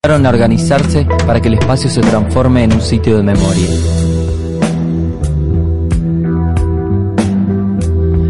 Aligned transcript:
cbp.gov/careers. 0.00 0.26
a 0.26 0.28
organizarse 0.28 1.06
para 1.26 1.40
que 1.40 1.48
el 1.48 1.54
espacio 1.54 1.90
se 1.90 2.00
transforme 2.00 2.62
en 2.62 2.72
un 2.72 2.80
sitio 2.80 3.16
de 3.16 3.22
memoria. 3.24 3.68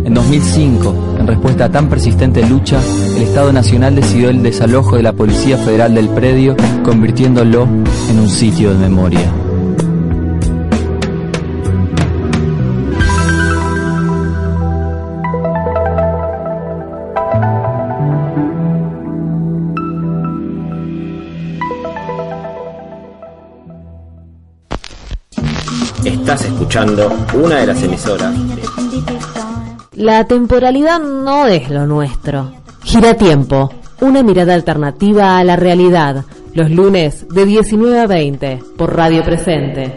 En 0.05 0.15
2005, 0.15 1.17
en 1.21 1.27
respuesta 1.27 1.67
a 1.67 1.71
tan 1.71 1.91
persistente 1.91 2.47
lucha, 2.47 2.81
el 3.17 3.23
Estado 3.23 3.53
Nacional 3.53 3.95
decidió 3.95 4.31
el 4.31 4.43
desalojo 4.43 4.97
de 4.97 5.03
la 5.03 5.13
Policía 5.13 5.59
Federal 5.59 5.95
del 5.95 6.09
predio, 6.09 6.57
convirtiéndolo 6.85 7.65
en 7.65 8.19
un 8.19 8.29
sitio 8.31 8.71
de 8.71 8.79
memoria. 8.79 9.31
Una 26.85 27.57
de 27.57 27.67
las 27.67 27.83
emisoras. 27.83 28.33
La 29.95 30.25
temporalidad 30.27 31.01
no 31.01 31.47
es 31.47 31.69
lo 31.71 31.87
nuestro. 31.87 32.53
Gira 32.85 33.15
tiempo, 33.15 33.73
una 34.01 34.23
mirada 34.23 34.55
alternativa 34.55 35.39
a 35.39 35.45
la 35.45 35.57
realidad. 35.57 36.25
Los 36.55 36.71
lunes 36.71 37.27
de 37.29 37.47
19 37.47 37.99
a 37.99 38.07
20 38.07 38.61
por 38.77 38.95
Radio 38.95 39.25
Presente. 39.25 39.97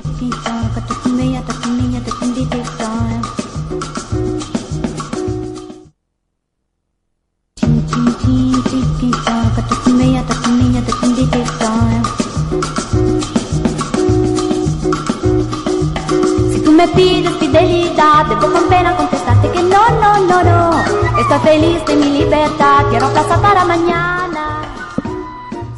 Feliz 21.52 21.86
de 21.86 21.96
mi 21.98 22.10
libertad, 22.20 22.86
quiero 22.90 23.10
plaza 23.12 23.42
para 23.42 23.66
mañana. 23.66 24.62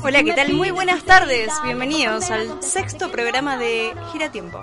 Hola, 0.03 0.23
¿qué 0.23 0.33
tal? 0.33 0.53
Muy 0.53 0.69
buenas 0.69 1.03
tardes. 1.03 1.51
Bienvenidos 1.63 2.29
al 2.29 2.61
sexto 2.61 3.09
programa 3.09 3.57
de 3.57 3.95
Gira 4.11 4.31
Tiempo. 4.31 4.61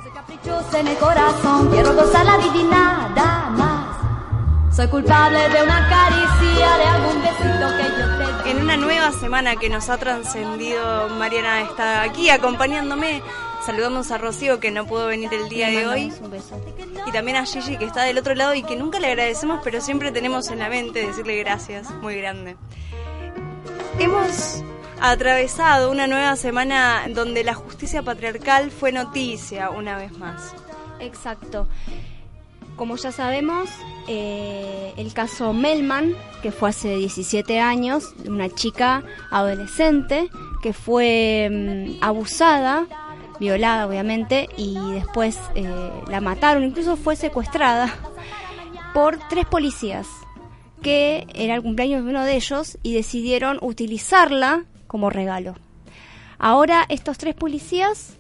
En 0.73 0.87
el 0.87 0.97
corazón, 0.99 1.69
quiero 1.71 1.95
gozar 1.95 2.25
la 2.25 2.39
divina, 2.39 3.11
nada 3.17 3.51
más. 3.51 4.77
Soy 4.77 4.87
culpable 4.87 5.41
de 5.49 5.63
una 5.65 5.89
caricia, 5.89 6.77
de 6.79 6.85
algún 6.85 7.23
besito 7.23 7.67
que 7.77 7.87
yo 7.99 8.07
te 8.17 8.45
di. 8.45 8.51
En 8.51 8.63
una 8.63 8.77
nueva 8.77 9.11
semana 9.11 9.57
que 9.57 9.69
nos 9.69 9.89
ha 9.89 9.99
trascendido, 9.99 11.09
Mariana 11.19 11.63
está 11.63 12.03
aquí 12.03 12.31
acompañándome. 12.31 13.21
Saludamos 13.65 14.11
a 14.11 14.19
Rocío 14.19 14.59
que 14.59 14.71
no 14.71 14.87
pudo 14.87 15.07
venir 15.07 15.33
el 15.35 15.49
día 15.49 15.69
de 15.69 15.87
hoy. 15.87 16.13
Y 17.07 17.13
también 17.13 17.37
a 17.37 17.45
Gigi 17.45 17.77
que 17.77 17.85
está 17.85 18.03
del 18.03 18.19
otro 18.19 18.35
lado 18.35 18.55
y 18.55 18.63
que 18.63 18.75
nunca 18.75 18.99
le 18.99 19.09
agradecemos, 19.09 19.61
pero 19.63 19.81
siempre 19.81 20.13
tenemos 20.13 20.51
en 20.51 20.61
la 20.61 20.69
mente 20.69 21.07
decirle 21.07 21.37
gracias, 21.37 21.91
muy 22.01 22.17
grande. 22.17 22.57
Hemos 23.99 24.63
atravesado 25.01 25.91
una 25.91 26.07
nueva 26.07 26.37
semana 26.37 27.07
donde 27.13 27.45
la 27.45 27.55
justicia 27.55 28.03
patriarcal 28.03 28.71
fue 28.71 28.93
noticia 28.93 29.71
una 29.71 29.97
vez 29.97 30.17
más. 30.19 30.55
Exacto. 30.99 31.69
Como 32.77 32.97
ya 32.97 33.13
sabemos, 33.13 33.69
eh, 34.09 34.95
el 34.97 35.13
caso 35.13 35.53
Melman, 35.53 36.15
que 36.41 36.51
fue 36.51 36.71
hace 36.71 36.97
17 36.97 37.61
años, 37.61 38.15
una 38.27 38.49
chica 38.49 39.03
adolescente 39.31 40.31
que 40.63 40.73
fue 40.73 41.49
mm, 41.51 42.03
abusada, 42.03 42.87
violada 43.41 43.87
obviamente, 43.87 44.49
y 44.57 44.77
después 44.93 45.39
eh, 45.57 45.91
la 46.07 46.21
mataron, 46.21 46.63
incluso 46.63 46.97
fue 46.97 47.17
secuestrada 47.17 47.93
por 48.95 49.19
tres 49.29 49.47
policías, 49.47 50.07
que 50.83 51.27
era 51.35 51.55
el 51.55 51.63
cumpleaños 51.63 52.05
de 52.05 52.11
uno 52.11 52.25
de 52.25 52.37
ellos 52.37 52.79
y 52.83 52.95
decidieron 52.95 53.59
utilizarla 53.63 54.65
como 54.87 55.11
regalo. 55.11 55.57
Ahora 56.39 56.87
estos 56.89 57.19
tres 57.19 57.35
policías 57.35 58.17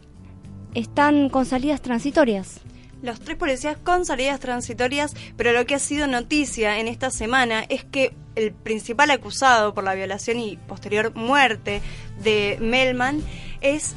están 0.75 1.28
con 1.28 1.47
salidas 1.47 1.81
transitorias. 1.81 2.60
Los 3.02 3.19
tres 3.20 3.38
policías 3.38 3.78
con 3.78 4.04
salidas 4.04 4.41
transitorias, 4.41 5.14
pero 5.37 5.52
lo 5.52 5.64
que 5.64 5.75
ha 5.75 5.78
sido 5.78 6.06
noticia 6.06 6.78
en 6.81 6.87
esta 6.87 7.10
semana 7.10 7.64
es 7.69 7.82
que 7.82 8.12
el 8.34 8.52
principal 8.52 9.10
acusado 9.10 9.72
por 9.72 9.84
la 9.84 9.94
violación 9.94 10.38
y 10.38 10.56
posterior 10.56 11.14
muerte 11.14 11.81
de 12.22 12.58
Melman 12.60 13.22
es 13.62 13.94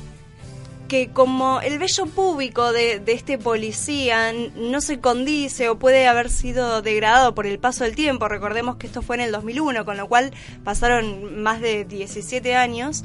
que 0.93 1.09
como 1.09 1.59
el 1.59 1.79
vello 1.79 2.05
público 2.05 2.71
de, 2.71 2.99
de, 2.99 3.13
este 3.13 3.39
policía 3.39 4.31
no 4.55 4.79
se 4.79 4.99
condice 4.99 5.67
o 5.67 5.79
puede 5.79 6.05
haber 6.05 6.29
sido 6.29 6.83
degradado 6.83 7.33
por 7.33 7.47
el 7.47 7.57
paso 7.57 7.83
del 7.83 7.95
tiempo, 7.95 8.27
recordemos 8.27 8.75
que 8.75 8.85
esto 8.85 9.01
fue 9.01 9.15
en 9.15 9.23
el 9.23 9.31
2001, 9.31 9.85
con 9.85 9.97
lo 9.97 10.07
cual 10.07 10.33
pasaron 10.63 11.41
más 11.41 11.61
de 11.61 11.85
17 11.85 12.53
años, 12.53 13.03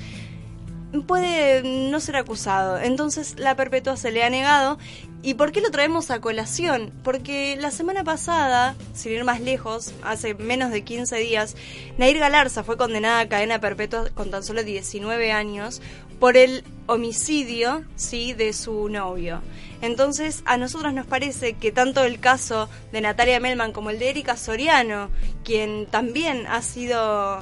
puede 1.06 1.62
no 1.62 1.98
ser 2.00 2.16
acusado. 2.16 2.78
Entonces 2.78 3.36
la 3.38 3.56
perpetua 3.56 3.96
se 3.96 4.10
le 4.10 4.22
ha 4.22 4.28
negado. 4.28 4.78
¿Y 5.20 5.34
por 5.34 5.50
qué 5.50 5.60
lo 5.60 5.70
traemos 5.70 6.10
a 6.10 6.20
colación? 6.20 6.92
Porque 7.02 7.56
la 7.58 7.70
semana 7.70 8.04
pasada, 8.04 8.76
sin 8.94 9.12
ir 9.12 9.24
más 9.24 9.40
lejos, 9.40 9.92
hace 10.04 10.34
menos 10.34 10.70
de 10.70 10.84
15 10.84 11.16
días, 11.16 11.56
Nair 11.96 12.18
Galarza 12.18 12.62
fue 12.62 12.76
condenada 12.76 13.20
a 13.20 13.28
cadena 13.28 13.60
perpetua 13.60 14.10
con 14.14 14.30
tan 14.30 14.44
solo 14.44 14.62
19 14.62 15.32
años 15.32 15.82
por 16.18 16.36
el 16.36 16.64
homicidio, 16.86 17.84
sí, 17.96 18.32
de 18.32 18.52
su 18.52 18.88
novio. 18.88 19.40
Entonces, 19.80 20.42
a 20.44 20.56
nosotros 20.56 20.92
nos 20.92 21.06
parece 21.06 21.52
que 21.52 21.70
tanto 21.70 22.02
el 22.04 22.18
caso 22.18 22.68
de 22.92 23.00
Natalia 23.00 23.38
Melman 23.38 23.72
como 23.72 23.90
el 23.90 23.98
de 23.98 24.10
Erika 24.10 24.36
Soriano, 24.36 25.08
quien 25.44 25.86
también 25.86 26.46
ha 26.48 26.62
sido 26.62 27.38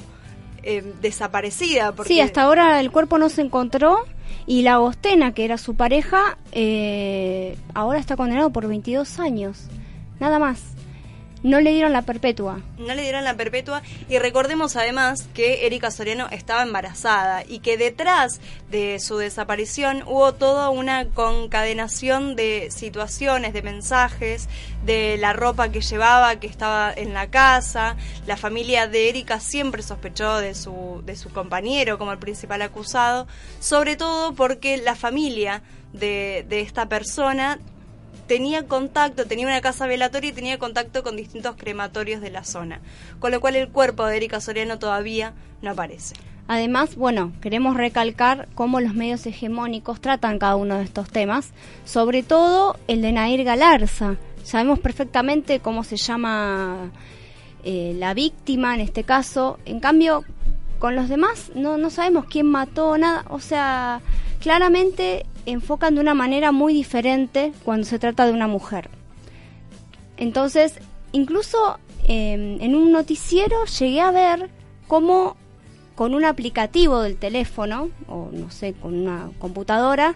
eh, 0.62 0.82
desaparecida. 1.00 1.94
Sí, 2.04 2.20
hasta 2.20 2.42
ahora 2.42 2.80
el 2.80 2.90
cuerpo 2.90 3.18
no 3.18 3.28
se 3.28 3.40
encontró 3.40 4.04
y 4.46 4.62
la 4.62 4.74
Agostena, 4.74 5.32
que 5.32 5.44
era 5.44 5.58
su 5.58 5.74
pareja, 5.74 6.38
eh, 6.52 7.56
ahora 7.74 7.98
está 7.98 8.16
condenado 8.16 8.50
por 8.50 8.68
22 8.68 9.18
años. 9.18 9.68
Nada 10.20 10.38
más. 10.38 10.75
No 11.46 11.60
le 11.60 11.70
dieron 11.70 11.92
la 11.92 12.02
perpetua. 12.02 12.60
No 12.76 12.92
le 12.92 13.02
dieron 13.02 13.22
la 13.22 13.36
perpetua 13.36 13.80
y 14.08 14.18
recordemos 14.18 14.74
además 14.74 15.28
que 15.32 15.64
Erika 15.64 15.92
Soriano 15.92 16.26
estaba 16.32 16.64
embarazada 16.64 17.44
y 17.46 17.60
que 17.60 17.76
detrás 17.76 18.40
de 18.68 18.98
su 18.98 19.16
desaparición 19.18 20.02
hubo 20.08 20.34
toda 20.34 20.70
una 20.70 21.06
concadenación 21.06 22.34
de 22.34 22.72
situaciones, 22.72 23.52
de 23.52 23.62
mensajes, 23.62 24.48
de 24.84 25.18
la 25.18 25.34
ropa 25.34 25.68
que 25.68 25.82
llevaba, 25.82 26.40
que 26.40 26.48
estaba 26.48 26.92
en 26.92 27.14
la 27.14 27.30
casa. 27.30 27.94
La 28.26 28.36
familia 28.36 28.88
de 28.88 29.08
Erika 29.08 29.38
siempre 29.38 29.84
sospechó 29.84 30.38
de 30.38 30.52
su, 30.52 31.00
de 31.06 31.14
su 31.14 31.30
compañero 31.30 31.96
como 31.96 32.10
el 32.10 32.18
principal 32.18 32.60
acusado, 32.60 33.28
sobre 33.60 33.94
todo 33.94 34.34
porque 34.34 34.78
la 34.78 34.96
familia 34.96 35.62
de, 35.92 36.44
de 36.48 36.58
esta 36.58 36.88
persona 36.88 37.60
tenía 38.26 38.66
contacto, 38.66 39.26
tenía 39.26 39.46
una 39.46 39.60
casa 39.60 39.86
velatoria 39.86 40.30
y 40.30 40.32
tenía 40.32 40.58
contacto 40.58 41.02
con 41.02 41.16
distintos 41.16 41.56
crematorios 41.56 42.20
de 42.20 42.30
la 42.30 42.44
zona. 42.44 42.80
Con 43.18 43.32
lo 43.32 43.40
cual 43.40 43.56
el 43.56 43.68
cuerpo 43.68 44.04
de 44.06 44.16
Erika 44.16 44.40
Soriano 44.40 44.78
todavía 44.78 45.32
no 45.62 45.70
aparece. 45.70 46.14
Además, 46.48 46.94
bueno, 46.94 47.32
queremos 47.40 47.76
recalcar 47.76 48.48
cómo 48.54 48.80
los 48.80 48.94
medios 48.94 49.26
hegemónicos 49.26 50.00
tratan 50.00 50.38
cada 50.38 50.54
uno 50.54 50.76
de 50.76 50.84
estos 50.84 51.08
temas, 51.08 51.50
sobre 51.84 52.22
todo 52.22 52.76
el 52.86 53.02
de 53.02 53.12
Nair 53.12 53.42
Galarza. 53.42 54.16
Sabemos 54.44 54.78
perfectamente 54.78 55.58
cómo 55.58 55.82
se 55.82 55.96
llama 55.96 56.92
eh, 57.64 57.96
la 57.98 58.14
víctima 58.14 58.74
en 58.74 58.80
este 58.80 59.02
caso. 59.02 59.58
En 59.64 59.80
cambio, 59.80 60.24
con 60.78 60.94
los 60.94 61.08
demás 61.08 61.50
no, 61.56 61.78
no 61.78 61.90
sabemos 61.90 62.26
quién 62.26 62.46
mató, 62.46 62.96
nada. 62.96 63.24
O 63.28 63.40
sea, 63.40 64.00
claramente 64.38 65.26
enfocan 65.46 65.94
de 65.94 66.00
una 66.00 66.14
manera 66.14 66.52
muy 66.52 66.74
diferente 66.74 67.52
cuando 67.64 67.86
se 67.86 67.98
trata 67.98 68.26
de 68.26 68.32
una 68.32 68.48
mujer. 68.48 68.90
Entonces, 70.16 70.78
incluso 71.12 71.78
eh, 72.08 72.58
en 72.60 72.74
un 72.74 72.92
noticiero 72.92 73.64
llegué 73.64 74.00
a 74.00 74.10
ver 74.10 74.50
cómo 74.86 75.36
con 75.94 76.14
un 76.14 76.24
aplicativo 76.24 77.00
del 77.00 77.16
teléfono, 77.16 77.88
o 78.06 78.28
no 78.30 78.50
sé, 78.50 78.74
con 78.74 78.94
una 78.94 79.30
computadora, 79.38 80.14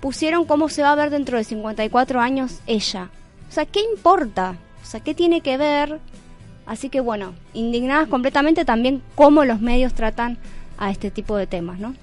pusieron 0.00 0.44
cómo 0.44 0.68
se 0.68 0.82
va 0.82 0.92
a 0.92 0.96
ver 0.96 1.10
dentro 1.10 1.38
de 1.38 1.44
54 1.44 2.20
años 2.20 2.60
ella. 2.66 3.10
O 3.48 3.52
sea, 3.52 3.66
¿qué 3.66 3.80
importa? 3.80 4.56
O 4.82 4.86
sea, 4.86 5.00
¿qué 5.00 5.14
tiene 5.14 5.40
que 5.40 5.56
ver? 5.56 6.00
Así 6.66 6.88
que 6.88 7.00
bueno, 7.00 7.34
indignadas 7.54 8.08
completamente 8.08 8.64
también 8.64 9.00
cómo 9.14 9.44
los 9.44 9.60
medios 9.60 9.94
tratan 9.94 10.38
a 10.76 10.90
este 10.90 11.12
tipo 11.12 11.36
de 11.36 11.46
temas, 11.46 11.78
¿no? 11.78 11.94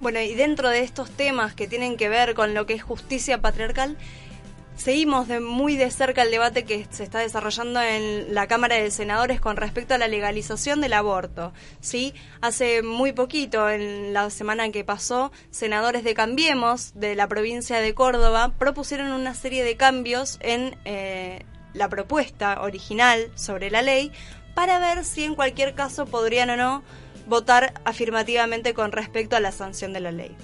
Bueno, 0.00 0.18
y 0.20 0.34
dentro 0.34 0.70
de 0.70 0.80
estos 0.80 1.10
temas 1.10 1.54
que 1.54 1.68
tienen 1.68 1.98
que 1.98 2.08
ver 2.08 2.34
con 2.34 2.54
lo 2.54 2.64
que 2.64 2.72
es 2.72 2.82
justicia 2.82 3.42
patriarcal, 3.42 3.98
seguimos 4.74 5.28
de 5.28 5.40
muy 5.40 5.76
de 5.76 5.90
cerca 5.90 6.22
el 6.22 6.30
debate 6.30 6.64
que 6.64 6.86
se 6.88 7.04
está 7.04 7.18
desarrollando 7.18 7.82
en 7.82 8.34
la 8.34 8.46
Cámara 8.46 8.76
de 8.76 8.90
Senadores 8.90 9.42
con 9.42 9.58
respecto 9.58 9.92
a 9.92 9.98
la 9.98 10.08
legalización 10.08 10.80
del 10.80 10.94
aborto. 10.94 11.52
¿sí? 11.80 12.14
Hace 12.40 12.82
muy 12.82 13.12
poquito, 13.12 13.68
en 13.68 14.14
la 14.14 14.30
semana 14.30 14.70
que 14.70 14.84
pasó, 14.84 15.32
senadores 15.50 16.02
de 16.02 16.14
Cambiemos 16.14 16.92
de 16.94 17.14
la 17.14 17.28
provincia 17.28 17.78
de 17.78 17.94
Córdoba 17.94 18.54
propusieron 18.58 19.12
una 19.12 19.34
serie 19.34 19.64
de 19.64 19.76
cambios 19.76 20.38
en 20.40 20.78
eh, 20.86 21.44
la 21.74 21.90
propuesta 21.90 22.62
original 22.62 23.30
sobre 23.34 23.70
la 23.70 23.82
ley 23.82 24.12
para 24.54 24.78
ver 24.78 25.04
si 25.04 25.24
en 25.24 25.34
cualquier 25.34 25.74
caso 25.74 26.06
podrían 26.06 26.48
o 26.48 26.56
no 26.56 26.82
votar 27.26 27.74
afirmativamente 27.84 28.74
con 28.74 28.92
respecto 28.92 29.36
a 29.36 29.40
la 29.40 29.52
sanción 29.52 29.92
de 29.92 30.00
la 30.00 30.12
ley. 30.12 30.34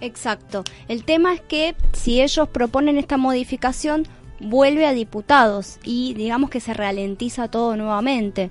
Exacto. 0.00 0.64
El 0.88 1.04
tema 1.04 1.34
es 1.34 1.40
que 1.40 1.74
si 1.92 2.20
ellos 2.22 2.48
proponen 2.48 2.98
esta 2.98 3.16
modificación, 3.16 4.06
vuelve 4.40 4.86
a 4.86 4.92
diputados 4.92 5.78
y 5.84 6.14
digamos 6.14 6.50
que 6.50 6.60
se 6.60 6.74
ralentiza 6.74 7.48
todo 7.48 7.76
nuevamente. 7.76 8.48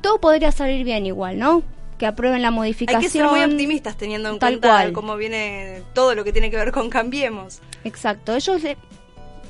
Todo 0.00 0.20
podría 0.20 0.52
salir 0.52 0.84
bien 0.84 1.06
igual, 1.06 1.38
¿no? 1.38 1.62
Que 1.98 2.06
aprueben 2.06 2.42
la 2.42 2.50
modificación. 2.50 3.00
Hay 3.00 3.06
que 3.06 3.10
ser 3.10 3.24
muy 3.26 3.42
optimistas 3.42 3.96
teniendo 3.96 4.28
en 4.28 4.38
tal 4.38 4.54
cuenta 4.60 4.68
cual. 4.68 4.92
cómo 4.92 5.16
viene 5.16 5.82
todo 5.94 6.14
lo 6.14 6.24
que 6.24 6.32
tiene 6.32 6.50
que 6.50 6.56
ver 6.56 6.72
con 6.72 6.90
Cambiemos. 6.90 7.60
Exacto. 7.84 8.34
Ellos 8.36 8.62
le- 8.62 8.76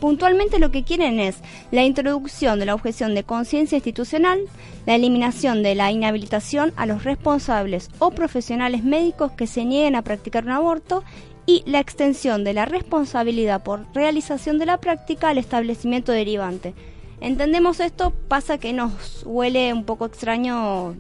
puntualmente 0.01 0.59
lo 0.59 0.71
que 0.71 0.85
quieren 0.85 1.21
es 1.21 1.37
la 1.71 1.85
introducción 1.85 2.59
de 2.59 2.67
la 2.67 2.75
objeción 2.75 3.15
de 3.15 3.25
conciencia 3.25 3.77
institucional, 3.77 4.41
la 4.87 4.95
eliminación 4.95 5.63
de 5.63 5.75
la 5.75 5.91
inhabilitación 5.91 6.73
a 6.77 6.87
los 6.87 7.05
responsables 7.05 7.91
o 7.99 8.11
profesionales 8.11 8.85
médicos 8.85 9.33
que 9.33 9.47
se 9.47 9.65
nieguen 9.65 9.97
a 9.97 10.03
practicar 10.03 10.45
un 10.45 10.53
aborto 10.53 11.03
y 11.47 11.63
la 11.67 11.81
extensión 11.81 12.45
de 12.45 12.53
la 12.53 12.65
responsabilidad 12.65 13.63
por 13.63 13.87
realización 13.95 14.59
de 14.59 14.67
la 14.67 14.79
práctica 14.79 15.29
al 15.29 15.39
establecimiento 15.39 16.13
derivante. 16.13 16.75
Entendemos 17.21 17.81
esto, 17.81 18.13
pasa 18.29 18.59
que 18.59 18.73
nos 18.73 19.23
huele 19.25 19.73
un 19.73 19.85
poco 19.85 20.07
extraño 20.07 20.95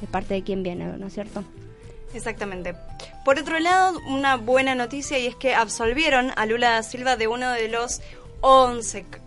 de 0.00 0.06
parte 0.06 0.34
de 0.34 0.42
quien 0.42 0.62
viene, 0.62 0.86
¿no 0.98 1.06
es 1.06 1.14
cierto? 1.14 1.44
Exactamente. 2.12 2.74
Por 3.24 3.38
otro 3.38 3.58
lado, 3.58 3.98
una 4.08 4.36
buena 4.36 4.74
noticia 4.74 5.18
y 5.18 5.26
es 5.26 5.36
que 5.36 5.54
absolvieron 5.54 6.32
a 6.36 6.46
Lula 6.46 6.70
da 6.70 6.82
Silva 6.82 7.16
de 7.16 7.28
uno 7.28 7.50
de 7.50 7.68
los 7.68 8.00
11, 8.40 9.00
c- 9.10 9.20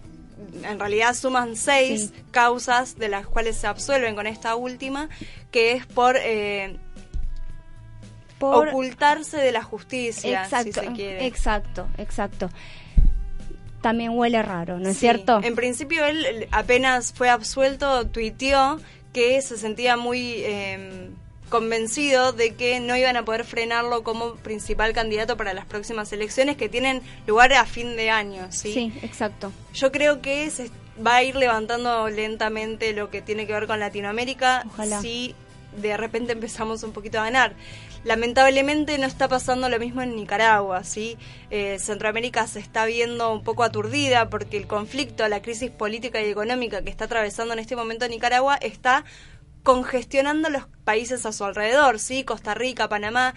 en 0.67 0.79
realidad 0.79 1.13
suman 1.15 1.55
6 1.55 2.11
Sí. 2.15 2.23
causas 2.31 2.97
de 2.97 3.09
las 3.09 3.27
cuales 3.27 3.57
se 3.57 3.67
absuelven 3.67 4.15
con 4.15 4.27
esta 4.27 4.55
última, 4.55 5.09
que 5.51 5.73
es 5.73 5.85
por, 5.85 6.15
eh, 6.17 6.77
Por- 8.39 8.69
ocultarse 8.69 9.37
de 9.37 9.51
la 9.51 9.63
justicia, 9.63 10.43
exacto, 10.43 10.81
si 10.81 10.87
se 10.87 10.93
quiere. 10.93 11.25
exacto, 11.25 11.87
exacto. 11.97 12.49
También 13.81 14.11
huele 14.17 14.41
raro, 14.41 14.77
¿no 14.79 14.89
es 14.89 14.95
Sí, 14.95 15.01
cierto? 15.01 15.39
En 15.43 15.55
principio 15.55 16.05
él 16.05 16.25
él 16.25 16.47
apenas 16.51 17.11
fue 17.13 17.29
absuelto, 17.29 18.07
tuiteó 18.07 18.79
que 19.13 19.41
se 19.41 19.57
sentía 19.57 19.97
muy 19.97 20.35
eh, 20.37 21.09
convencido 21.49 22.31
de 22.31 22.55
que 22.55 22.79
no 22.79 22.95
iban 22.95 23.17
a 23.17 23.25
poder 23.25 23.43
frenarlo 23.43 24.03
como 24.03 24.35
principal 24.35 24.93
candidato 24.93 25.35
para 25.37 25.53
las 25.53 25.65
próximas 25.65 26.11
elecciones 26.13 26.57
que 26.57 26.69
tienen 26.69 27.01
lugar 27.27 27.53
a 27.53 27.65
fin 27.65 27.95
de 27.95 28.09
año, 28.09 28.47
¿sí? 28.51 28.73
Sí, 28.73 28.93
exacto. 29.01 29.51
Yo 29.73 29.91
creo 29.91 30.21
que 30.21 30.49
se 30.49 30.71
va 31.05 31.17
a 31.17 31.23
ir 31.23 31.35
levantando 31.35 32.09
lentamente 32.09 32.93
lo 32.93 33.09
que 33.09 33.21
tiene 33.21 33.47
que 33.47 33.53
ver 33.53 33.67
con 33.67 33.79
Latinoamérica 33.79 34.65
Ojalá. 34.67 35.01
si 35.01 35.35
de 35.81 35.97
repente 35.97 36.33
empezamos 36.33 36.83
un 36.83 36.91
poquito 36.91 37.19
a 37.19 37.23
ganar. 37.23 37.53
Lamentablemente 38.05 38.97
no 38.97 39.05
está 39.05 39.27
pasando 39.27 39.67
lo 39.67 39.77
mismo 39.77 40.01
en 40.01 40.15
Nicaragua, 40.15 40.83
¿sí? 40.83 41.17
Eh, 41.49 41.77
Centroamérica 41.79 42.47
se 42.47 42.59
está 42.59 42.85
viendo 42.85 43.31
un 43.31 43.43
poco 43.43 43.63
aturdida 43.63 44.29
porque 44.29 44.57
el 44.57 44.67
conflicto, 44.67 45.27
la 45.27 45.41
crisis 45.41 45.69
política 45.69 46.21
y 46.21 46.29
económica 46.29 46.81
que 46.81 46.89
está 46.89 47.05
atravesando 47.05 47.53
en 47.53 47.59
este 47.59 47.75
momento 47.75 48.07
Nicaragua 48.07 48.55
está 48.55 49.03
congestionando 49.63 50.49
los 50.49 50.67
países 50.83 51.25
a 51.25 51.31
su 51.31 51.43
alrededor, 51.43 51.99
¿sí? 51.99 52.23
Costa 52.23 52.53
Rica, 52.53 52.89
Panamá. 52.89 53.33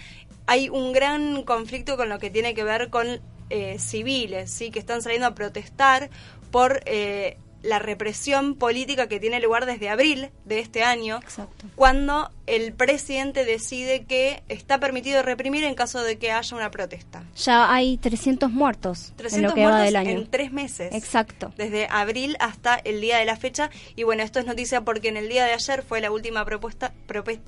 Hay 0.47 0.69
un 0.69 0.93
gran 0.93 1.43
conflicto 1.43 1.97
con 1.97 2.09
lo 2.09 2.19
que 2.19 2.31
tiene 2.31 2.55
que 2.55 2.65
ver 2.65 2.91
con 2.91 3.21
eh, 3.51 3.79
civiles, 3.79 4.51
¿sí? 4.51 4.71
Que 4.71 4.79
están 4.79 5.03
saliendo 5.03 5.27
a 5.27 5.35
protestar 5.35 6.11
por 6.51 6.81
eh, 6.87 7.37
la 7.63 7.79
represión 7.79 8.55
política 8.57 9.07
que 9.09 9.21
tiene 9.21 9.41
lugar 9.41 9.67
desde 9.67 9.89
abril 9.89 10.31
de 10.45 10.59
este 10.59 10.83
año, 10.83 11.21
Exacto. 11.23 11.67
cuando 11.77 12.31
el 12.47 12.73
presidente 12.73 13.45
decide 13.45 14.05
que 14.05 14.43
está 14.49 14.79
permitido 14.81 15.23
reprimir 15.23 15.63
en 15.65 15.75
caso 15.75 16.03
de 16.03 16.19
que 16.19 16.33
haya 16.33 16.57
una 16.57 16.71
protesta. 16.71 17.23
Ya 17.37 17.73
hay 17.73 17.99
300 17.99 18.51
muertos 18.51 19.13
300 19.17 19.33
en 19.37 19.43
lo 19.43 19.55
que 19.55 19.61
muertos 19.61 19.81
va 19.81 19.85
del 19.85 19.97
año. 19.97 20.11
en 20.11 20.27
tres 20.31 20.53
meses. 20.53 20.93
Exacto. 20.95 21.53
Desde 21.57 21.87
abril 21.89 22.37
hasta 22.41 22.75
el 22.77 23.01
día 23.01 23.19
de 23.19 23.25
la 23.25 23.37
fecha. 23.37 23.71
Y 23.95 24.03
bueno, 24.03 24.23
esto 24.25 24.41
es 24.41 24.47
noticia 24.47 24.81
porque 24.83 25.09
en 25.09 25.17
el 25.17 25.29
día 25.29 25.45
de 25.45 25.53
ayer 25.53 25.83
fue 25.83 26.01
la 26.01 26.11
última 26.11 26.45
propuesta, 26.45 26.93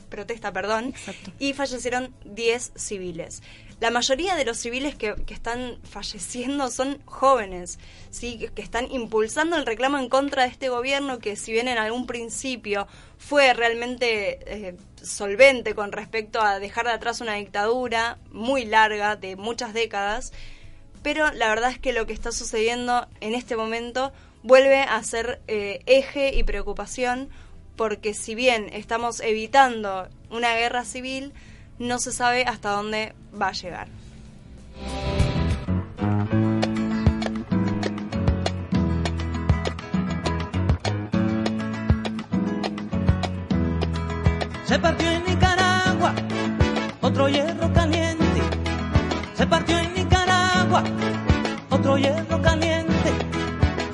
protesta 0.08 0.52
perdón, 0.52 0.88
Exacto. 0.90 1.32
y 1.38 1.52
fallecieron 1.54 2.14
10 2.24 2.72
civiles. 2.76 3.42
La 3.80 3.90
mayoría 3.90 4.36
de 4.36 4.44
los 4.44 4.58
civiles 4.58 4.94
que, 4.94 5.14
que 5.26 5.34
están 5.34 5.78
falleciendo 5.82 6.70
son 6.70 7.00
jóvenes, 7.04 7.78
¿sí? 8.10 8.48
que, 8.54 8.62
están 8.62 8.90
impulsando 8.90 9.56
el 9.56 9.66
reclamo 9.66 9.98
en 9.98 10.08
contra 10.08 10.44
de 10.44 10.48
este 10.48 10.68
gobierno 10.68 11.18
que 11.18 11.36
si 11.36 11.52
bien 11.52 11.68
en 11.68 11.78
algún 11.78 12.06
principio 12.06 12.86
fue 13.18 13.52
realmente 13.52 14.38
eh, 14.46 14.76
solvente 15.02 15.74
con 15.74 15.92
respecto 15.92 16.40
a 16.40 16.58
dejar 16.58 16.86
de 16.86 16.92
atrás 16.92 17.20
una 17.20 17.34
dictadura 17.34 18.18
muy 18.30 18.64
larga 18.64 19.16
de 19.16 19.36
muchas 19.36 19.74
décadas, 19.74 20.32
pero 21.02 21.30
la 21.32 21.48
verdad 21.48 21.70
es 21.70 21.78
que 21.78 21.92
lo 21.92 22.06
que 22.06 22.12
está 22.12 22.32
sucediendo 22.32 23.06
en 23.20 23.34
este 23.34 23.56
momento 23.56 24.12
vuelve 24.42 24.82
a 24.82 25.02
ser 25.02 25.40
eh, 25.48 25.80
eje 25.86 26.34
y 26.34 26.44
preocupación 26.44 27.28
porque 27.76 28.14
si 28.14 28.34
bien 28.34 28.68
estamos 28.72 29.20
evitando 29.20 30.08
una 30.30 30.54
guerra 30.54 30.84
civil, 30.84 31.32
no 31.78 31.98
se 31.98 32.12
sabe 32.12 32.44
hasta 32.44 32.70
dónde 32.70 33.14
va 33.40 33.48
a 33.48 33.52
llegar. 33.52 33.88
Se 44.64 44.78
partió 44.78 45.10
en 45.10 45.24
Nicaragua 45.24 46.14
otro 47.00 47.28
hierro 47.28 47.72
caliente. 47.72 48.42
Se 49.34 49.46
partió 49.46 49.78
en 49.78 49.94
Nicaragua 49.94 50.82
otro 51.70 51.98
hierro 51.98 52.40
caliente. 52.40 53.12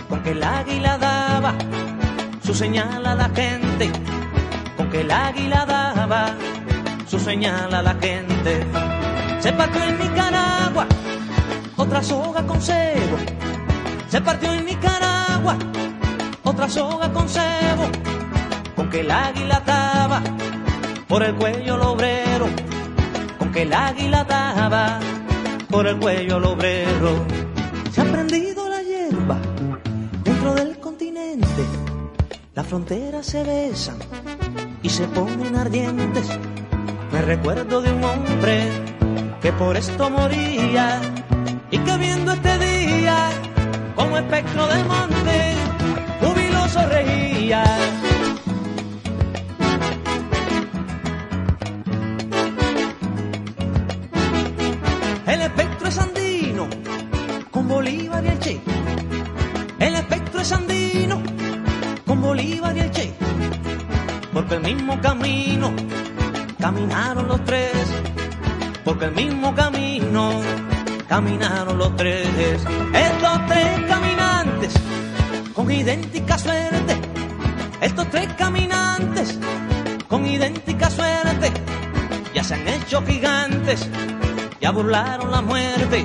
Con 0.09 0.23
que 0.23 0.31
el 0.31 0.43
águila 0.43 0.97
daba 0.97 1.55
su 2.43 2.55
señal 2.55 3.05
a 3.05 3.15
la 3.15 3.29
gente. 3.31 3.91
Con 4.77 4.89
que 4.91 5.01
el 5.01 5.11
águila 5.11 5.67
daba 5.67 6.35
su 7.11 7.19
señal 7.19 7.75
a 7.75 7.83
la 7.83 7.95
gente. 7.95 8.65
Se 9.41 9.53
partió 9.53 9.83
en 9.83 9.99
Nicaragua 9.99 10.87
otra 11.77 12.05
soga 12.05 12.47
con 12.47 12.63
cebo. 12.63 13.17
Se 14.09 14.21
partió 14.21 14.53
en 14.53 14.65
Nicaragua 14.65 15.59
otra 16.45 16.69
soga 16.69 17.13
con 17.13 17.29
cebo. 17.29 17.91
Con 18.77 18.89
que 18.91 19.01
el 19.01 19.11
águila 19.11 19.61
daba 19.67 20.23
por 21.09 21.25
el 21.25 21.35
cuello 21.35 21.75
el 21.75 21.83
obrero, 21.83 22.47
con 23.41 23.51
que 23.51 23.63
el 23.63 23.75
águila 23.75 24.23
daba 24.23 25.01
por 25.69 25.89
el 25.89 25.99
cuello 25.99 26.37
el 26.37 26.45
obrero. 26.45 27.27
Se 27.91 28.03
ha 28.03 28.05
prendido 28.05 28.69
la 28.69 28.83
hierba 28.83 29.37
dentro 30.23 30.55
del 30.55 30.79
continente, 30.79 31.65
las 32.55 32.67
fronteras 32.69 33.27
se 33.27 33.43
besan 33.43 33.97
y 34.81 34.89
se 34.89 35.09
ponen 35.09 35.57
ardientes. 35.57 36.29
Recuerdo 37.27 37.83
de 37.83 37.93
un 37.93 38.03
hombre 38.03 38.67
que 39.43 39.53
por 39.53 39.77
esto 39.77 40.09
moría 40.11 41.01
y 41.71 41.79
que 41.79 41.97
viendo 41.99 42.33
este 42.33 42.59
día 42.59 43.31
como 43.95 44.17
espectro 44.17 44.67
del 44.67 44.85
monte, 44.87 45.55
jubiloso 46.21 46.87
reía. 46.89 47.63
El 55.27 55.43
espectro 55.43 55.89
es 55.89 55.99
andino, 55.99 56.69
con 57.51 57.69
Bolívar 57.69 58.25
y 58.25 58.29
el 58.29 58.39
Che. 58.41 58.61
El 59.79 59.95
espectro 59.95 60.41
es 60.41 60.53
andino, 60.53 61.23
con 62.07 62.21
Bolívar 62.23 62.77
y 62.77 62.81
el 62.81 62.91
Che. 62.91 63.13
Porque 64.33 64.55
el 64.55 64.63
mismo 64.63 65.01
camino 65.01 65.73
caminaron 66.61 67.27
los 67.27 67.43
tres, 67.45 67.73
porque 68.85 69.07
el 69.07 69.13
mismo 69.13 69.55
camino 69.55 70.31
caminaron 71.09 71.79
los 71.79 71.97
tres. 71.97 72.29
Estos 72.93 73.47
tres 73.47 73.81
caminantes 73.89 74.75
con 75.55 75.71
idéntica 75.71 76.39
suerte, 76.39 77.01
estos 77.81 78.11
tres 78.11 78.29
caminantes 78.35 79.39
con 80.09 80.27
idéntica 80.27 80.91
suerte, 80.91 81.51
ya 82.35 82.45
se 82.45 82.55
han 82.55 82.69
hecho 82.69 83.03
gigantes, 83.07 83.89
ya 84.61 84.71
burlaron 84.71 85.31
la 85.31 85.41
muerte, 85.41 86.05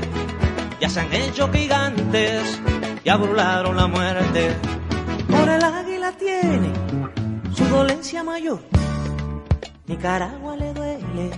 ya 0.79 0.89
se 0.89 1.01
han 1.01 1.13
hecho 1.13 1.51
gigantes, 1.51 2.61
ya 3.03 3.17
burlaron 3.17 3.75
la 3.75 3.87
muerte. 3.87 4.55
Por 5.29 5.49
el 5.49 5.63
águila 5.63 6.11
tiene 6.13 6.71
su 7.53 7.65
dolencia 7.65 8.23
mayor. 8.23 8.84
Nicaragua 9.87 10.55
le 10.55 10.73
duele, 10.73 11.29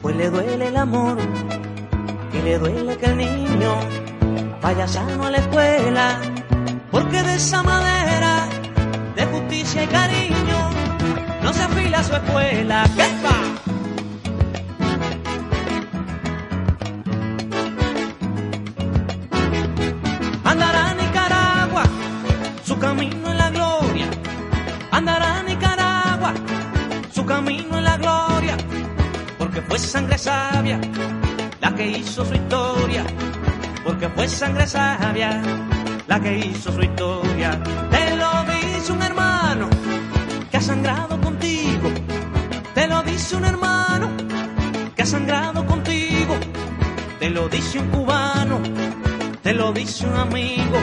pues 0.00 0.14
le 0.14 0.30
duele 0.30 0.68
el 0.68 0.76
amor, 0.76 1.18
y 2.32 2.42
le 2.42 2.58
duele 2.58 2.96
que 2.96 3.06
el 3.06 3.16
niño 3.16 3.74
vaya 4.62 4.86
sano 4.86 5.24
a 5.24 5.30
la 5.32 5.38
escuela, 5.38 6.20
porque 6.92 7.20
de 7.24 7.34
esa 7.34 7.64
madera 7.64 8.46
de 9.16 9.26
justicia 9.26 9.82
y 9.82 9.86
cariño 9.88 10.70
no 11.42 11.52
se 11.52 11.62
afila 11.62 12.04
su 12.04 12.14
escuela. 12.14 12.84
¿Qué 12.94 13.02
fue 29.74 29.78
sangre 29.80 30.16
sabia 30.16 30.80
la 31.60 31.74
que 31.74 31.84
hizo 31.84 32.24
su 32.24 32.32
historia. 32.32 33.04
Porque 33.82 34.08
fue 34.08 34.28
sangre 34.28 34.68
sabia 34.68 35.42
la 36.06 36.20
que 36.20 36.38
hizo 36.38 36.70
su 36.70 36.80
historia. 36.80 37.60
Te 37.90 38.16
lo 38.16 38.44
dice 38.44 38.92
un 38.92 39.02
hermano 39.02 39.68
que 40.48 40.58
ha 40.58 40.60
sangrado 40.60 41.20
contigo. 41.20 41.90
Te 42.72 42.86
lo 42.86 43.02
dice 43.02 43.34
un 43.34 43.46
hermano 43.46 44.10
que 44.94 45.02
ha 45.02 45.06
sangrado 45.06 45.66
contigo. 45.66 46.36
Te 47.18 47.30
lo 47.30 47.48
dice 47.48 47.80
un 47.80 47.88
cubano. 47.88 48.60
Te 49.42 49.54
lo 49.54 49.72
dice 49.72 50.06
un 50.06 50.14
amigo. 50.14 50.78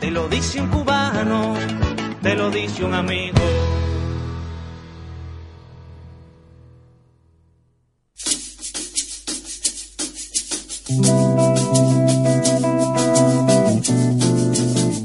Te 0.00 0.10
lo 0.10 0.28
dice 0.30 0.62
un 0.62 0.68
cubano. 0.68 1.56
Te 2.22 2.34
lo 2.34 2.48
dice 2.50 2.84
un 2.84 2.94
amigo. 2.94 3.57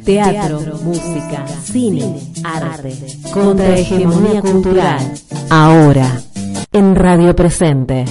Teatro, 0.05 0.77
música, 0.81 1.45
cine, 1.61 2.21
arte, 2.41 2.95
contrahegemonía 3.33 4.41
cultural. 4.41 5.11
Ahora, 5.49 6.21
en 6.71 6.95
Radio 6.95 7.35
Presente. 7.35 8.05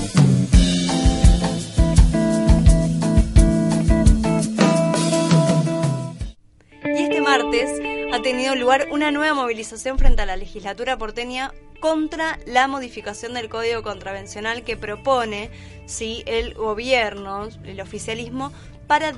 Tenido 8.53 8.67
lugar 8.67 8.89
una 8.91 9.11
nueva 9.11 9.35
movilización 9.35 9.99
frente 9.99 10.23
a 10.23 10.27
la 10.27 10.37
legislatura 10.37 10.99
porteña 10.99 11.53
contra 11.81 12.39
la 12.47 12.69
modificación 12.69 13.35
del 13.35 13.49
código 13.49 13.83
contravencional 13.83 14.63
que 14.63 14.77
propone 14.77 15.51
sí, 15.87 16.23
el 16.27 16.55
gobierno, 16.55 17.49
el 17.65 17.81
oficialismo, 17.81 18.53
para 18.87 19.15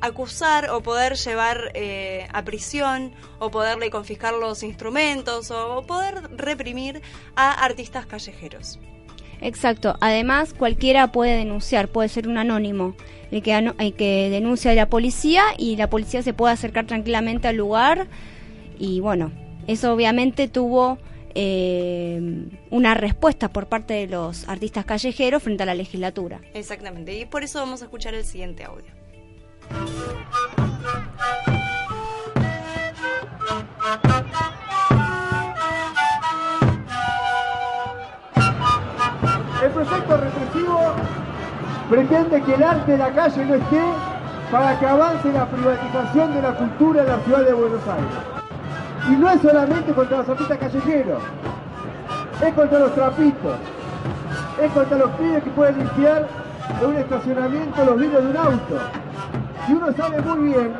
acusar 0.00 0.70
o 0.70 0.80
poder 0.80 1.14
llevar 1.16 1.70
eh, 1.74 2.26
a 2.32 2.42
prisión 2.44 3.12
o 3.38 3.50
poderle 3.50 3.90
confiscar 3.90 4.34
los 4.34 4.62
instrumentos 4.62 5.50
o 5.50 5.82
poder 5.86 6.36
reprimir 6.36 7.02
a 7.36 7.52
artistas 7.64 8.06
callejeros. 8.06 8.80
Exacto. 9.40 9.96
Además, 10.00 10.54
cualquiera 10.54 11.12
puede 11.12 11.36
denunciar, 11.36 11.88
puede 11.88 12.08
ser 12.08 12.26
un 12.26 12.38
anónimo 12.38 12.94
el 13.30 13.42
que, 13.42 13.54
el 13.54 13.94
que 13.94 14.28
denuncia 14.30 14.70
a 14.70 14.74
la 14.74 14.88
policía 14.88 15.42
y 15.58 15.76
la 15.76 15.90
policía 15.90 16.22
se 16.22 16.32
puede 16.32 16.54
acercar 16.54 16.86
tranquilamente 16.86 17.48
al 17.48 17.56
lugar. 17.56 18.08
Y 18.78 19.00
bueno, 19.00 19.30
eso 19.66 19.92
obviamente 19.92 20.48
tuvo 20.48 20.98
eh, 21.34 22.48
una 22.70 22.94
respuesta 22.94 23.48
por 23.48 23.66
parte 23.66 23.94
de 23.94 24.06
los 24.06 24.48
artistas 24.48 24.84
callejeros 24.84 25.42
frente 25.42 25.62
a 25.62 25.66
la 25.66 25.74
legislatura. 25.74 26.40
Exactamente. 26.54 27.18
Y 27.18 27.24
por 27.24 27.42
eso 27.42 27.58
vamos 27.58 27.82
a 27.82 27.86
escuchar 27.86 28.14
el 28.14 28.24
siguiente 28.24 28.64
audio. 28.64 28.92
El 39.62 39.70
proyecto 39.70 40.16
represivo 40.16 40.80
pretende 41.88 42.42
que 42.42 42.54
el 42.54 42.62
arte 42.62 42.92
de 42.92 42.98
la 42.98 43.12
calle 43.14 43.44
no 43.44 43.54
esté 43.54 43.82
para 44.50 44.78
que 44.78 44.86
avance 44.86 45.32
la 45.32 45.48
privatización 45.48 46.34
de 46.34 46.42
la 46.42 46.56
cultura 46.56 47.02
en 47.02 47.08
la 47.08 47.18
ciudad 47.20 47.44
de 47.44 47.52
Buenos 47.52 47.88
Aires. 47.88 48.31
Y 49.08 49.12
no 49.16 49.30
es 49.30 49.42
solamente 49.42 49.92
contra 49.92 50.18
los 50.18 50.28
artistas 50.28 50.58
callejeros, 50.58 51.22
es 52.40 52.54
contra 52.54 52.78
los 52.78 52.94
trapitos, 52.94 53.56
es 54.60 54.72
contra 54.72 54.98
los 54.98 55.10
pibes 55.12 55.42
que 55.42 55.50
pueden 55.50 55.78
limpiar 55.78 56.28
en 56.80 56.86
un 56.86 56.96
estacionamiento 56.96 57.84
los 57.84 57.98
vidrios 57.98 58.24
de 58.24 58.30
un 58.30 58.36
auto. 58.36 58.78
Y 59.68 59.72
uno 59.72 59.92
sabe 59.96 60.22
muy 60.22 60.48
bien 60.48 60.72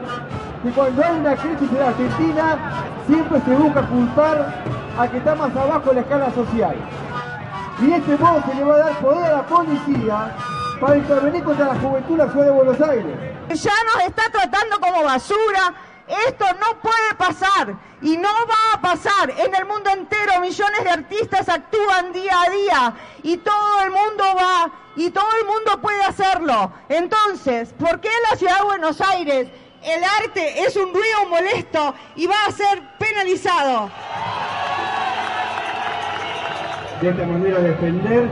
que 0.62 0.70
cuando 0.70 1.04
hay 1.04 1.18
una 1.18 1.36
crisis 1.36 1.68
en 1.70 1.82
Argentina, 1.82 2.58
siempre 3.06 3.40
se 3.40 3.54
busca 3.56 3.82
culpar 3.82 4.54
a 4.98 5.08
que 5.08 5.18
está 5.18 5.34
más 5.34 5.56
abajo 5.56 5.90
en 5.90 5.96
la 5.96 6.02
escala 6.02 6.32
social. 6.32 6.76
Y 7.80 7.86
de 7.86 7.96
este 7.96 8.16
modo 8.16 8.42
se 8.46 8.54
le 8.54 8.64
va 8.64 8.74
a 8.74 8.78
dar 8.78 8.92
poder 8.98 9.24
a 9.24 9.32
la 9.32 9.42
policía 9.46 10.36
para 10.80 10.96
intervenir 10.96 11.42
contra 11.42 11.66
la 11.66 11.80
juventud 11.80 12.18
de 12.18 12.30
ciudad 12.30 12.44
de 12.44 12.50
Buenos 12.52 12.80
Aires. 12.80 13.16
Ya 13.48 13.72
nos 13.94 14.04
está 14.04 14.22
tratando 14.30 14.78
como 14.80 15.02
basura. 15.02 15.74
Esto 16.28 16.44
no 16.60 16.80
puede 16.80 17.14
pasar 17.16 17.74
y 18.02 18.16
no 18.16 18.28
va 18.28 18.74
a 18.74 18.80
pasar. 18.80 19.32
En 19.38 19.54
el 19.54 19.64
mundo 19.64 19.90
entero 19.90 20.40
millones 20.40 20.84
de 20.84 20.90
artistas 20.90 21.48
actúan 21.48 22.12
día 22.12 22.34
a 22.42 22.50
día 22.50 22.94
y 23.22 23.36
todo 23.38 23.80
el 23.84 23.90
mundo 23.90 24.24
va 24.36 24.70
y 24.96 25.10
todo 25.10 25.28
el 25.40 25.46
mundo 25.46 25.80
puede 25.80 26.02
hacerlo. 26.04 26.72
Entonces, 26.88 27.72
¿por 27.78 28.00
qué 28.00 28.08
en 28.08 28.30
la 28.30 28.36
ciudad 28.36 28.58
de 28.58 28.64
Buenos 28.64 29.00
Aires 29.00 29.48
el 29.82 30.04
arte 30.04 30.62
es 30.62 30.76
un 30.76 30.92
ruido 30.92 31.26
molesto 31.30 31.94
y 32.16 32.26
va 32.26 32.44
a 32.46 32.52
ser 32.52 32.82
penalizado? 32.98 33.90
De 37.00 37.08
esta 37.08 37.26
manera 37.26 37.58
defender 37.58 38.28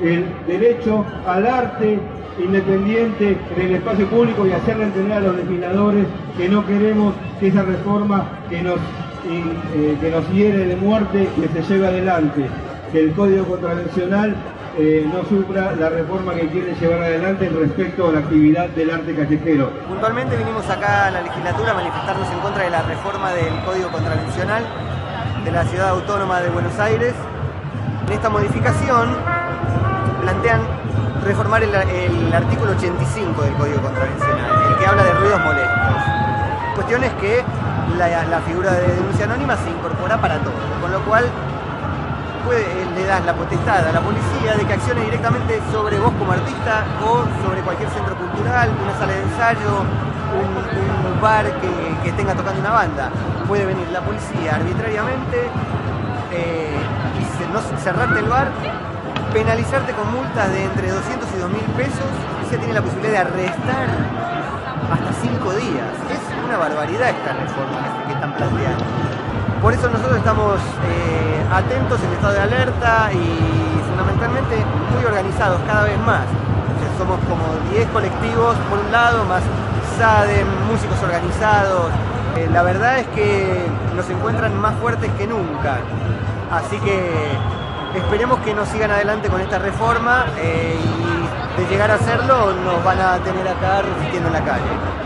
el 0.00 0.46
derecho 0.46 1.04
al 1.26 1.46
arte 1.46 2.00
independiente 2.38 3.38
en 3.56 3.62
el 3.62 3.76
espacio 3.76 4.06
público 4.08 4.46
y 4.46 4.52
hacerle 4.52 4.84
entender 4.84 5.18
a 5.18 5.20
los 5.20 5.36
legisladores 5.36 6.06
que 6.36 6.48
no 6.48 6.66
queremos 6.66 7.14
que 7.38 7.48
esa 7.48 7.62
reforma 7.62 8.26
que 8.50 8.62
nos, 8.62 8.76
eh, 9.28 9.96
que 10.00 10.10
nos 10.10 10.28
hiere 10.30 10.66
de 10.66 10.76
muerte 10.76 11.28
que 11.36 11.48
se 11.48 11.74
lleve 11.74 11.86
adelante, 11.86 12.46
que 12.92 13.00
el 13.00 13.12
código 13.12 13.44
contravencional 13.44 14.34
eh, 14.76 15.08
no 15.12 15.22
supra 15.28 15.72
la 15.78 15.88
reforma 15.88 16.34
que 16.34 16.48
quiere 16.48 16.74
llevar 16.74 17.02
adelante 17.04 17.48
respecto 17.48 18.08
a 18.08 18.12
la 18.12 18.18
actividad 18.18 18.68
del 18.70 18.90
arte 18.90 19.14
callejero. 19.14 19.70
Puntualmente 19.88 20.36
vinimos 20.36 20.68
acá 20.68 21.06
a 21.06 21.10
la 21.12 21.22
legislatura 21.22 21.70
a 21.70 21.74
manifestarnos 21.74 22.28
en 22.32 22.38
contra 22.40 22.64
de 22.64 22.70
la 22.70 22.82
reforma 22.82 23.32
del 23.32 23.54
Código 23.64 23.92
Contravencional 23.92 24.64
de 25.44 25.52
la 25.52 25.64
Ciudad 25.64 25.90
Autónoma 25.90 26.40
de 26.40 26.50
Buenos 26.50 26.76
Aires. 26.80 27.14
En 28.08 28.12
esta 28.12 28.28
modificación 28.28 29.10
plantean 30.22 30.83
reformar 31.24 31.62
el, 31.62 31.74
artículo 32.34 32.72
85 32.72 33.42
del 33.42 33.54
Código 33.54 33.80
Contravencional, 33.80 34.50
el 34.70 34.76
que 34.76 34.86
habla 34.86 35.04
de 35.04 35.12
ruidos 35.14 35.40
molestos. 35.40 35.74
Cuestión 36.74 37.04
es 37.04 37.12
que 37.14 37.42
la, 37.98 38.40
figura 38.40 38.72
de 38.72 38.88
denuncia 38.94 39.24
anónima 39.24 39.56
se 39.56 39.70
incorpora 39.70 40.20
para 40.20 40.38
todo, 40.38 40.54
con 40.80 40.92
lo 40.92 41.00
cual 41.04 41.24
puede, 42.44 42.66
le 42.94 43.06
das 43.06 43.24
la 43.24 43.34
potestad 43.34 43.88
a 43.88 43.92
la 43.92 44.00
policía 44.00 44.54
de 44.56 44.64
que 44.66 44.72
accione 44.74 45.02
directamente 45.04 45.60
sobre 45.72 45.98
vos 45.98 46.12
como 46.18 46.32
artista 46.32 46.84
o 47.02 47.24
sobre 47.46 47.62
cualquier 47.62 47.88
centro 47.90 48.14
cultural, 48.16 48.70
una 48.82 48.98
sala 48.98 49.12
de 49.12 49.22
ensayo, 49.22 49.80
un, 50.34 51.20
bar 51.20 51.44
que, 51.44 51.70
que 52.02 52.12
tenga 52.12 52.34
tocando 52.34 52.60
una 52.60 52.72
banda. 52.72 53.10
Puede 53.48 53.64
venir 53.64 53.88
la 53.90 54.00
policía 54.00 54.56
arbitrariamente 54.56 55.48
eh, 56.32 56.76
y 57.18 57.52
no- 57.52 57.60
cerrarte 57.78 58.18
el 58.18 58.28
bar, 58.28 58.48
penalizarte 59.34 59.92
con 59.92 60.06
multas 60.14 60.48
de 60.50 60.62
entre 60.64 60.90
200 60.90 61.28
y 61.34 61.38
2 61.40 61.50
mil 61.50 61.66
pesos 61.76 62.06
y 62.46 62.50
se 62.50 62.56
tiene 62.56 62.72
la 62.74 62.82
posibilidad 62.82 63.12
de 63.12 63.18
arrestar 63.18 63.86
hasta 64.94 65.10
5 65.20 65.50
días. 65.54 65.90
Es 66.08 66.22
una 66.46 66.56
barbaridad 66.56 67.10
esta 67.10 67.32
reforma 67.34 67.82
que- 68.06 68.12
están 68.14 68.32
planteando. 68.34 68.84
Por 69.60 69.72
eso 69.72 69.88
nosotros 69.90 70.18
estamos 70.18 70.54
eh, 70.86 71.42
atentos 71.52 71.98
en 72.04 72.12
estado 72.12 72.34
de 72.34 72.40
alerta 72.42 73.10
y 73.12 73.80
fundamentalmente 73.90 74.56
muy 74.94 75.04
organizados 75.04 75.58
cada 75.66 75.82
vez 75.84 75.98
más. 76.06 76.22
Somos 76.96 77.18
como 77.28 77.42
10 77.72 77.88
colectivos 77.88 78.54
por 78.70 78.78
un 78.78 78.92
lado, 78.92 79.24
más 79.24 79.42
SADEM, 79.98 80.46
músicos 80.70 81.02
organizados. 81.02 81.90
Eh, 82.36 82.48
la 82.52 82.62
verdad 82.62 83.00
es 83.00 83.06
que 83.08 83.66
nos 83.96 84.08
encuentran 84.10 84.56
más 84.60 84.74
fuertes 84.76 85.10
que 85.18 85.26
nunca. 85.26 85.78
Así 86.52 86.78
que 86.78 87.36
esperemos 87.94 88.38
que 88.40 88.54
nos 88.54 88.68
sigan 88.68 88.90
adelante 88.90 89.28
con 89.28 89.40
esta 89.40 89.58
reforma 89.58 90.26
eh, 90.38 90.76
y 90.78 91.60
de 91.60 91.68
llegar 91.68 91.90
a 91.90 91.94
hacerlo 91.94 92.52
nos 92.52 92.82
van 92.84 93.00
a 93.00 93.22
tener 93.22 93.46
acá 93.46 93.82
resistiendo 93.82 94.28
en 94.28 94.32
la 94.32 94.44
calle. 94.44 95.04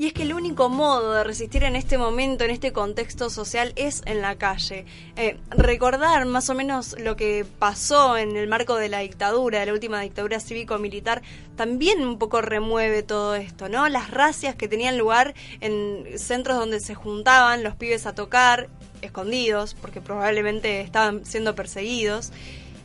Y 0.00 0.06
es 0.06 0.14
que 0.14 0.22
el 0.22 0.32
único 0.32 0.70
modo 0.70 1.12
de 1.12 1.24
resistir 1.24 1.62
en 1.62 1.76
este 1.76 1.98
momento, 1.98 2.42
en 2.44 2.50
este 2.50 2.72
contexto 2.72 3.28
social, 3.28 3.74
es 3.76 4.00
en 4.06 4.22
la 4.22 4.38
calle. 4.38 4.86
Eh, 5.16 5.38
recordar 5.50 6.24
más 6.24 6.48
o 6.48 6.54
menos 6.54 6.98
lo 6.98 7.16
que 7.16 7.44
pasó 7.58 8.16
en 8.16 8.34
el 8.34 8.48
marco 8.48 8.76
de 8.76 8.88
la 8.88 9.00
dictadura, 9.00 9.60
de 9.60 9.66
la 9.66 9.74
última 9.74 10.00
dictadura 10.00 10.40
cívico-militar, 10.40 11.20
también 11.54 12.00
un 12.00 12.18
poco 12.18 12.40
remueve 12.40 13.02
todo 13.02 13.34
esto, 13.34 13.68
¿no? 13.68 13.90
Las 13.90 14.10
racias 14.10 14.54
que 14.54 14.68
tenían 14.68 14.96
lugar 14.96 15.34
en 15.60 16.18
centros 16.18 16.56
donde 16.56 16.80
se 16.80 16.94
juntaban 16.94 17.62
los 17.62 17.76
pibes 17.76 18.06
a 18.06 18.14
tocar, 18.14 18.70
escondidos, 19.02 19.74
porque 19.74 20.00
probablemente 20.00 20.80
estaban 20.80 21.24
siendo 21.24 21.54
perseguidos, 21.54 22.32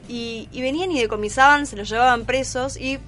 y, 0.07 0.47
venían 0.53 0.91
y 0.91 1.01
decomisaban, 1.01 1.65
se 1.65 1.75
los 1.75 1.89
llevaban 1.89 2.25
presos 2.25 2.77
y 2.77 2.99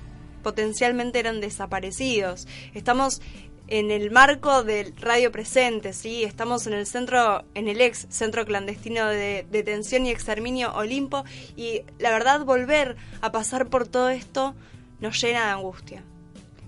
potencialmente 0.43 1.19
eran 1.19 1.41
desaparecidos. 1.41 2.47
Estamos 2.73 3.21
en 3.67 3.91
el 3.91 4.11
marco 4.11 4.63
del 4.63 4.95
radio 4.95 5.31
presente, 5.31 5.91
¿sí? 5.93 6.23
Estamos 6.23 6.67
en 6.67 6.73
el 6.73 6.85
centro, 6.85 7.43
en 7.53 7.67
el 7.67 7.81
ex 7.81 8.07
centro 8.09 8.45
clandestino 8.45 9.07
de 9.07 9.45
detención 9.51 10.05
y 10.05 10.09
exterminio 10.09 10.73
Olimpo 10.73 11.25
y 11.57 11.81
la 11.99 12.11
verdad 12.11 12.45
volver 12.45 12.95
a 13.21 13.31
pasar 13.31 13.67
por 13.67 13.87
todo 13.87 14.09
esto 14.09 14.55
nos 15.01 15.21
llena 15.21 15.45
de 15.47 15.51
angustia. 15.51 16.03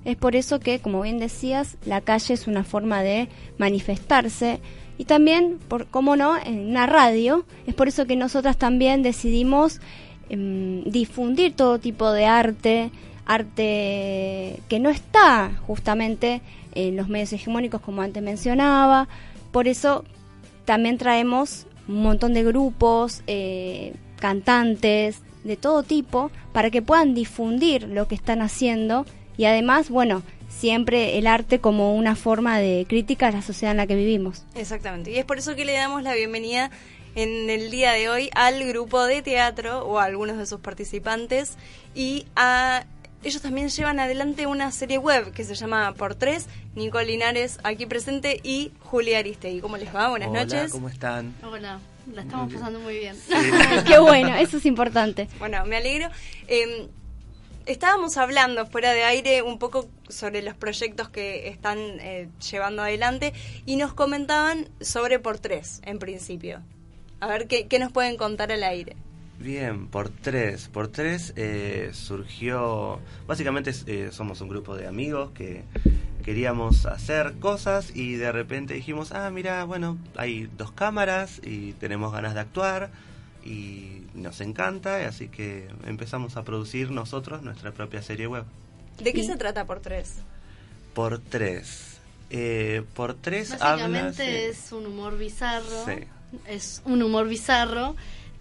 Es 0.06 0.18
por 0.18 0.36
eso 0.36 0.60
que, 0.60 0.80
como 0.80 1.02
bien 1.02 1.20
decías, 1.20 1.78
la 1.86 2.02
calle 2.02 2.34
es 2.34 2.48
una 2.48 2.64
forma 2.64 3.02
de 3.02 3.30
manifestarse 3.58 4.62
y 5.00 5.06
también, 5.06 5.60
por 5.70 5.88
cómo 5.88 6.18
no, 6.18 6.36
en 6.38 6.60
una 6.72 6.86
radio. 6.86 7.46
Es 7.66 7.74
por 7.74 7.88
eso 7.88 8.06
que 8.06 8.18
nosotras 8.18 8.58
también 8.58 9.02
decidimos 9.02 9.80
em, 10.28 10.84
difundir 10.84 11.56
todo 11.56 11.80
tipo 11.80 12.12
de 12.12 12.26
arte, 12.26 12.92
arte 13.26 14.60
que 14.68 14.80
no 14.82 14.90
está 14.90 15.54
justamente 15.66 16.42
en 16.76 16.98
los 16.98 17.08
medios 17.08 17.32
hegemónicos 17.32 17.80
como 17.80 18.02
antes 18.02 18.22
mencionaba. 18.22 19.08
Por 19.54 19.70
eso 19.70 20.04
también 20.66 20.98
traemos 20.98 21.66
un 21.88 22.04
montón 22.04 22.34
de 22.34 22.44
grupos, 22.44 23.24
eh, 23.26 23.94
cantantes 24.18 25.22
de 25.46 25.56
todo 25.56 25.84
tipo, 25.84 26.30
para 26.52 26.72
que 26.72 26.82
puedan 26.82 27.14
difundir 27.14 27.84
lo 27.88 28.10
que 28.10 28.16
están 28.16 28.42
haciendo 28.42 29.06
y 29.38 29.46
además, 29.46 29.90
bueno, 29.90 30.24
siempre 30.60 31.18
el 31.18 31.28
arte 31.28 31.60
como 31.60 31.96
una 31.96 32.16
forma 32.16 32.60
de 32.60 32.86
crítica 32.88 33.28
a 33.28 33.32
la 33.32 33.42
sociedad 33.42 33.72
en 33.72 33.78
la 33.78 33.88
que 33.88 33.96
vivimos. 33.96 34.44
Exactamente, 34.56 35.12
y 35.12 35.18
es 35.18 35.26
por 35.26 35.38
eso 35.38 35.56
que 35.56 35.66
le 35.66 35.74
damos 35.74 36.04
la 36.04 36.14
bienvenida 36.14 36.70
en 37.16 37.50
el 37.50 37.72
día 37.72 37.94
de 37.94 38.10
hoy 38.10 38.30
al 38.36 38.64
grupo 38.68 39.04
de 39.06 39.22
teatro 39.22 39.86
o 39.86 40.00
a 40.00 40.04
algunos 40.06 40.38
de 40.38 40.46
sus 40.46 40.60
participantes 40.60 41.56
y 41.96 42.26
a 42.36 42.86
ellos 43.24 43.42
también 43.42 43.68
llevan 43.68 44.00
adelante 44.00 44.48
una 44.48 44.72
serie 44.72 44.98
web 44.98 45.32
que 45.34 45.44
se 45.44 45.56
llama 45.56 45.94
Por 45.94 46.16
Tres. 46.16 46.48
Nicole 46.76 47.06
Linares 47.06 47.58
aquí 47.64 47.86
presente 47.86 48.40
y 48.44 48.72
Julia 48.80 49.20
Aristegui. 49.20 49.60
¿Cómo 49.60 49.76
les 49.76 49.94
va? 49.94 50.10
Buenas 50.10 50.30
Hola, 50.30 50.46
noches. 50.46 50.72
¿cómo 50.72 50.88
están? 50.88 51.36
Hola, 51.44 51.80
la 52.14 52.22
estamos 52.22 52.54
pasando 52.54 52.80
muy 52.80 52.98
bien. 52.98 53.18
Qué 53.88 53.98
bueno, 54.00 54.36
eso 54.36 54.58
es 54.58 54.66
importante. 54.66 55.28
Bueno, 55.38 55.66
me 55.66 55.76
alegro. 55.76 56.10
Eh, 56.48 56.88
estábamos 57.70 58.18
hablando 58.18 58.66
fuera 58.66 58.94
de 58.94 59.04
aire 59.04 59.44
un 59.44 59.60
poco 59.60 59.88
sobre 60.08 60.42
los 60.42 60.56
proyectos 60.56 61.10
que 61.10 61.50
están 61.50 61.78
eh, 61.78 62.28
llevando 62.52 62.82
adelante 62.82 63.32
y 63.66 63.76
nos 63.76 63.94
comentaban 63.94 64.68
sobre 64.82 65.20
Por 65.20 65.38
Tres, 65.38 65.80
en 65.86 66.00
principio. 66.00 66.62
A 67.20 67.28
ver 67.28 67.48
qué, 67.48 67.80
nos 67.80 67.92
pueden 67.92 68.18
contar 68.18 68.52
al 68.52 68.64
aire. 68.64 68.96
Bien, 69.38 69.88
por 69.88 70.10
tres. 70.10 70.68
Por 70.68 70.88
tres 70.88 71.34
eh, 71.36 71.92
surgió. 71.94 73.00
Básicamente 73.28 73.72
eh, 73.86 74.10
somos 74.12 74.42
un 74.42 74.50
grupo 74.50 74.76
de 74.76 74.88
amigos 74.88 75.32
que 75.32 75.64
queríamos 76.26 76.86
hacer 76.86 77.36
cosas 77.40 77.96
y 77.96 78.16
de 78.16 78.32
repente 78.32 78.74
dijimos: 78.74 79.12
Ah, 79.12 79.30
mira, 79.30 79.64
bueno, 79.64 79.98
hay 80.16 80.50
dos 80.58 80.72
cámaras 80.72 81.40
y 81.44 81.74
tenemos 81.74 82.12
ganas 82.12 82.34
de 82.34 82.40
actuar 82.40 82.90
y 83.44 84.04
nos 84.14 84.42
encanta, 84.42 85.08
así 85.08 85.28
que 85.28 85.68
empezamos 85.86 86.38
a 86.38 86.44
producir 86.44 86.92
nosotros 86.92 87.42
nuestra 87.42 87.72
propia 87.72 88.02
serie 88.02 88.28
web. 88.28 88.44
¿De 89.02 89.14
qué 89.14 89.24
se 89.24 89.38
trata 89.38 89.66
Por 89.66 89.80
Tres? 89.80 90.16
Por 90.94 91.20
tres. 91.20 91.98
Eh, 92.30 92.84
por 92.94 93.14
tres 93.16 93.54
habla. 93.54 93.88
Básicamente 93.88 94.24
sí. 94.24 94.50
es 94.52 94.72
un 94.72 94.86
humor 94.86 95.18
bizarro. 95.18 95.86
Sí. 95.86 95.94
Es 96.46 96.82
un 96.86 97.02
humor 97.02 97.28
bizarro 97.28 97.96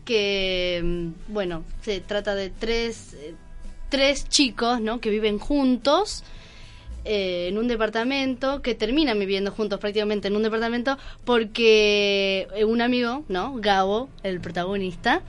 que, 0.04 0.80
mm, 0.82 1.32
bueno, 1.32 1.64
se 1.82 2.00
trata 2.00 2.34
de 2.34 2.50
tres, 2.50 3.14
eh, 3.14 3.34
tres 3.88 4.28
chicos, 4.28 4.80
¿no? 4.80 5.00
Que 5.00 5.10
viven 5.10 5.38
juntos 5.38 6.24
eh, 7.04 7.48
en 7.48 7.58
un 7.58 7.68
departamento, 7.68 8.62
que 8.62 8.74
terminan 8.74 9.18
viviendo 9.18 9.50
juntos 9.50 9.80
prácticamente 9.80 10.28
en 10.28 10.36
un 10.36 10.42
departamento 10.42 10.98
porque 11.24 12.48
eh, 12.54 12.64
un 12.64 12.80
amigo, 12.80 13.24
¿no? 13.28 13.54
Gabo, 13.56 14.08
el 14.22 14.40
protagonista, 14.40 15.22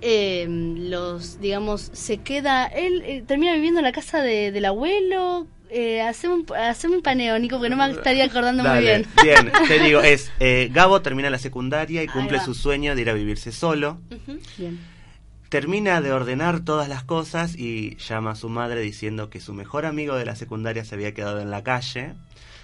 eh, 0.00 0.46
los, 0.48 1.40
digamos, 1.40 1.90
se 1.92 2.18
queda, 2.18 2.66
él 2.66 3.02
eh, 3.04 3.24
termina 3.26 3.54
viviendo 3.54 3.80
en 3.80 3.84
la 3.84 3.92
casa 3.92 4.22
de, 4.22 4.52
del 4.52 4.64
abuelo. 4.64 5.46
Eh, 5.70 6.00
haceme, 6.00 6.34
un, 6.34 6.46
haceme 6.56 6.96
un 6.96 7.02
paneo, 7.02 7.38
Nico, 7.38 7.56
porque 7.56 7.68
no 7.68 7.76
me 7.76 7.90
estaría 7.90 8.24
acordando 8.24 8.64
muy 8.64 8.80
bien. 8.80 9.06
Bien, 9.22 9.52
te 9.66 9.78
digo, 9.80 10.00
es 10.02 10.30
eh, 10.40 10.70
Gabo 10.72 11.02
termina 11.02 11.28
la 11.28 11.38
secundaria 11.38 12.02
y 12.02 12.06
cumple 12.06 12.40
su 12.40 12.54
sueño 12.54 12.94
de 12.94 13.02
ir 13.02 13.10
a 13.10 13.12
vivirse 13.12 13.52
solo. 13.52 13.98
Bien. 14.56 14.78
Termina 15.48 16.02
de 16.02 16.12
ordenar 16.12 16.60
todas 16.60 16.88
las 16.88 17.04
cosas 17.04 17.54
y 17.56 17.96
llama 17.96 18.32
a 18.32 18.34
su 18.34 18.50
madre 18.50 18.80
diciendo 18.82 19.30
que 19.30 19.40
su 19.40 19.54
mejor 19.54 19.86
amigo 19.86 20.14
de 20.16 20.26
la 20.26 20.36
secundaria 20.36 20.84
se 20.84 20.94
había 20.94 21.14
quedado 21.14 21.40
en 21.40 21.50
la 21.50 21.62
calle. 21.62 22.12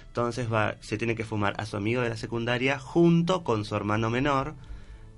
Entonces 0.07 0.51
va, 0.53 0.75
se 0.81 0.97
tiene 0.97 1.15
que 1.15 1.25
fumar 1.25 1.55
a 1.57 1.65
su 1.65 1.77
amigo 1.77 2.01
de 2.01 2.09
la 2.09 2.17
secundaria 2.17 2.77
junto 2.79 3.43
con 3.43 3.65
su 3.65 3.75
hermano 3.75 4.09
menor, 4.11 4.53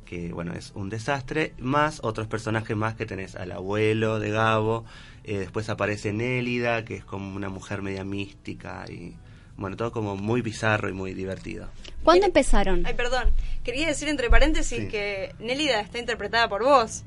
que 0.06 0.32
bueno, 0.32 0.54
es 0.54 0.72
un 0.76 0.90
desastre, 0.90 1.54
más 1.60 2.00
otros 2.04 2.28
personajes 2.28 2.76
más 2.78 2.96
que 2.96 3.06
tenés 3.06 3.36
al 3.36 3.52
abuelo 3.52 4.20
de 4.20 4.32
Gabo, 4.32 4.86
eh, 5.26 5.38
después 5.40 5.70
aparece 5.70 6.14
Nélida, 6.14 6.86
que 6.86 6.96
es 6.96 7.04
como 7.04 7.36
una 7.36 7.50
mujer 7.50 7.82
media 7.82 8.06
mística 8.06 8.86
y 8.90 9.14
bueno, 9.58 9.76
todo 9.76 9.92
como 9.92 10.16
muy 10.16 10.42
bizarro 10.42 10.88
y 10.88 10.94
muy 10.94 11.14
divertido. 11.14 11.68
¿Cuándo 12.04 12.26
empezaron? 12.28 12.86
Ay, 12.86 12.94
perdón. 12.94 13.32
Quería 13.64 13.88
decir 13.88 14.08
entre 14.08 14.30
paréntesis 14.30 14.80
Sí. 14.84 14.88
que 14.88 15.36
Nélida 15.40 15.82
está 15.82 16.00
interpretada 16.00 16.48
por 16.48 16.64
vos. 16.64 17.04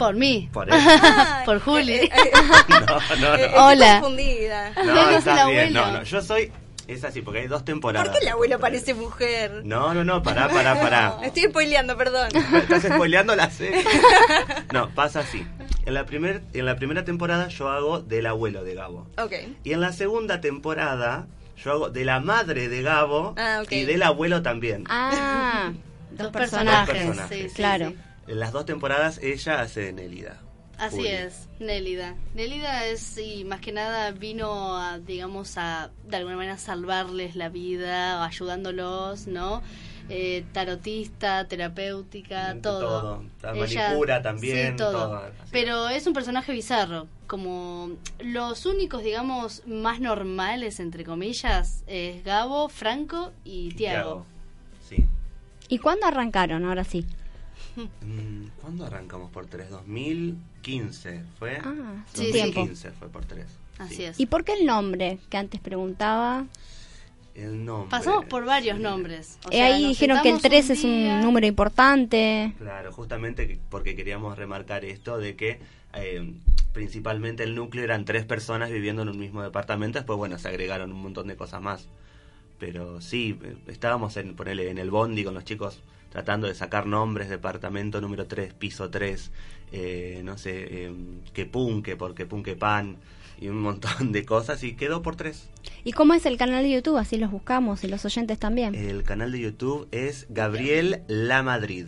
Por 0.00 0.14
mí. 0.16 0.48
Por 0.52 0.68
él. 0.72 0.80
Por 1.44 1.60
Juli. 1.60 1.92
Eh, 1.92 2.10
eh, 2.12 2.30
No, 2.70 2.86
no, 2.86 3.16
no. 3.20 3.34
eh, 3.34 3.44
estoy 3.44 3.60
Hola. 3.62 4.00
confundida. 4.00 4.70
No, 4.70 4.82
Él 4.82 4.98
es 4.98 5.08
el 5.08 5.14
estás 5.16 5.46
bien. 5.48 5.72
No, 5.74 5.92
no, 5.92 6.02
yo 6.02 6.22
soy... 6.22 6.50
Es 6.88 7.04
así, 7.04 7.20
porque 7.22 7.40
hay 7.40 7.46
dos 7.46 7.64
temporadas. 7.64 8.08
¿Por 8.08 8.18
qué 8.18 8.24
el 8.24 8.32
abuelo 8.32 8.58
parece 8.58 8.94
mujer? 8.94 9.60
No, 9.64 9.94
no, 9.94 10.02
no, 10.02 10.22
pará, 10.24 10.48
pará, 10.48 10.74
pará. 10.80 11.18
Estoy 11.22 11.44
spoileando, 11.44 11.96
perdón. 11.96 12.30
Estás 12.34 12.82
spoileando 12.82 13.36
la 13.36 13.48
serie. 13.50 13.84
No, 14.72 14.88
pasa 14.90 15.20
así. 15.20 15.46
En 15.86 15.94
la, 15.94 16.04
primer, 16.06 16.42
en 16.52 16.66
la 16.66 16.74
primera 16.76 17.04
temporada 17.04 17.46
yo 17.48 17.68
hago 17.68 18.00
del 18.00 18.26
abuelo 18.26 18.64
de 18.64 18.74
Gabo. 18.74 19.06
Ok. 19.22 19.32
Y 19.62 19.72
en 19.72 19.80
la 19.82 19.92
segunda 19.92 20.40
temporada 20.40 21.28
yo 21.62 21.70
hago 21.72 21.90
de 21.90 22.04
la 22.04 22.18
madre 22.20 22.68
de 22.68 22.82
Gabo 22.82 23.34
Ah, 23.38 23.60
ok. 23.62 23.70
y 23.70 23.84
del 23.84 24.02
abuelo 24.02 24.42
también. 24.42 24.84
Ah, 24.88 25.70
dos 26.10 26.18
Dos 26.24 26.32
personajes. 26.32 26.94
personajes, 27.04 27.38
sí, 27.42 27.48
sí, 27.50 27.54
claro. 27.54 27.90
sí. 27.90 27.96
En 28.30 28.38
las 28.38 28.52
dos 28.52 28.64
temporadas 28.64 29.18
ella 29.24 29.60
hace 29.60 29.80
de 29.80 29.92
Nélida. 29.92 30.40
Así 30.78 31.04
es, 31.04 31.48
Nélida. 31.58 32.14
Nélida 32.32 32.86
es, 32.86 33.18
y 33.18 33.44
más 33.44 33.60
que 33.60 33.72
nada, 33.72 34.12
vino 34.12 34.76
a, 34.76 35.00
digamos, 35.00 35.58
a 35.58 35.90
de 36.06 36.16
alguna 36.16 36.36
manera 36.36 36.56
salvarles 36.56 37.34
la 37.34 37.48
vida, 37.48 38.24
ayudándolos, 38.24 39.26
¿no? 39.26 39.62
Eh, 40.08 40.44
tarotista, 40.52 41.48
terapéutica, 41.48 42.56
todo. 42.62 42.80
todo. 42.80 43.24
La 43.42 43.52
manicura 43.52 44.22
también, 44.22 44.70
Sí, 44.70 44.76
todo. 44.76 45.22
Pero 45.50 45.88
es 45.88 46.06
un 46.06 46.12
personaje 46.12 46.52
bizarro. 46.52 47.08
Como 47.26 47.90
los 48.20 48.64
únicos, 48.64 49.02
digamos, 49.02 49.66
más 49.66 49.98
normales, 49.98 50.78
entre 50.78 51.04
comillas, 51.04 51.82
es 51.88 52.22
Gabo, 52.22 52.68
Franco 52.68 53.32
y 53.44 53.74
Tiago. 53.74 54.24
Sí. 54.88 55.04
¿Y 55.68 55.78
cuándo 55.78 56.06
arrancaron? 56.06 56.64
Ahora 56.64 56.84
sí. 56.84 57.04
Mm, 58.02 58.46
¿Cuándo 58.60 58.84
arrancamos 58.86 59.30
por 59.30 59.46
tres? 59.46 59.70
2015 59.70 61.22
fue. 61.38 61.58
Ah, 61.64 62.04
Sí, 62.12 62.26
sí. 62.32 62.38
2015 62.40 62.90
fue 62.92 63.08
por 63.08 63.24
tres. 63.24 63.46
Así 63.78 63.96
Sí. 63.96 64.04
es. 64.04 64.20
¿Y 64.20 64.26
por 64.26 64.44
qué 64.44 64.52
el 64.54 64.66
nombre 64.66 65.18
que 65.30 65.36
antes 65.36 65.60
preguntaba? 65.60 66.44
El 67.34 67.64
nombre. 67.64 67.90
Pasamos 67.90 68.24
por 68.26 68.44
varios 68.44 68.78
nombres. 68.78 69.38
O 69.46 69.48
Eh, 69.50 69.56
sea, 69.56 69.66
ahí 69.66 69.86
dijeron 69.86 70.20
que 70.22 70.28
el 70.30 70.40
sentamos 70.40 70.66
3 70.66 70.70
es 70.70 70.84
un 70.84 71.20
número 71.20 71.46
importante. 71.46 72.52
Claro, 72.58 72.92
justamente 72.92 73.46
que- 73.46 73.58
porque 73.70 73.94
queríamos 73.96 74.36
remarcar 74.36 74.84
esto 74.84 75.16
de 75.18 75.36
que 75.36 75.60
eh, 75.94 76.34
principalmente 76.72 77.42
el 77.42 77.54
núcleo 77.56 77.82
eran 77.82 78.04
tres 78.04 78.24
personas 78.24 78.70
viviendo 78.70 79.02
en 79.02 79.08
un 79.08 79.18
mismo 79.18 79.42
departamento, 79.42 79.98
después 79.98 80.16
bueno, 80.18 80.38
se 80.38 80.46
agregaron 80.48 80.92
un 80.92 81.02
montón 81.02 81.26
de 81.26 81.34
cosas 81.36 81.60
más. 81.60 81.88
Pero 82.60 83.00
sí, 83.00 83.36
estábamos 83.66 84.16
en, 84.16 84.36
ponele, 84.36 84.70
en 84.70 84.78
el 84.78 84.90
bondi 84.90 85.24
con 85.24 85.34
los 85.34 85.44
chicos 85.44 85.80
tratando 86.10 86.46
de 86.46 86.54
sacar 86.54 86.86
nombres, 86.86 87.28
departamento 87.28 88.00
número 88.00 88.26
3, 88.26 88.52
piso 88.54 88.90
3, 88.90 89.30
eh, 89.72 90.20
no 90.24 90.36
sé, 90.36 90.50
eh, 90.68 90.92
que 91.32 91.46
punque, 91.46 91.96
porque 91.96 92.26
punque 92.26 92.56
pan, 92.56 92.96
y 93.40 93.48
un 93.48 93.62
montón 93.62 94.12
de 94.12 94.24
cosas, 94.24 94.62
y 94.62 94.74
quedó 94.74 95.02
por 95.02 95.16
tres. 95.16 95.48
¿Y 95.84 95.92
cómo 95.92 96.14
es 96.14 96.26
el 96.26 96.36
canal 96.36 96.64
de 96.64 96.70
YouTube? 96.70 96.98
Así 96.98 97.16
los 97.16 97.30
buscamos 97.30 97.82
y 97.84 97.88
los 97.88 98.04
oyentes 98.04 98.38
también. 98.38 98.74
El 98.74 99.02
canal 99.02 99.32
de 99.32 99.40
YouTube 99.40 99.88
es 99.92 100.26
Gabriel 100.28 101.02
La 101.08 101.42
Madrid. 101.42 101.86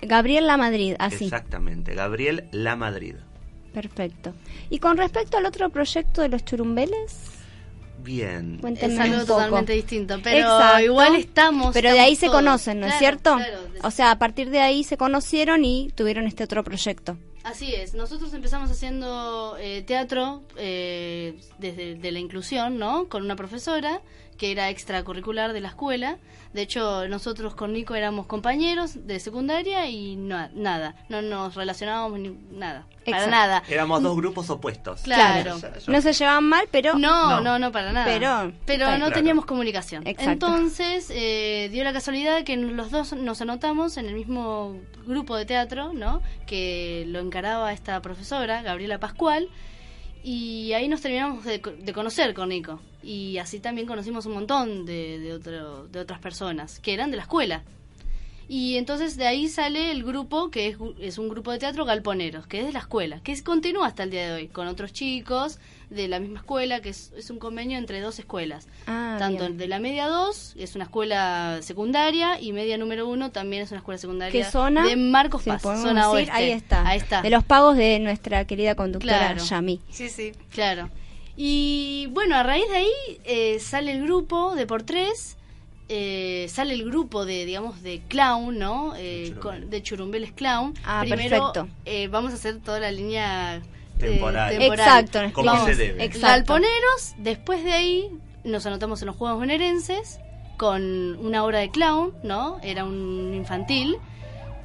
Gabriel 0.00 0.46
La 0.46 0.56
Madrid, 0.56 0.94
así. 0.98 1.24
Exactamente, 1.24 1.94
Gabriel 1.94 2.48
La 2.52 2.76
Madrid. 2.76 3.16
Perfecto. 3.74 4.32
Y 4.70 4.78
con 4.78 4.96
respecto 4.96 5.36
al 5.36 5.46
otro 5.46 5.68
proyecto 5.70 6.22
de 6.22 6.28
los 6.28 6.44
churumbeles, 6.44 7.39
Bien. 8.02 8.58
cuéntenme 8.60 8.94
Es 8.94 9.00
algo 9.00 9.14
un 9.16 9.20
poco. 9.26 9.34
totalmente 9.36 9.72
distinto, 9.72 10.18
pero 10.22 10.38
Exacto. 10.38 10.80
igual 10.80 11.16
estamos. 11.16 11.72
Pero 11.72 11.92
de 11.92 12.00
ahí 12.00 12.16
se 12.16 12.28
conocen, 12.28 12.80
¿no 12.80 12.86
es 12.86 12.94
cierto? 12.98 13.36
claro. 13.36 13.58
O 13.82 13.90
sea, 13.90 14.10
a 14.10 14.18
partir 14.18 14.50
de 14.50 14.60
ahí 14.60 14.84
se 14.84 14.96
conocieron 14.96 15.64
y 15.64 15.90
tuvieron 15.94 16.26
este 16.26 16.44
otro 16.44 16.62
proyecto. 16.64 17.16
Así 17.42 17.74
es, 17.74 17.94
nosotros 17.94 18.34
empezamos 18.34 18.70
haciendo 18.70 19.56
eh, 19.58 19.82
teatro 19.86 20.42
eh, 20.56 21.40
desde 21.58 21.94
de 21.94 22.12
la 22.12 22.18
inclusión, 22.18 22.78
¿no? 22.78 23.08
Con 23.08 23.22
una 23.24 23.34
profesora 23.36 24.02
que 24.40 24.50
era 24.52 24.70
extracurricular 24.70 25.52
de 25.52 25.60
la 25.60 25.68
escuela. 25.68 26.16
De 26.54 26.62
hecho, 26.62 27.06
nosotros 27.08 27.54
con 27.54 27.74
Nico 27.74 27.94
éramos 27.94 28.24
compañeros 28.24 29.06
de 29.06 29.20
secundaria 29.20 29.86
y 29.90 30.16
no, 30.16 30.48
nada, 30.54 30.94
no 31.10 31.20
nos 31.20 31.54
relacionábamos 31.56 32.18
ni 32.18 32.30
nada, 32.50 32.86
para 33.04 33.26
nada. 33.26 33.62
Éramos 33.68 34.02
dos 34.02 34.16
grupos 34.16 34.48
opuestos. 34.48 35.02
Claro. 35.02 35.58
No 35.88 36.00
se 36.00 36.12
llevaban 36.14 36.44
mal, 36.44 36.66
pero... 36.70 36.94
No, 36.94 37.42
no, 37.42 37.58
no, 37.58 37.70
para 37.70 37.92
nada. 37.92 38.06
Pero- 38.06 38.52
Pero 38.64 38.96
no 38.96 39.10
teníamos 39.12 39.44
comunicación. 39.44 40.06
Exacto. 40.06 40.46
Entonces, 40.46 41.12
eh, 41.14 41.68
dio 41.70 41.84
la 41.84 41.92
casualidad 41.92 42.42
que 42.42 42.56
los 42.56 42.90
dos 42.90 43.12
nos 43.12 43.42
anotamos 43.42 43.98
en 43.98 44.06
el 44.06 44.14
mismo 44.14 44.74
grupo 45.06 45.36
de 45.36 45.44
teatro, 45.44 45.92
¿no? 45.92 46.22
Que 46.46 47.04
lo 47.08 47.18
encaraba 47.20 47.74
esta 47.74 48.00
profesora, 48.00 48.62
Gabriela 48.62 48.98
Pascual. 48.98 49.50
Y 50.22 50.72
ahí 50.74 50.86
nos 50.88 51.00
terminamos 51.00 51.44
de, 51.44 51.58
de 51.58 51.92
conocer 51.92 52.34
con 52.34 52.50
Nico. 52.50 52.80
Y 53.02 53.38
así 53.38 53.60
también 53.60 53.86
conocimos 53.86 54.26
un 54.26 54.34
montón 54.34 54.84
de, 54.84 55.18
de, 55.18 55.32
otro- 55.32 55.86
de 55.88 56.00
otras 56.00 56.20
personas 56.20 56.78
que 56.80 56.92
eran 56.92 57.10
de 57.10 57.16
la 57.16 57.22
escuela. 57.22 57.62
Y 58.52 58.78
entonces 58.78 59.16
de 59.16 59.28
ahí 59.28 59.46
sale 59.46 59.92
el 59.92 60.02
grupo, 60.02 60.50
que 60.50 60.66
es, 60.66 60.76
gu- 60.76 60.96
es 61.00 61.18
un 61.18 61.28
grupo 61.28 61.52
de 61.52 61.58
teatro 61.60 61.84
Galponeros, 61.84 62.48
que 62.48 62.58
es 62.58 62.66
de 62.66 62.72
la 62.72 62.80
escuela, 62.80 63.20
que 63.22 63.30
es, 63.30 63.42
continúa 63.44 63.86
hasta 63.86 64.02
el 64.02 64.10
día 64.10 64.26
de 64.26 64.32
hoy, 64.32 64.48
con 64.48 64.66
otros 64.66 64.92
chicos 64.92 65.60
de 65.88 66.08
la 66.08 66.18
misma 66.18 66.40
escuela, 66.40 66.80
que 66.80 66.88
es, 66.88 67.12
es 67.16 67.30
un 67.30 67.38
convenio 67.38 67.78
entre 67.78 68.00
dos 68.00 68.18
escuelas. 68.18 68.66
Ah, 68.88 69.14
Tanto 69.20 69.44
bien. 69.44 69.56
de 69.56 69.68
la 69.68 69.78
media 69.78 70.08
2, 70.08 70.54
es 70.58 70.74
una 70.74 70.82
escuela 70.86 71.58
secundaria, 71.62 72.40
y 72.40 72.52
media 72.52 72.76
número 72.76 73.06
1 73.08 73.30
también 73.30 73.62
es 73.62 73.70
una 73.70 73.78
escuela 73.78 73.98
secundaria. 73.98 74.32
¿Qué 74.32 74.50
zona? 74.50 74.84
De 74.84 74.96
Marcos 74.96 75.44
Paz, 75.44 75.62
podemos 75.62 75.86
zona 75.86 76.00
decir, 76.08 76.16
oeste. 76.16 76.32
Ahí 76.32 76.50
está. 76.50 76.88
Ahí 76.88 76.98
está. 76.98 77.22
De 77.22 77.30
los 77.30 77.44
pagos 77.44 77.76
de 77.76 78.00
nuestra 78.00 78.44
querida 78.46 78.74
conductora 78.74 79.16
Claro. 79.16 79.44
Yami. 79.44 79.80
Sí, 79.90 80.08
sí. 80.08 80.32
Claro. 80.52 80.90
Y 81.36 82.08
bueno, 82.10 82.34
a 82.34 82.42
raíz 82.42 82.68
de 82.68 82.76
ahí 82.76 83.20
eh, 83.24 83.58
sale 83.60 83.92
el 83.92 84.02
grupo 84.02 84.54
de 84.56 84.66
por 84.66 84.82
tres, 84.82 85.36
eh, 85.92 86.46
sale 86.48 86.74
el 86.74 86.84
grupo 86.84 87.24
de, 87.26 87.44
digamos, 87.44 87.82
de 87.82 88.00
clown, 88.06 88.56
¿no? 88.58 88.94
Eh, 88.96 89.34
con- 89.42 89.68
de 89.68 89.82
churumbeles 89.82 90.30
clown. 90.32 90.72
Ah, 90.84 91.00
Primero, 91.00 91.52
perfecto. 91.52 91.68
eh, 91.84 92.06
vamos 92.08 92.30
a 92.32 92.36
hacer 92.36 92.60
toda 92.60 92.78
la 92.78 92.92
línea 92.92 93.56
eh, 93.56 93.60
Temporal. 93.98 94.62
Exacto, 94.62 95.20
Como 95.32 95.46
Vamos, 95.46 95.66
se 95.66 95.74
debe. 95.74 96.04
Exacto. 96.04 96.54
Galponeros, 96.54 97.14
después 97.18 97.64
de 97.64 97.72
ahí 97.72 98.08
nos 98.44 98.64
anotamos 98.66 99.02
en 99.02 99.06
los 99.08 99.16
Juegos 99.16 99.38
Bonaerenses 99.38 100.20
con 100.56 101.16
una 101.16 101.44
obra 101.44 101.58
de 101.58 101.70
clown, 101.70 102.14
¿no? 102.22 102.58
Era 102.62 102.84
un 102.84 103.34
infantil. 103.34 103.96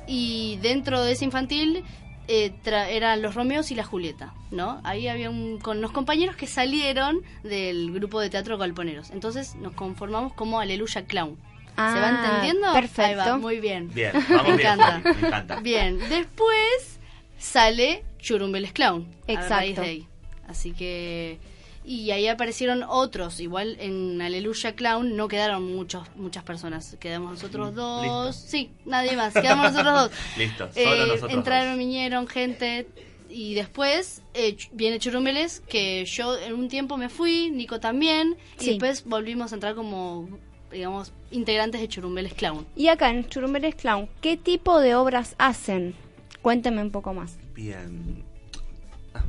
Y 0.08 0.58
dentro 0.62 1.02
de 1.02 1.14
ese 1.14 1.26
infantil 1.26 1.84
eh, 2.28 2.54
tra- 2.64 2.88
eran 2.90 3.22
los 3.22 3.36
Romeos 3.36 3.72
y 3.72 3.76
la 3.76 3.84
Julieta, 3.84 4.34
¿no? 4.52 4.82
Ahí 4.84 5.08
había 5.08 5.30
un, 5.30 5.60
con 5.60 5.82
los 5.82 5.92
compañeros 5.92 6.36
que 6.36 6.48
salieron 6.48 7.22
del 7.44 7.92
grupo 7.92 8.20
de 8.20 8.30
teatro 8.30 8.58
Galponeros. 8.58 9.12
Entonces 9.12 9.56
nos 9.56 9.74
conformamos 9.74 10.34
como 10.34 10.60
Aleluya 10.60 11.06
Clown. 11.06 11.36
¿Se 11.76 11.82
va 11.82 12.08
Ah, 12.08 12.22
entendiendo? 12.40 12.72
perfecto. 12.74 13.02
Ahí 13.22 13.30
va, 13.32 13.38
muy 13.38 13.60
bien. 13.60 13.92
Bien, 13.94 14.12
vamos 14.30 14.52
me 14.52 14.58
bien, 14.58 14.72
encanta. 14.74 15.14
Me 15.14 15.28
encanta. 15.28 15.60
Bien, 15.60 16.00
después 16.10 17.00
sale 17.38 18.04
Churumbeles 18.20 18.72
Clown. 18.72 19.08
A 19.28 19.32
Exacto. 19.32 19.56
raíz 19.56 19.76
de 19.76 19.82
ahí. 19.84 20.08
Así 20.48 20.72
que. 20.72 21.38
Y 21.86 22.10
ahí 22.12 22.28
aparecieron 22.28 22.84
otros. 22.84 23.40
Igual 23.40 23.78
en 23.80 24.20
Aleluya 24.22 24.76
Clown 24.76 25.16
no 25.16 25.28
quedaron 25.28 25.64
muchos, 25.76 26.08
muchas 26.16 26.44
personas. 26.44 26.98
Quedamos 27.00 27.32
nosotros 27.34 27.76
dos. 27.76 28.04
Listo. 28.04 28.34
Sí, 28.34 28.72
nadie 28.86 29.16
más. 29.16 29.34
Quedamos 29.34 29.72
nosotros 29.72 29.94
dos. 29.94 30.12
Listo, 30.38 30.70
solo 30.74 30.94
Eh, 30.96 31.06
nosotros 31.08 31.32
entraron, 31.34 31.70
dos. 31.72 31.78
vinieron 31.78 32.28
gente. 32.28 32.88
Y 33.30 33.54
después 33.54 34.22
eh, 34.34 34.56
viene 34.72 34.98
Churumbeles, 34.98 35.62
que 35.68 36.06
yo 36.06 36.38
en 36.40 36.54
un 36.54 36.70
tiempo 36.70 36.96
me 36.98 37.10
fui, 37.10 37.52
Nico 37.52 37.80
también. 37.80 38.36
Y 38.60 38.66
después 38.70 39.04
volvimos 39.06 39.52
a 39.52 39.56
entrar 39.56 39.76
como, 39.76 40.28
digamos, 40.72 41.12
integrantes 41.32 41.82
de 41.82 41.88
Churumbeles 41.88 42.34
Clown. 42.34 42.66
Y 42.76 42.88
acá 42.88 43.10
en 43.10 43.28
Churumbeles 43.28 43.76
Clown, 43.76 44.10
¿qué 44.22 44.38
tipo 44.38 44.80
de 44.80 44.96
obras 44.96 45.36
hacen? 45.38 45.96
Cuénteme 46.42 46.82
un 46.82 46.92
poco 46.92 47.14
más. 47.14 47.38
Bien. 47.54 48.24
Ah, 49.14 49.24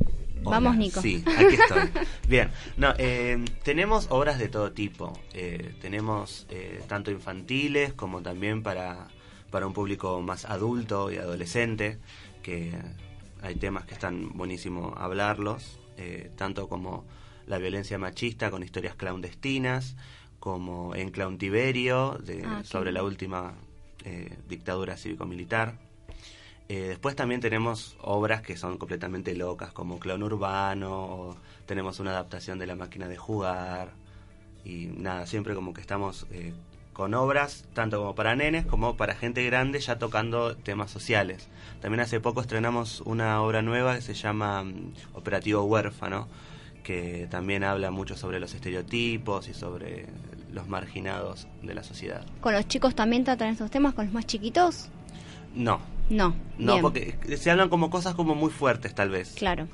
Vamos. 0.50 0.76
Nico. 0.76 1.00
Sí, 1.00 1.22
aquí 1.26 1.54
estoy. 1.60 1.90
Bien. 2.28 2.50
No, 2.76 2.94
eh, 2.98 3.44
tenemos 3.62 4.06
obras 4.10 4.38
de 4.38 4.48
todo 4.48 4.72
tipo. 4.72 5.12
Eh, 5.34 5.74
tenemos 5.80 6.46
eh, 6.50 6.82
tanto 6.88 7.10
infantiles 7.10 7.92
como 7.92 8.22
también 8.22 8.62
para, 8.62 9.08
para 9.50 9.66
un 9.66 9.72
público 9.72 10.20
más 10.22 10.44
adulto 10.44 11.10
y 11.10 11.16
adolescente, 11.16 11.98
que 12.42 12.72
hay 13.42 13.54
temas 13.56 13.84
que 13.84 13.94
están 13.94 14.30
buenísimo 14.36 14.94
hablarlos, 14.96 15.78
eh, 15.96 16.30
tanto 16.36 16.68
como 16.68 17.04
la 17.46 17.58
violencia 17.58 17.98
machista 17.98 18.50
con 18.50 18.62
historias 18.62 18.94
clandestinas, 18.96 19.96
como 20.40 20.94
en 20.94 21.10
Clowntiberio, 21.10 22.18
de, 22.22 22.44
Ah, 22.44 22.62
sobre 22.64 22.92
la 22.92 23.02
última 23.02 23.54
eh, 24.04 24.36
dictadura 24.48 24.96
cívico-militar. 24.96 25.78
Eh, 26.68 26.88
después 26.88 27.14
también 27.14 27.40
tenemos 27.40 27.96
obras 28.02 28.42
que 28.42 28.56
son 28.56 28.76
completamente 28.76 29.36
locas, 29.36 29.72
como 29.72 29.98
Clown 29.98 30.22
Urbano, 30.22 30.92
o 30.92 31.36
tenemos 31.64 32.00
una 32.00 32.10
adaptación 32.10 32.58
de 32.58 32.66
La 32.66 32.74
Máquina 32.74 33.06
de 33.06 33.16
Jugar, 33.16 33.90
y 34.64 34.86
nada, 34.86 35.26
siempre 35.26 35.54
como 35.54 35.72
que 35.72 35.80
estamos 35.80 36.26
eh, 36.32 36.52
con 36.92 37.14
obras, 37.14 37.64
tanto 37.72 37.98
como 37.98 38.14
para 38.16 38.34
nenes 38.34 38.66
como 38.66 38.96
para 38.96 39.14
gente 39.14 39.44
grande, 39.44 39.78
ya 39.78 39.98
tocando 39.98 40.56
temas 40.56 40.90
sociales. 40.90 41.46
También 41.80 42.00
hace 42.00 42.18
poco 42.18 42.40
estrenamos 42.40 43.00
una 43.02 43.40
obra 43.42 43.62
nueva 43.62 43.94
que 43.94 44.02
se 44.02 44.14
llama 44.14 44.64
mm, 44.64 44.92
Operativo 45.14 45.62
Huérfano, 45.62 46.26
que 46.82 47.28
también 47.30 47.62
habla 47.62 47.92
mucho 47.92 48.16
sobre 48.16 48.40
los 48.40 48.54
estereotipos 48.54 49.46
y 49.48 49.54
sobre 49.54 50.06
los 50.52 50.68
marginados 50.68 51.46
de 51.62 51.74
la 51.74 51.84
sociedad. 51.84 52.24
¿Con 52.40 52.54
los 52.54 52.66
chicos 52.66 52.94
también 52.94 53.22
tratan 53.22 53.48
estos 53.50 53.70
temas, 53.70 53.94
con 53.94 54.06
los 54.06 54.14
más 54.14 54.26
chiquitos? 54.26 54.88
No, 55.54 55.80
No. 56.08 56.34
no, 56.58 56.72
Bien. 56.74 56.82
porque 56.82 57.36
se 57.36 57.50
hablan 57.50 57.68
como 57.68 57.90
cosas 57.90 58.14
como 58.14 58.34
muy 58.34 58.50
fuertes 58.50 58.94
tal 58.94 59.10
vez. 59.10 59.34
Claro. 59.36 59.68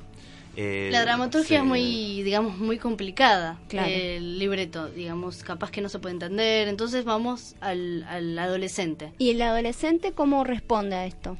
Eh, 0.55 0.89
La 0.91 1.01
dramaturgia 1.01 1.47
sí. 1.47 1.55
es 1.55 1.63
muy, 1.63 2.21
digamos, 2.23 2.57
muy 2.59 2.77
complicada. 2.77 3.59
Claro. 3.69 3.89
El 3.91 4.37
libreto, 4.37 4.87
digamos, 4.89 5.43
capaz 5.43 5.71
que 5.71 5.81
no 5.81 5.89
se 5.89 5.97
puede 5.99 6.13
entender. 6.13 6.67
Entonces 6.67 7.05
vamos 7.05 7.55
al, 7.59 8.03
al 8.07 8.37
adolescente. 8.37 9.13
¿Y 9.17 9.31
el 9.31 9.41
adolescente 9.41 10.11
cómo 10.11 10.43
responde 10.43 10.95
a 10.95 11.05
esto? 11.05 11.37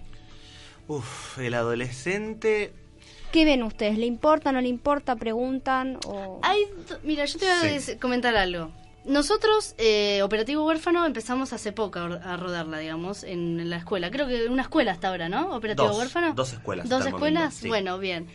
Uf, 0.88 1.38
el 1.40 1.54
adolescente... 1.54 2.74
¿Qué 3.32 3.46
ven 3.46 3.64
ustedes? 3.64 3.98
¿Le 3.98 4.06
importa, 4.06 4.52
no 4.52 4.62
le 4.62 4.68
importa? 4.68 5.16
¿Preguntan? 5.16 5.98
O... 6.06 6.40
Hay, 6.44 6.66
mira, 7.04 7.26
yo 7.26 7.40
te 7.40 7.46
voy 7.46 7.70
a 7.70 7.80
Sí. 7.80 7.96
comentar 7.98 8.36
algo. 8.36 8.72
Nosotros, 9.06 9.76
eh, 9.78 10.22
Operativo 10.24 10.66
Huérfano, 10.66 11.06
empezamos 11.06 11.52
hace 11.52 11.74
poco 11.74 12.00
a, 12.00 12.38
rodarla, 12.38 12.80
digamos, 12.80 13.24
en, 13.24 13.70
la 13.70 13.78
escuela. 13.78 14.10
Creo 14.12 14.28
que 14.28 14.48
una 14.48 14.62
escuela 14.62 14.94
hasta 14.94 15.10
ahora, 15.10 15.28
¿no? 15.28 15.56
Operativo 15.56 15.90
Dos, 15.90 15.98
Huérfano. 15.98 16.34
dos 16.34 16.54
escuelas 16.54 16.88
¿Dos 16.88 17.06
escuelas? 17.06 17.54
sí. 17.54 17.68
Bueno, 17.68 18.00
bien. 18.00 18.28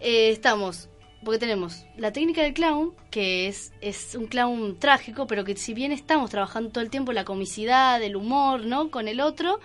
Eh, 0.00 0.30
estamos, 0.30 0.90
porque 1.24 1.38
tenemos 1.38 1.86
la 1.96 2.12
técnica 2.12 2.42
del 2.42 2.52
clown, 2.52 2.94
que 3.10 3.48
es, 3.48 3.72
es 3.80 4.14
un 4.14 4.26
clown 4.26 4.78
trágico, 4.78 5.26
pero 5.26 5.44
que 5.44 5.56
si 5.56 5.72
bien 5.72 5.90
estamos 5.90 6.30
trabajando 6.30 6.70
todo 6.70 6.84
el 6.84 6.90
tiempo 6.90 7.12
la 7.12 7.24
comicidad, 7.24 8.02
el 8.02 8.14
humor, 8.14 8.66
¿no? 8.66 8.90
Con 8.90 9.08
el 9.08 9.20
otro, 9.20 9.58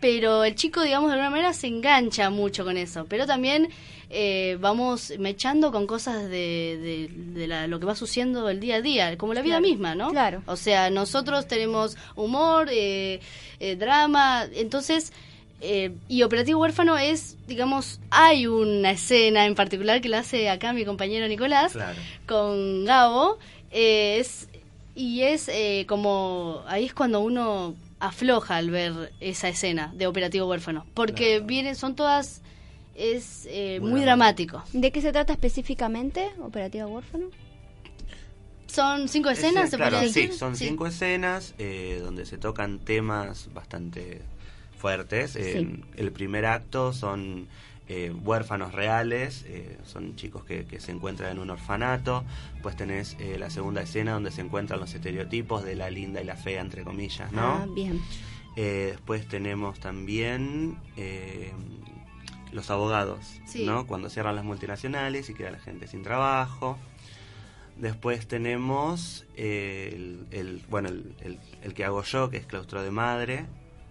pero 0.00 0.44
el 0.44 0.54
chico, 0.54 0.82
digamos, 0.82 1.08
de 1.10 1.14
alguna 1.14 1.30
manera 1.30 1.52
se 1.52 1.66
engancha 1.66 2.30
mucho 2.30 2.64
con 2.64 2.76
eso. 2.76 3.06
Pero 3.08 3.26
también 3.26 3.68
eh, 4.10 4.56
vamos 4.60 5.12
mechando 5.18 5.70
con 5.72 5.86
cosas 5.86 6.22
de, 6.30 6.78
de, 6.80 7.10
de 7.40 7.46
la- 7.46 7.66
lo 7.66 7.78
que 7.78 7.86
va 7.86 7.94
sucediendo 7.94 8.48
el 8.48 8.58
día 8.60 8.76
a 8.76 8.80
día, 8.80 9.18
como 9.18 9.34
la 9.34 9.42
vida 9.42 9.58
Claro, 9.58 9.68
misma, 9.68 9.94
¿no? 9.94 10.10
claro. 10.10 10.42
O 10.46 10.56
sea, 10.56 10.88
nosotros 10.90 11.46
tenemos 11.46 11.96
humor, 12.16 12.68
eh, 12.70 13.20
eh, 13.60 13.76
drama, 13.76 14.46
entonces... 14.54 15.12
eh, 15.60 15.90
y 16.08 16.22
Operativo 16.22 16.60
Huérfano 16.60 16.96
es, 16.96 17.36
digamos, 17.48 17.98
hay 18.10 18.46
una 18.46 18.92
escena 18.92 19.44
en 19.44 19.56
particular 19.56 20.00
que 20.00 20.08
la 20.08 20.20
hace 20.20 20.48
acá 20.48 20.72
mi 20.72 20.84
compañero 20.84 21.26
Nicolás 21.26 21.72
Claro. 21.72 21.98
con 22.26 22.84
Gabo, 22.84 23.38
eh, 23.72 24.18
es, 24.20 24.48
y 24.94 25.22
es 25.22 25.48
eh, 25.48 25.84
como, 25.88 26.62
ahí 26.68 26.84
es 26.86 26.94
cuando 26.94 27.18
uno 27.20 27.74
afloja 28.00 28.56
al 28.56 28.70
ver 28.70 29.12
esa 29.20 29.48
escena 29.48 29.92
de 29.94 30.06
Operativo 30.06 30.46
Huérfano, 30.46 30.86
porque 30.94 31.40
vienen, 31.40 31.74
son 31.74 31.94
todas, 31.94 32.42
es 32.94 33.46
eh, 33.50 33.80
muy, 33.80 34.00
dramático. 34.02 34.62
¿De 34.72 34.92
qué 34.92 35.00
se 35.00 35.12
trata 35.12 35.32
específicamente, 35.32 36.30
Operativa 36.40 36.86
Huérfano? 36.86 37.26
Son 38.66 39.08
cinco 39.08 39.30
escenas, 39.30 39.70
se 39.70 39.76
claro, 39.76 40.00
sí, 40.08 40.30
son 40.32 40.54
Sí. 40.54 40.68
cinco 40.68 40.86
escenas 40.86 41.54
eh, 41.58 42.00
donde 42.02 42.26
se 42.26 42.36
tocan 42.36 42.78
temas 42.78 43.48
bastante 43.54 44.20
fuertes. 44.78 45.36
En 45.36 45.84
el 45.96 46.12
primer 46.12 46.44
acto 46.46 46.92
son 46.92 47.48
eh, 47.88 48.10
huérfanos 48.12 48.72
reales, 48.74 49.44
eh, 49.48 49.78
son 49.84 50.14
chicos 50.16 50.44
que, 50.44 50.64
que 50.66 50.78
se 50.80 50.92
encuentran 50.92 51.32
en 51.32 51.38
un 51.38 51.50
orfanato. 51.50 52.24
Pues 52.62 52.76
tenés 52.76 53.16
eh, 53.18 53.36
la 53.38 53.50
segunda 53.50 53.82
escena 53.82 54.12
donde 54.12 54.30
se 54.30 54.40
encuentran 54.42 54.78
los 54.80 54.94
estereotipos 54.94 55.64
de 55.64 55.74
la 55.74 55.90
linda 55.90 56.20
y 56.20 56.24
la 56.24 56.36
fea, 56.36 56.60
entre 56.60 56.84
comillas, 56.84 57.32
¿no? 57.32 57.40
Ah, 57.42 57.66
bien. 57.74 58.00
Eh, 58.56 58.88
después 58.92 59.26
tenemos 59.28 59.78
también 59.80 60.76
los 62.52 62.70
abogados, 62.70 63.40
Sí. 63.46 63.64
¿no? 63.66 63.86
Cuando 63.86 64.08
cierran 64.10 64.34
las 64.34 64.44
multinacionales 64.44 65.28
y 65.30 65.34
queda 65.34 65.50
la 65.50 65.58
gente 65.60 65.86
sin 65.86 66.02
trabajo. 66.02 66.76
Después 67.76 68.26
tenemos 68.26 69.24
eh, 69.36 69.90
el, 69.94 70.26
el- 70.32 70.62
bueno, 70.68 70.88
el, 70.88 71.14
el- 71.20 71.38
el 71.62 71.74
que 71.74 71.84
hago 71.84 72.02
yo, 72.02 72.28
que 72.30 72.38
es 72.38 72.46
Claustro 72.46 72.82
de 72.82 72.90
Madre. 72.90 73.46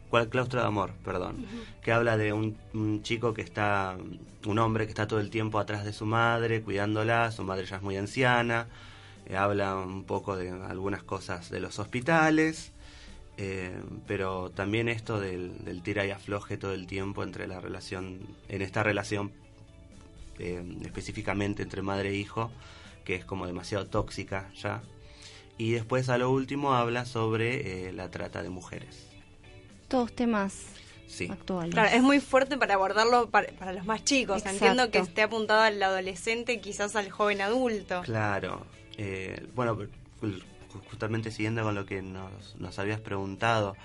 Claustro 0.10 0.62
de 0.62 0.67
Amor, 0.67 0.93
perdón. 1.04 1.46
Que 1.82 1.91
habla 1.91 2.17
de 2.17 2.34
un, 2.34 2.58
un 2.74 3.04
chico 3.04 3.34
que 3.34 3.41
está, 3.41 3.98
un 4.46 4.60
hombre 4.60 4.86
que 4.86 4.91
está 4.91 5.08
todo 5.08 5.20
el 5.20 5.30
tiempo 5.30 5.60
atrás 5.60 5.84
de 5.84 5.93
su 5.93 6.06
madre, 6.06 6.62
cuidándola. 6.62 7.32
Su 7.32 7.43
madre 7.43 7.65
ya 7.65 7.78
es 7.78 7.82
muy 7.82 7.98
anciana. 7.98 8.67
Eh, 9.28 9.36
habla 9.36 9.76
un 9.76 10.04
poco 10.06 10.38
de 10.38 10.50
algunas 10.50 11.04
cosas 11.04 11.50
de 11.50 11.60
los 11.60 11.80
hospitales. 11.80 12.72
Eh, 13.38 13.80
pero 14.08 14.50
también 14.50 14.89
esto 14.89 15.20
del, 15.20 15.63
del 15.63 15.84
tira 15.84 16.06
y 16.06 16.12
afloje 16.12 16.58
todo 16.58 16.74
el 16.74 16.88
tiempo 16.88 17.24
entre 17.24 17.48
la 17.48 17.60
relación, 17.60 18.20
en 18.50 18.63
esta 18.63 18.82
relación 18.82 19.32
eh, 20.39 20.63
específicamente 20.84 21.62
entre 21.62 21.84
madre 21.84 22.10
e 22.10 22.15
hijo, 22.15 22.50
que 23.06 23.13
es 23.15 23.26
como 23.26 23.46
demasiado 23.46 23.86
tóxica 23.86 24.50
ya. 24.56 24.82
Y 25.60 25.72
después 25.72 26.10
a 26.10 26.17
lo 26.17 26.32
último 26.32 26.74
habla 26.74 27.06
sobre 27.06 27.91
la 27.93 28.10
trata 28.10 28.41
de 28.43 28.50
mujeres. 28.50 29.07
Todos 29.88 30.13
temas 30.13 30.65
Sí. 31.08 31.28
actuales. 31.32 31.73
Claro, 31.73 31.89
es 31.95 32.02
muy 32.04 32.19
fuerte 32.19 32.58
para 32.58 32.73
abordarlo 32.73 33.30
para, 33.30 33.47
para 33.54 33.71
los 33.73 33.86
más 33.86 34.04
chicos. 34.04 34.38
Exacto. 34.39 34.58
Entiendo 34.65 34.91
que 34.91 35.00
esté 35.00 35.21
apuntado 35.21 35.62
al 35.62 35.82
adolescente 35.82 36.54
y 36.54 36.60
quizás 36.60 36.95
al 36.95 37.10
joven 37.10 37.41
adulto. 37.41 38.02
Claro. 38.04 38.65
Eh, 38.97 39.47
bueno, 39.56 39.78
ju- 39.78 40.41
justamente 40.89 41.32
siguiendo 41.32 41.63
con 41.63 41.76
lo 41.76 41.86
que 41.86 42.02
nos, 42.02 42.56
nos 42.58 42.78
habías 42.78 43.00
preguntado, 43.00 43.78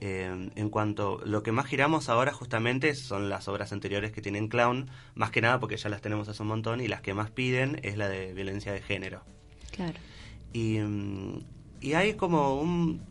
eh, 0.00 0.50
en 0.54 0.70
cuanto 0.70 1.20
lo 1.24 1.42
que 1.42 1.50
más 1.50 1.66
giramos 1.66 2.08
ahora 2.08 2.32
justamente 2.32 2.94
son 2.94 3.28
las 3.28 3.48
obras 3.48 3.72
anteriores 3.72 4.12
que 4.12 4.22
tienen 4.22 4.46
clown, 4.46 4.88
más 5.16 5.32
que 5.32 5.40
nada 5.40 5.58
porque 5.58 5.76
ya 5.76 5.88
las 5.88 6.00
tenemos 6.00 6.28
hace 6.28 6.40
un 6.42 6.48
montón 6.48 6.80
y 6.80 6.86
las 6.86 7.00
que 7.00 7.12
más 7.14 7.32
piden 7.32 7.80
es 7.82 7.96
la 7.96 8.08
de 8.08 8.32
violencia 8.34 8.72
de 8.72 8.80
género. 8.80 9.22
Claro. 9.72 9.98
Y, 10.52 10.78
y 11.80 11.94
hay 11.94 12.14
como 12.14 12.60
un... 12.60 13.02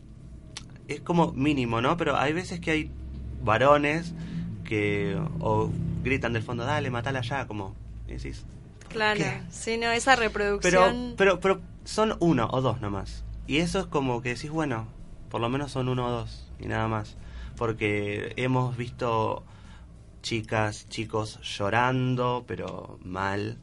Es 0.88 1.00
como 1.00 1.32
mínimo, 1.32 1.80
¿no? 1.80 1.96
Pero 1.96 2.16
hay 2.16 2.32
veces 2.32 2.60
que 2.60 2.70
hay 2.70 2.90
varones 3.42 4.14
que 4.64 5.18
o 5.40 5.70
gritan 6.02 6.32
del 6.32 6.42
fondo, 6.42 6.64
dale, 6.64 6.90
matala 6.90 7.20
ya, 7.20 7.46
como... 7.46 7.74
decís, 8.06 8.44
Claro, 8.88 9.20
¿Qué? 9.20 9.42
sí, 9.50 9.76
no, 9.76 9.90
esa 9.90 10.16
pero, 10.16 10.28
reproducción. 10.28 11.14
pero, 11.16 11.40
pero 11.40 11.60
son 11.84 12.16
uno 12.20 12.48
o 12.50 12.60
dos 12.60 12.80
nomás. 12.80 13.24
Y 13.46 13.58
eso 13.58 13.80
es 13.80 13.86
como 13.86 14.22
que 14.22 14.30
decís, 14.30 14.50
bueno, 14.50 14.86
por 15.30 15.40
lo 15.40 15.48
menos 15.48 15.72
son 15.72 15.88
uno 15.88 16.06
o 16.06 16.10
dos 16.10 16.50
y 16.58 16.66
nada 16.66 16.88
más. 16.88 17.16
Porque 17.56 18.32
hemos 18.36 18.76
visto 18.76 19.44
chicas, 20.22 20.88
chicos 20.88 21.38
llorando, 21.42 22.44
pero 22.46 22.98
mal. 23.04 23.58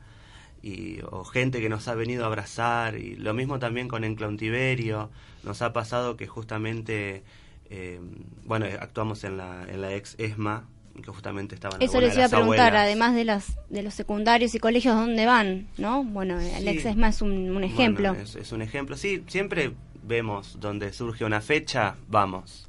Y, 0.66 1.00
o 1.12 1.24
gente 1.24 1.62
que 1.62 1.70
nos 1.70 1.88
ha 1.88 1.94
venido 1.96 2.24
a 2.24 2.28
abrazar. 2.28 2.98
Y 2.98 3.16
lo 3.18 3.34
mismo 3.36 3.60
también 3.60 3.88
con 3.88 4.04
Enclauntiverio. 4.04 5.12
Nos 5.44 5.62
ha 5.62 5.74
pasado 5.74 6.18
que 6.18 6.26
justamente, 6.26 7.22
eh, 7.70 8.00
bueno, 8.46 8.66
actuamos 8.80 9.24
en 9.24 9.38
la, 9.38 9.64
en 9.70 9.82
la 9.82 9.94
ex 9.94 10.16
ESMA, 10.18 10.68
que 10.96 11.12
justamente 11.12 11.54
estaban 11.54 11.80
Eso 11.82 12.02
les 12.02 12.16
iba 12.16 12.26
a 12.26 12.30
preguntar, 12.30 12.70
abuelas. 12.70 12.84
además 12.86 13.14
de 13.16 13.26
las 13.26 13.58
de 13.70 13.84
los 13.84 13.94
secundarios 13.94 14.56
y 14.56 14.60
colegios, 14.60 14.96
¿dónde 14.96 15.26
van? 15.28 15.68
¿No? 15.78 16.04
Bueno, 16.04 16.40
el 16.40 16.64
Sí. 16.64 16.70
ex 16.70 16.86
ESMA 16.86 17.10
es 17.10 17.22
un, 17.22 17.56
un 17.56 17.64
ejemplo. 17.64 18.10
Bueno, 18.10 18.24
es, 18.24 18.36
es 18.36 18.52
un 18.52 18.62
ejemplo. 18.64 18.98
Sí, 18.98 19.24
siempre 19.28 19.74
vemos 20.02 20.58
donde 20.60 20.92
surge 20.94 21.26
una 21.26 21.42
fecha, 21.42 21.96
vamos. 22.08 22.68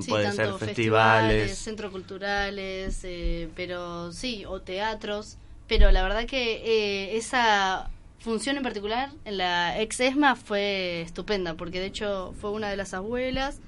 Sí, 0.00 0.08
Puede 0.08 0.24
tanto 0.32 0.58
ser 0.58 0.68
festivales. 0.68 1.58
centros 1.58 1.90
culturales, 1.92 3.00
eh, 3.04 3.48
pero 3.54 4.10
sí, 4.12 4.44
o 4.46 4.60
teatros. 4.62 5.36
Pero 5.70 5.90
la 5.92 6.02
verdad 6.02 6.26
que 6.26 6.54
eh, 6.64 7.16
esa 7.16 7.88
función 8.18 8.56
en 8.58 8.62
particular 8.64 9.10
en 9.24 9.38
la 9.38 9.80
ex 9.80 10.00
ESMA 10.00 10.34
fue 10.36 11.00
estupenda, 11.02 11.54
porque 11.54 11.78
de 11.80 11.86
hecho 11.86 12.34
fue 12.40 12.50
una 12.50 12.68
de 12.68 12.76
las 12.76 12.92
abuelas 12.92 13.60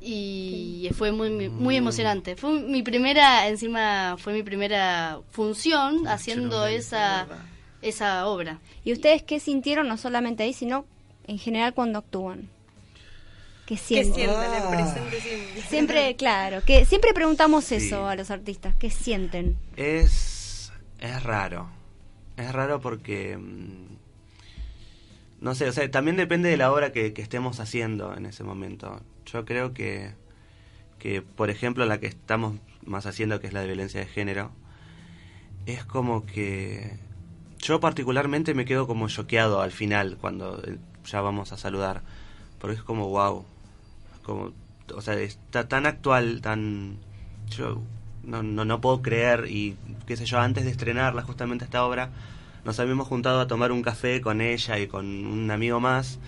y 0.00 0.88
fue 0.96 1.12
muy 1.12 1.28
muy- 1.30 1.48
muy 1.50 1.76
emocionante. 1.76 2.34
Fue 2.34 2.50
mi 2.50 2.82
primera, 2.82 3.46
encima 3.48 4.16
fue 4.18 4.32
mi 4.32 4.42
primera 4.42 5.20
función 5.30 6.08
haciendo 6.08 6.66
esa 6.66 7.26
esa 7.82 8.26
obra. 8.26 8.58
¿Y 8.82 8.92
ustedes 8.94 9.22
qué 9.22 9.38
sintieron, 9.38 9.86
no 9.86 9.98
solamente 9.98 10.42
ahí, 10.44 10.54
sino 10.54 10.86
en 11.26 11.38
general 11.38 11.74
cuando 11.74 11.98
actúan? 11.98 12.48
¿Qué 13.66 13.74
¿Qué 13.76 13.80
sienten? 13.80 14.30
Ah. 14.30 14.92
siempre? 14.94 15.62
Siempre, 15.68 16.16
claro, 16.16 16.62
que 16.64 16.84
siempre 16.86 17.12
preguntamos 17.14 17.64
Sí. 17.64 17.74
eso 17.76 18.06
a 18.08 18.14
los 18.16 18.30
artistas, 18.30 18.74
¿qué 18.76 18.90
sienten? 18.90 19.56
Es, 19.76 20.33
es 21.04 21.22
raro. 21.22 21.68
Es 22.36 22.52
raro 22.52 22.80
porque... 22.80 23.36
mm, 23.38 23.96
No 25.40 25.54
sé, 25.54 25.68
o 25.68 25.72
sea, 25.72 25.90
también 25.90 26.16
depende 26.16 26.48
de 26.48 26.56
la 26.56 26.72
obra 26.72 26.92
que, 26.92 27.12
estemos 27.16 27.60
haciendo 27.60 28.14
en 28.16 28.26
ese 28.26 28.44
momento. 28.44 29.00
Yo 29.26 29.44
creo 29.44 29.74
que, 29.74 30.14
que, 30.98 31.22
por 31.22 31.50
ejemplo, 31.50 31.84
la 31.86 31.98
que 32.00 32.06
estamos 32.06 32.56
más 32.86 33.06
haciendo, 33.06 33.40
que 33.40 33.46
es 33.48 33.52
la 33.52 33.60
de 33.60 33.66
violencia 33.66 34.00
de 34.00 34.06
género, 34.06 34.50
es 35.66 35.84
como 35.84 36.26
que 36.26 36.98
yo 37.58 37.80
particularmente 37.80 38.54
me 38.54 38.64
quedo 38.66 38.86
como 38.86 39.08
choqueado 39.08 39.60
al 39.62 39.72
final 39.72 40.18
cuando 40.20 40.62
eh, 40.64 40.78
ya 41.06 41.20
vamos 41.22 41.52
a 41.52 41.56
saludar, 41.56 42.02
porque 42.58 42.76
es 42.76 42.82
como 42.82 43.08
wow, 43.08 43.44
como, 44.22 44.52
o 44.94 45.00
sea, 45.00 45.14
está 45.20 45.68
tan 45.68 45.86
actual, 45.86 46.40
tan, 46.42 46.98
yo 47.48 47.80
no, 48.26 48.42
no, 48.42 48.64
no 48.64 48.80
puedo 48.80 49.02
creer 49.02 49.46
y 49.48 49.76
qué 50.06 50.16
sé 50.16 50.24
yo, 50.26 50.38
antes 50.38 50.64
de 50.64 50.70
estrenarla 50.70 51.22
justamente 51.22 51.64
esta 51.64 51.84
obra, 51.84 52.10
nos 52.64 52.78
habíamos 52.80 53.08
juntado 53.08 53.40
a 53.40 53.46
tomar 53.46 53.72
un 53.72 53.82
café 53.82 54.20
con 54.20 54.40
ella 54.40 54.78
y 54.78 54.86
con 54.86 55.06
un 55.26 55.50
amigo 55.50 55.80
más 55.80 56.18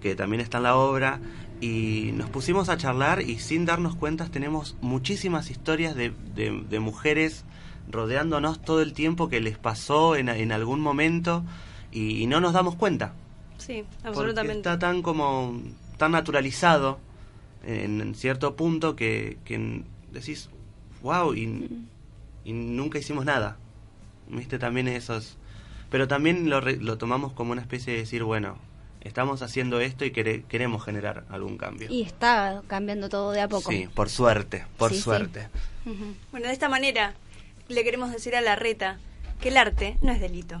que 0.00 0.14
también 0.14 0.40
está 0.40 0.58
en 0.58 0.64
la 0.64 0.76
obra 0.76 1.20
y 1.60 2.10
nos 2.14 2.28
pusimos 2.30 2.68
a 2.68 2.76
charlar 2.76 3.22
y 3.22 3.38
sin 3.38 3.64
darnos 3.64 3.94
cuenta 3.96 4.28
tenemos 4.28 4.76
muchísimas 4.80 5.50
historias 5.50 5.94
de, 5.94 6.12
de, 6.34 6.62
de 6.68 6.80
mujeres 6.80 7.44
rodeándonos 7.90 8.60
todo 8.62 8.82
el 8.82 8.92
tiempo 8.92 9.28
que 9.28 9.40
les 9.40 9.56
pasó 9.56 10.16
en, 10.16 10.28
en 10.28 10.52
algún 10.52 10.80
momento 10.80 11.44
y, 11.92 12.22
y 12.22 12.26
no 12.26 12.40
nos 12.40 12.52
damos 12.52 12.74
cuenta. 12.76 13.14
Sí, 13.58 13.84
Porque 14.02 14.08
absolutamente. 14.08 14.56
está 14.58 14.78
tan 14.78 15.00
como 15.02 15.60
tan 15.96 16.12
naturalizado 16.12 16.98
en, 17.64 18.00
en 18.00 18.14
cierto 18.14 18.56
punto 18.56 18.96
que, 18.96 19.38
que 19.44 19.82
decís, 20.12 20.50
wow, 21.04 21.34
y, 21.34 21.68
y 22.44 22.52
nunca 22.52 22.98
hicimos 22.98 23.24
nada. 23.24 23.56
¿Viste? 24.28 24.58
También 24.58 24.88
esos... 24.88 25.36
Pero 25.90 26.08
también 26.08 26.50
lo, 26.50 26.60
re- 26.60 26.78
lo 26.78 26.98
tomamos 26.98 27.32
como 27.32 27.52
una 27.52 27.60
especie 27.60 27.92
de 27.92 28.00
decir, 28.00 28.24
bueno, 28.24 28.56
estamos 29.02 29.42
haciendo 29.42 29.78
esto 29.80 30.04
y 30.04 30.10
quere- 30.10 30.42
queremos 30.48 30.82
generar 30.84 31.24
algún 31.28 31.56
cambio. 31.58 31.88
Y 31.92 32.02
está 32.02 32.62
cambiando 32.66 33.08
todo 33.08 33.30
de 33.32 33.42
a 33.42 33.48
poco. 33.48 33.70
Sí, 33.70 33.86
por 33.94 34.08
suerte, 34.08 34.64
por 34.78 34.90
Sí, 34.90 34.96
sí. 34.96 35.02
suerte. 35.02 35.48
Bueno, 36.32 36.46
de 36.48 36.52
esta 36.52 36.68
manera 36.70 37.14
le 37.68 37.84
queremos 37.84 38.10
decir 38.10 38.34
a 38.34 38.40
la 38.40 38.56
reta 38.56 38.98
que 39.40 39.48
el 39.50 39.56
arte 39.58 39.98
no 40.02 40.10
es 40.10 40.20
delito. 40.20 40.60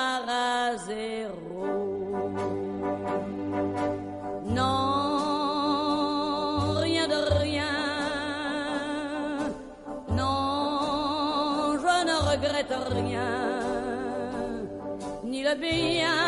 Ni 15.61 16.20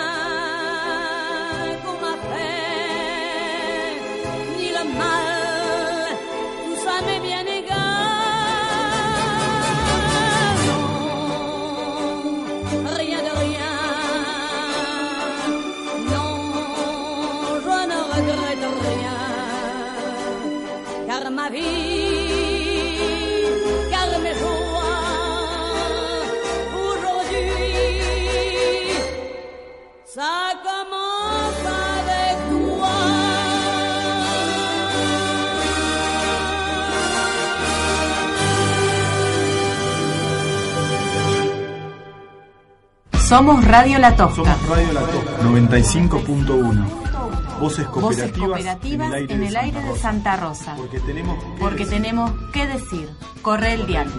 Somos 43.34 43.66
Radio 43.66 43.98
La 43.98 44.16
Tosca. 44.16 44.36
Somos 44.36 44.70
Radio 44.70 44.94
La 44.94 45.02
Tosca 45.08 45.40
95.1. 45.42 47.60
Voces 47.60 47.90
Voces 47.90 48.32
cooperativas, 48.32 49.12
en 49.28 49.42
el 49.42 49.56
aire 49.56 49.82
de 49.82 49.98
Santa 49.98 50.38
Rosa. 50.38 50.76
Porque 50.78 51.00
tenemos 51.00 51.44
que 51.44 51.50
Porque 51.60 51.80
decir. 51.80 51.94
tenemos 51.96 52.32
que 52.52 52.68
decir. 52.68 53.10
Corre 53.42 53.74
el 53.74 53.88
diario. 53.88 54.14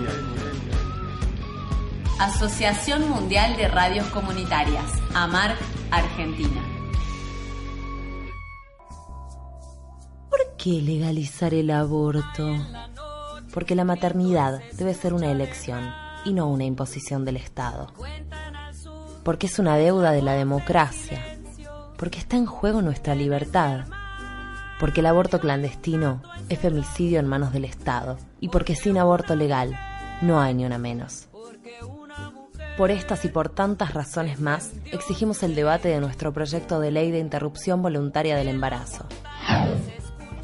Asociación 2.18 3.08
Mundial 3.08 3.56
de 3.56 3.68
Radios 3.68 4.08
Comunitarias, 4.08 4.84
AMARC, 5.14 5.60
Argentina. 5.92 6.60
¿Por 10.28 10.40
qué 10.58 10.82
legalizar 10.82 11.54
el 11.54 11.70
aborto? 11.70 12.52
Porque 13.52 13.76
la 13.76 13.84
maternidad 13.84 14.60
debe 14.72 14.92
ser 14.92 15.14
una 15.14 15.30
elección 15.30 15.88
y 16.24 16.32
no 16.32 16.48
una 16.48 16.64
imposición 16.64 17.24
del 17.24 17.36
Estado. 17.36 17.92
Porque 19.24 19.46
es 19.46 19.58
una 19.58 19.76
deuda 19.76 20.12
de 20.12 20.22
la 20.22 20.34
democracia. 20.34 21.20
Porque 21.96 22.18
está 22.18 22.36
en 22.36 22.46
juego 22.46 22.82
nuestra 22.82 23.14
libertad. 23.14 23.86
Porque 24.78 25.00
el 25.00 25.06
aborto 25.06 25.40
clandestino 25.40 26.22
es 26.48 26.58
femicidio 26.58 27.20
en 27.20 27.26
manos 27.26 27.52
del 27.52 27.64
Estado. 27.64 28.18
Y 28.40 28.48
porque 28.48 28.76
sin 28.76 28.98
aborto 28.98 29.34
legal 29.34 29.78
no 30.20 30.40
hay 30.40 30.54
ni 30.54 30.64
una 30.64 30.78
menos. 30.78 31.28
Por 32.76 32.90
estas 32.90 33.24
y 33.24 33.28
por 33.28 33.48
tantas 33.48 33.94
razones 33.94 34.40
más, 34.40 34.72
exigimos 34.90 35.42
el 35.42 35.54
debate 35.54 35.88
de 35.88 36.00
nuestro 36.00 36.32
proyecto 36.32 36.80
de 36.80 36.90
ley 36.90 37.10
de 37.12 37.20
interrupción 37.20 37.82
voluntaria 37.82 38.36
del 38.36 38.48
embarazo. 38.48 39.06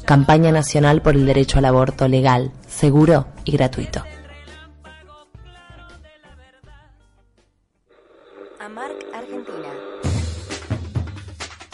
Campaña 0.05 0.51
Nacional 0.51 1.01
por 1.01 1.15
el 1.15 1.25
Derecho 1.25 1.59
al 1.59 1.65
Aborto 1.65 2.07
Legal, 2.07 2.51
Seguro 2.67 3.27
y 3.43 3.51
Gratuito. 3.51 4.03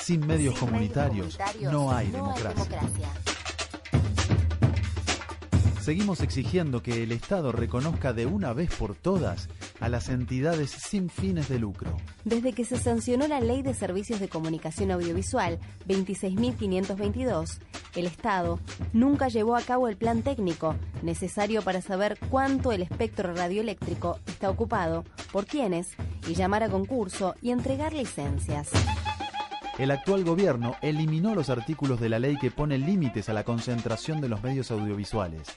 Sin 0.08 0.26
medios 0.26 0.58
comunitarios 0.58 1.38
no 1.70 1.92
hay 1.92 2.08
democracia. 2.08 2.80
Seguimos 5.82 6.22
exigiendo 6.22 6.82
que 6.82 7.04
el 7.04 7.12
Estado 7.12 7.52
reconozca 7.52 8.14
de 8.14 8.26
una 8.26 8.54
vez 8.54 8.74
por 8.74 8.96
todas 8.96 9.50
a 9.82 9.90
las 9.90 10.08
entidades 10.08 10.70
sin 10.70 11.10
fines 11.10 11.50
de 11.50 11.60
lucro. 11.60 11.98
Desde 12.24 12.54
que 12.54 12.64
se 12.64 12.78
sancionó 12.78 13.28
la 13.28 13.42
Ley 13.42 13.64
de 13.64 13.74
Servicios 13.74 14.22
de 14.22 14.30
Comunicación 14.30 14.92
Audiovisual 14.92 15.60
26.522, 15.90 17.60
el 17.98 18.06
Estado 18.06 18.62
nunca 18.94 19.28
llevó 19.28 19.58
a 19.58 19.62
cabo 19.62 19.90
el 19.90 19.98
plan 19.98 20.22
técnico 20.22 20.78
necesario 21.04 21.64
para 21.64 21.82
saber 21.82 22.18
cuánto 22.30 22.72
el 22.72 22.82
espectro 22.82 23.34
radioeléctrico 23.34 24.22
está 24.26 24.50
ocupado, 24.50 25.04
por 25.34 25.46
quiénes, 25.48 25.90
y 26.30 26.34
llamar 26.34 26.64
a 26.64 26.70
concurso 26.70 27.36
y 27.42 27.52
entregar 27.52 27.92
licencias. 27.92 28.70
El 29.78 29.92
actual 29.92 30.24
gobierno 30.24 30.76
eliminó 30.82 31.36
los 31.36 31.52
artículos 31.52 32.00
de 32.00 32.10
la 32.10 32.18
ley 32.18 32.38
que 32.38 32.50
ponen 32.50 32.86
límites 32.86 33.30
a 33.30 33.34
la 33.34 33.44
concentración 33.44 34.22
de 34.22 34.28
los 34.28 34.42
medios 34.42 34.72
audiovisuales. 34.72 35.50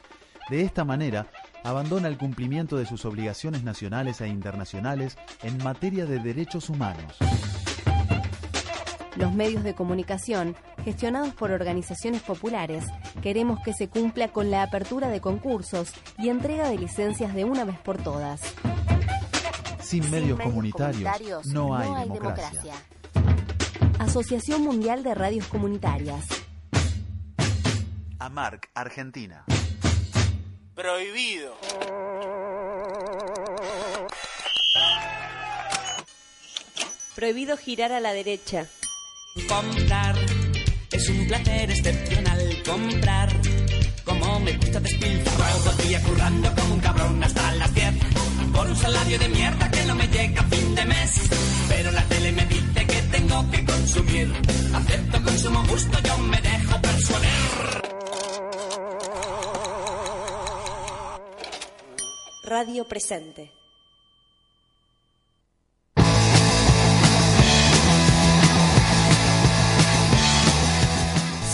De 0.51 0.61
esta 0.61 0.85
manera, 0.85 1.29
abandona 1.65 2.09
el 2.09 2.19
cumplimiento 2.19 2.77
de 2.77 2.85
sus 2.85 3.07
obligaciones 3.07 3.65
nacionales 3.65 4.21
e 4.21 4.29
internacionales 4.29 5.17
en 5.43 5.57
materia 5.65 6.05
de 6.05 6.19
derechos 6.19 6.69
humanos. 6.69 7.17
Los 9.17 9.33
medios 9.33 9.65
de 9.65 9.75
comunicación, 9.75 10.55
gestionados 10.85 11.33
por 11.33 11.51
organizaciones 11.51 12.21
populares, 12.21 12.85
queremos 13.23 13.61
que 13.65 13.73
se 13.73 13.89
cumpla 13.89 14.29
con 14.29 14.51
la 14.51 14.63
apertura 14.63 15.09
de 15.09 15.23
concursos 15.23 15.93
y 16.19 16.29
entrega 16.29 16.69
de 16.69 16.77
licencias 16.77 17.35
de 17.35 17.45
una 17.45 17.65
vez 17.65 17.79
por 17.79 17.97
todas. 17.97 18.43
Sin 19.81 20.11
medios 20.11 20.39
comunitarios 20.39 21.47
no 21.47 21.75
hay 21.75 22.09
democracia. 22.09 22.75
Asociación 24.01 24.63
Mundial 24.63 25.03
de 25.03 25.15
Radios 25.15 25.47
Comunitarias. 25.47 26.25
AMARC 28.19 28.71
Argentina. 28.73 29.45
Prohibido. 30.75 31.55
Prohibido 37.15 37.59
girar 37.59 37.93
a 37.93 38.01
la 38.01 38.15
derecha. 38.15 38.67
Comprar 39.47 40.17
es 40.93 41.09
un 41.11 41.27
placer 41.29 41.71
excepcional. 41.71 42.63
Comprar, 42.65 43.29
como 44.07 44.41
me 44.41 44.57
gusta 44.57 44.81
despilfarrar 44.81 45.53
todo 45.59 45.71
el 45.73 45.89
día 45.89 46.03
currando 46.03 46.55
como 46.55 46.75
un 46.75 46.81
cabrón 46.81 47.23
hasta 47.23 47.53
las 47.53 47.75
10. 47.75 47.95
Por 48.51 48.67
un 48.67 48.77
salario 48.77 49.19
de 49.19 49.29
mierda 49.29 49.71
que 49.71 49.85
no 49.85 49.95
me 49.95 50.09
llega 50.09 50.41
a 50.41 50.45
fin 50.45 50.75
de 50.75 50.87
mes. 50.87 51.29
Pero 51.69 51.91
la 51.93 52.03
tele 52.05 52.33
me 52.33 52.47
dice 52.47 52.60
que 52.60 52.60
tengo 53.31 53.51
que 53.51 53.65
consumir. 53.65 54.33
Acepto 54.75 55.23
consumo 55.23 55.65
justo, 55.69 55.99
yo 56.03 56.19
me 56.19 56.41
dejo 56.41 56.81
persuadir. 56.81 57.31
Radio 62.45 62.85
presente. 62.85 63.53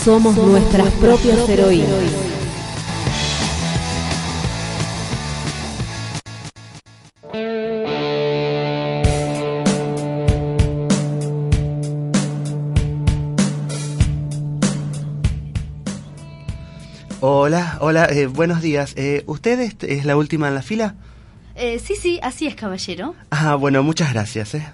Somos 0.05 0.37
nuestras 0.37 0.93
propias 0.95 1.49
heroínas. 1.49 2.26
Hola, 17.47 18.07
eh, 18.11 18.27
buenos 18.27 18.61
días. 18.61 18.93
Eh, 18.97 19.23
¿Usted 19.27 19.61
es, 19.61 19.77
es 19.83 20.05
la 20.05 20.17
última 20.17 20.49
en 20.49 20.55
la 20.55 20.63
fila? 20.63 20.97
Eh, 21.55 21.79
sí, 21.79 21.95
sí, 21.95 22.19
así 22.23 22.47
es, 22.47 22.57
caballero. 22.57 23.15
Ah, 23.31 23.55
bueno, 23.55 23.83
muchas 23.85 24.13
gracias, 24.13 24.55
¿eh? 24.55 24.67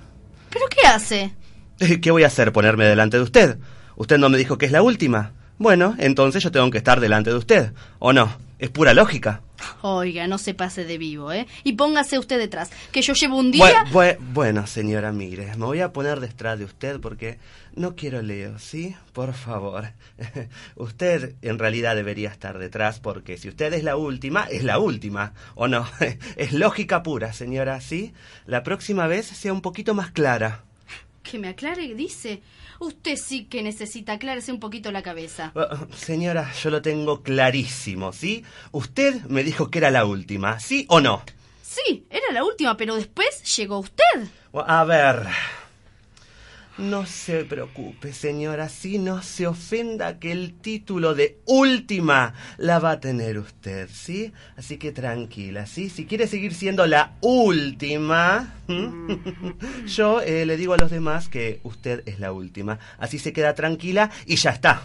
¿Pero 0.49 0.65
qué 0.71 0.87
hace? 0.87 1.35
¿Qué 2.01 2.11
voy 2.11 2.25
a 2.25 2.29
hacer? 2.29 2.51
¿Ponerme 2.53 2.87
delante 2.87 3.19
de 3.19 3.23
usted? 3.25 3.59
¿Usted 3.97 4.17
no 4.17 4.31
me 4.31 4.39
dijo 4.39 4.57
que 4.57 4.67
es 4.67 4.73
la 4.73 4.81
última? 4.81 5.33
Bueno, 5.59 5.95
entonces 5.99 6.43
yo 6.43 6.51
tengo 6.51 6.71
que 6.71 6.79
estar 6.79 6.99
delante 7.01 7.31
de 7.31 7.37
usted, 7.37 7.73
¿o 7.99 8.15
no? 8.15 8.33
Es 8.63 8.71
pura 8.71 8.95
lógica. 8.95 9.41
Oiga, 9.81 10.29
no 10.29 10.39
se 10.39 10.55
pase 10.55 10.85
de 10.85 10.97
vivo, 10.97 11.33
¿eh? 11.33 11.49
Y 11.65 11.73
póngase 11.73 12.17
usted 12.17 12.39
detrás, 12.39 12.71
que 12.93 13.03
yo 13.03 13.13
llevo 13.13 13.37
un 13.37 13.51
día... 13.51 13.85
Bue- 13.87 13.91
bue- 13.91 14.19
bueno, 14.21 14.69
señora, 14.69 15.11
mire, 15.11 15.47
me 15.57 15.65
voy 15.67 15.81
a 15.81 15.93
poner 15.93 16.21
detrás 16.21 16.61
de 16.61 16.65
usted 16.67 17.01
porque 17.01 17.41
no 17.75 17.97
quiero 17.97 18.23
leo, 18.23 18.61
¿sí? 18.61 18.95
Por 19.13 19.35
favor. 19.35 19.89
usted 20.77 21.35
en 21.43 21.59
realidad 21.59 21.97
debería 21.97 22.29
estar 22.31 22.57
detrás 22.59 23.01
porque 23.01 23.37
si 23.37 23.49
usted 23.49 23.73
es 23.73 23.83
la 23.83 23.97
última, 23.97 24.45
es 24.45 24.63
la 24.63 24.79
última, 24.79 25.33
¿o 25.57 25.67
no? 25.67 25.85
es 26.37 26.53
lógica 26.53 27.03
pura, 27.03 27.33
señora, 27.33 27.81
¿sí? 27.81 28.13
La 28.47 28.63
próxima 28.63 29.09
vez 29.09 29.27
sea 29.27 29.53
un 29.53 29.61
poquito 29.61 29.93
más 29.95 30.13
clara. 30.13 30.63
Que 31.25 31.41
me 31.41 31.49
aclare, 31.49 31.95
dice. 31.97 32.43
Usted 32.83 33.15
sí 33.15 33.45
que 33.45 33.63
necesita 33.63 34.15
aclararse 34.15 34.51
un 34.51 34.59
poquito 34.59 34.91
la 34.91 35.03
cabeza. 35.03 35.53
Uh, 35.55 35.87
Señora, 35.95 36.53
yo 36.53 36.69
lo 36.69 36.83
tengo 36.83 37.23
clarísimo, 37.23 38.13
¿sí? 38.13 38.45
Usted 38.73 39.23
me 39.27 39.45
dijo 39.45 39.71
que 39.71 39.79
era 39.79 39.93
la 39.93 40.05
última, 40.05 40.59
¿sí 40.59 40.85
o 40.89 41.01
no? 41.01 41.23
Sí, 41.63 42.07
era 42.11 42.33
la 42.33 42.43
última, 42.43 42.77
pero 42.77 42.97
después 42.97 43.45
llegó 43.57 43.79
usted. 43.79 44.27
A 44.53 44.83
ver. 44.83 45.29
No 46.79 47.05
se 47.05 47.45
preocupe, 47.45 48.15
señora, 48.15 48.71
si 48.71 48.99
no 48.99 49.23
se 49.23 49.47
ofenda 49.47 50.19
que 50.19 50.33
el 50.33 50.55
título 50.55 51.15
de 51.15 51.39
última 51.45 52.33
la 52.57 52.79
va 52.79 52.93
a 52.93 53.01
tener 53.01 53.39
usted, 53.39 53.91
¿sí? 53.93 54.33
Así 54.57 54.79
que 54.79 54.91
tranquila, 54.91 55.67
¿sí? 55.67 55.91
Si 55.91 56.07
quiere 56.07 56.27
seguir 56.27 56.55
siendo 56.55 56.87
la 56.87 57.19
última, 57.21 58.55
yo 59.87 60.23
eh, 60.23 60.47
le 60.47 60.57
digo 60.57 60.73
a 60.73 60.79
los 60.79 60.91
demás 60.91 61.29
que 61.29 61.61
usted 61.63 62.03
es 62.07 62.19
la 62.19 62.33
última. 62.33 62.79
Así 62.99 63.19
se 63.19 63.35
queda 63.35 63.55
tranquila 63.55 64.11
y 64.25 64.37
ya 64.37 64.51
está. 64.51 64.83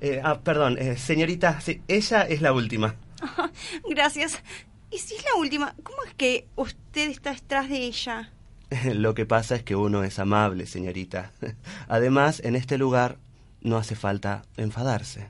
Eh, 0.00 0.20
ah, 0.22 0.40
perdón, 0.40 0.76
eh, 0.78 0.98
señorita, 0.98 1.62
sí, 1.62 1.80
ella 1.88 2.22
es 2.22 2.42
la 2.42 2.52
última. 2.52 2.94
Gracias. 3.88 4.42
Y 4.90 4.98
si 4.98 5.14
es 5.16 5.24
la 5.24 5.34
última, 5.38 5.74
¿cómo 5.82 6.02
es 6.04 6.14
que 6.14 6.46
usted 6.56 7.10
está 7.10 7.32
detrás 7.32 7.68
de 7.68 7.78
ella? 7.84 8.32
Lo 8.94 9.14
que 9.14 9.26
pasa 9.26 9.56
es 9.56 9.62
que 9.62 9.76
uno 9.76 10.02
es 10.04 10.18
amable, 10.18 10.66
señorita. 10.66 11.32
Además, 11.88 12.40
en 12.44 12.56
este 12.56 12.78
lugar 12.78 13.18
no 13.60 13.76
hace 13.76 13.96
falta 13.96 14.44
enfadarse. 14.56 15.28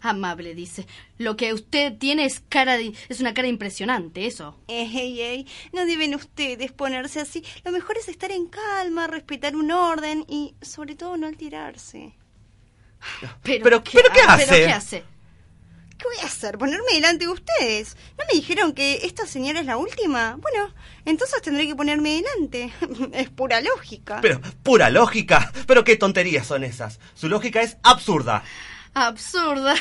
Amable, 0.00 0.54
dice. 0.54 0.86
Lo 1.16 1.34
que 1.36 1.54
usted 1.54 1.96
tiene 1.96 2.26
es 2.26 2.42
cara 2.50 2.76
de... 2.76 2.92
es 3.08 3.20
una 3.20 3.32
cara 3.32 3.48
impresionante, 3.48 4.26
eso. 4.26 4.58
Ey, 4.68 5.20
ey, 5.22 5.46
no 5.72 5.86
deben 5.86 6.14
ustedes 6.14 6.72
ponerse 6.72 7.20
así. 7.20 7.42
Lo 7.64 7.72
mejor 7.72 7.96
es 7.96 8.08
estar 8.08 8.30
en 8.30 8.46
calma, 8.48 9.06
respetar 9.06 9.56
un 9.56 9.70
orden 9.70 10.26
y, 10.28 10.54
sobre 10.60 10.94
todo, 10.94 11.16
no 11.16 11.26
alterarse. 11.26 12.12
Pero, 13.42 13.62
Pero- 13.64 13.82
pero 13.84 14.08
¿qué 14.12 14.20
hace? 14.28 14.46
¿Pero 14.46 14.66
qué 14.66 14.72
hace? 14.72 15.04
¿Qué 16.04 16.08
voy 16.18 16.22
a 16.22 16.26
hacer? 16.26 16.58
¿Ponerme 16.58 16.92
delante 16.92 17.24
de 17.24 17.32
ustedes? 17.32 17.96
¿No 18.18 18.26
me 18.30 18.34
dijeron 18.34 18.74
que 18.74 19.06
esta 19.06 19.26
señora 19.26 19.60
es 19.60 19.64
la 19.64 19.78
última? 19.78 20.36
Bueno, 20.38 20.70
entonces 21.06 21.40
tendré 21.40 21.66
que 21.66 21.74
ponerme 21.74 22.20
delante. 22.20 22.74
es 23.14 23.30
pura 23.30 23.62
lógica. 23.62 24.18
Pero, 24.20 24.38
pura 24.62 24.90
lógica. 24.90 25.50
Pero 25.66 25.82
qué 25.82 25.96
tonterías 25.96 26.46
son 26.46 26.62
esas. 26.62 27.00
Su 27.14 27.30
lógica 27.30 27.62
es 27.62 27.78
absurda. 27.82 28.44
Absurda. 28.92 29.76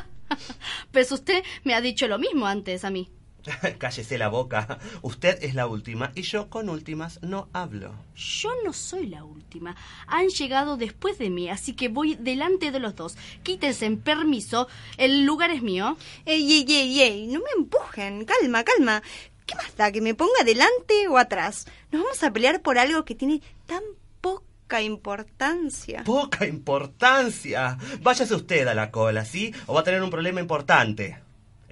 pues 0.92 1.12
usted 1.12 1.44
me 1.62 1.74
ha 1.74 1.82
dicho 1.82 2.08
lo 2.08 2.18
mismo 2.18 2.46
antes 2.46 2.82
a 2.82 2.88
mí. 2.88 3.10
Cállese 3.78 4.18
la 4.18 4.28
boca. 4.28 4.78
Usted 5.02 5.42
es 5.42 5.54
la 5.54 5.66
última 5.66 6.12
y 6.14 6.22
yo 6.22 6.48
con 6.48 6.68
últimas 6.68 7.20
no 7.22 7.48
hablo. 7.52 7.94
Yo 8.14 8.50
no 8.64 8.72
soy 8.72 9.06
la 9.06 9.24
última. 9.24 9.76
Han 10.06 10.28
llegado 10.28 10.76
después 10.76 11.18
de 11.18 11.30
mí, 11.30 11.48
así 11.48 11.74
que 11.74 11.88
voy 11.88 12.16
delante 12.16 12.70
de 12.70 12.80
los 12.80 12.96
dos. 12.96 13.16
Quítense 13.42 13.86
en 13.86 14.00
permiso. 14.00 14.68
El 14.96 15.24
lugar 15.24 15.50
es 15.50 15.62
mío. 15.62 15.96
Ey, 16.24 16.50
ey, 16.52 16.66
ey, 16.68 17.00
ey, 17.00 17.26
no 17.26 17.40
me 17.40 17.50
empujen. 17.56 18.24
Calma, 18.24 18.64
calma. 18.64 19.02
¿Qué 19.46 19.54
más 19.56 19.76
da 19.76 19.92
que 19.92 20.00
me 20.00 20.14
ponga 20.14 20.42
delante 20.44 21.06
o 21.08 21.18
atrás? 21.18 21.66
Nos 21.90 22.02
vamos 22.02 22.22
a 22.22 22.32
pelear 22.32 22.62
por 22.62 22.78
algo 22.78 23.04
que 23.04 23.14
tiene 23.14 23.42
tan 23.66 23.82
poca 24.22 24.80
importancia. 24.80 26.02
Poca 26.04 26.46
importancia. 26.46 27.76
Váyase 28.00 28.34
usted 28.34 28.66
a 28.66 28.74
la 28.74 28.90
cola, 28.90 29.26
¿sí? 29.26 29.54
O 29.66 29.74
va 29.74 29.80
a 29.80 29.84
tener 29.84 30.02
un 30.02 30.10
problema 30.10 30.40
importante. 30.40 31.23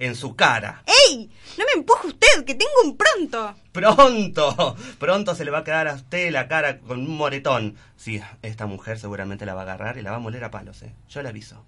En 0.03 0.15
su 0.15 0.35
cara. 0.35 0.83
¡Ey! 0.85 1.31
No 1.57 1.63
me 1.63 1.79
empuje 1.79 2.07
usted, 2.07 2.43
que 2.45 2.55
tengo 2.55 2.71
un 2.83 2.97
pronto. 2.97 3.55
Pronto, 3.71 4.75
pronto 4.99 5.33
se 5.33 5.45
le 5.45 5.51
va 5.51 5.59
a 5.59 5.63
quedar 5.63 5.87
a 5.87 5.93
usted 5.93 6.29
la 6.29 6.49
cara 6.49 6.79
con 6.79 6.99
un 6.99 7.15
moretón. 7.15 7.77
Sí, 7.95 8.21
esta 8.41 8.65
mujer 8.65 8.99
seguramente 8.99 9.45
la 9.45 9.53
va 9.53 9.61
a 9.61 9.63
agarrar 9.63 9.97
y 9.97 10.01
la 10.01 10.11
va 10.11 10.17
a 10.17 10.19
moler 10.19 10.43
a 10.43 10.51
palos, 10.51 10.81
¿eh? 10.81 10.93
Yo 11.07 11.23
le 11.23 11.29
aviso. 11.29 11.65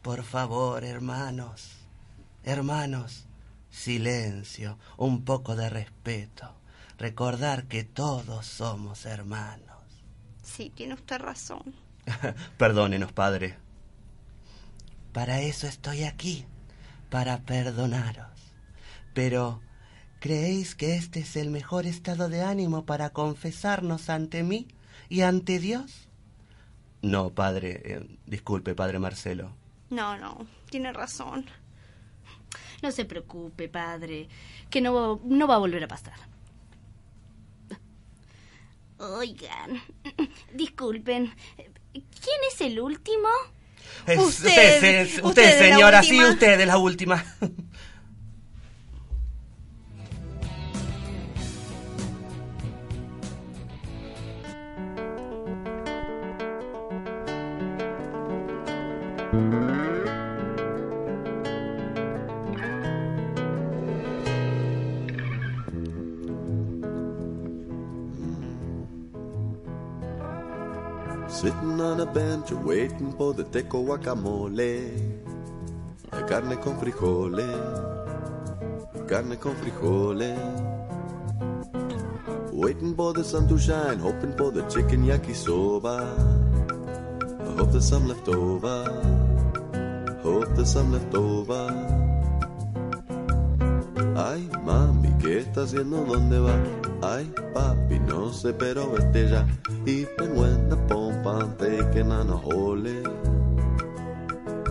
Por 0.00 0.24
favor, 0.24 0.84
hermanos, 0.84 1.72
hermanos, 2.44 3.26
silencio, 3.68 4.78
un 4.96 5.26
poco 5.26 5.54
de 5.54 5.68
respeto. 5.68 6.54
Recordar 6.96 7.64
que 7.64 7.84
todos 7.84 8.46
somos 8.46 9.04
hermanos. 9.04 9.82
Sí, 10.42 10.72
tiene 10.74 10.94
usted 10.94 11.18
razón. 11.18 11.74
Perdónenos, 12.56 13.12
padre. 13.12 13.58
Para 15.12 15.42
eso 15.42 15.66
estoy 15.66 16.04
aquí, 16.04 16.46
para 17.12 17.42
perdonaros. 17.42 18.54
Pero, 19.12 19.60
¿creéis 20.18 20.74
que 20.74 20.96
este 20.96 21.20
es 21.20 21.36
el 21.36 21.50
mejor 21.50 21.84
estado 21.84 22.30
de 22.30 22.40
ánimo 22.40 22.86
para 22.86 23.10
confesarnos 23.10 24.08
ante 24.08 24.42
mí 24.42 24.66
y 25.10 25.20
ante 25.20 25.58
Dios? 25.58 26.08
No, 27.02 27.28
padre, 27.28 27.82
eh, 27.84 28.18
disculpe, 28.24 28.74
padre 28.74 28.98
Marcelo. 28.98 29.52
No, 29.90 30.16
no, 30.16 30.46
tiene 30.70 30.90
razón. 30.90 31.44
No 32.82 32.90
se 32.90 33.04
preocupe, 33.04 33.68
padre, 33.68 34.28
que 34.70 34.80
no, 34.80 35.20
no 35.22 35.46
va 35.46 35.56
a 35.56 35.58
volver 35.58 35.84
a 35.84 35.88
pasar. 35.88 36.18
Oigan, 38.98 39.82
disculpen, 40.54 41.30
¿quién 41.92 42.40
es 42.50 42.60
el 42.62 42.80
último? 42.80 43.28
Usted, 44.06 44.18
usted, 44.18 45.24
usted 45.24 45.58
señora, 45.58 46.02
sí, 46.02 46.22
usted 46.22 46.60
es 46.60 46.66
la 46.66 46.78
última. 46.78 47.24
waiting 72.50 73.12
for 73.16 73.32
the 73.34 73.44
teco 73.44 73.84
guacamole. 73.84 74.90
La 76.10 76.26
carne 76.26 76.56
con 76.58 76.76
frijoles. 76.78 77.46
Carne 79.06 79.38
con 79.38 79.54
frijoles. 79.56 80.38
Waiting 82.52 82.94
for 82.96 83.12
the 83.12 83.22
sun 83.22 83.46
to 83.48 83.58
shine, 83.58 83.98
hoping 83.98 84.36
for 84.36 84.50
the 84.50 84.62
chicken 84.68 85.04
yakisoba. 85.04 86.00
I 87.22 87.56
hope 87.56 87.70
there's 87.70 87.88
some 87.88 88.08
left 88.08 88.28
over. 88.28 88.84
Hope 90.22 90.54
there's 90.54 90.72
some 90.72 90.92
left 90.92 91.14
over. 91.14 91.68
Ay, 94.16 94.48
mami, 94.64 95.08
¿qué 95.18 95.38
está 95.38 95.62
haciendo? 95.62 96.04
¿Dónde 96.04 96.38
va? 96.38 96.54
Ay, 97.02 97.32
papi, 97.54 97.98
no 98.00 98.32
sé, 98.32 98.52
pero 98.52 98.90
vete 98.90 99.28
ya. 99.28 99.46
Even 99.86 100.36
when 100.36 100.68
the 100.68 100.76
walking 101.92 102.10
on 102.10 102.30
a 102.30 102.36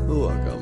Oh, 0.09 0.29
I 0.29 0.45
got. 0.45 0.60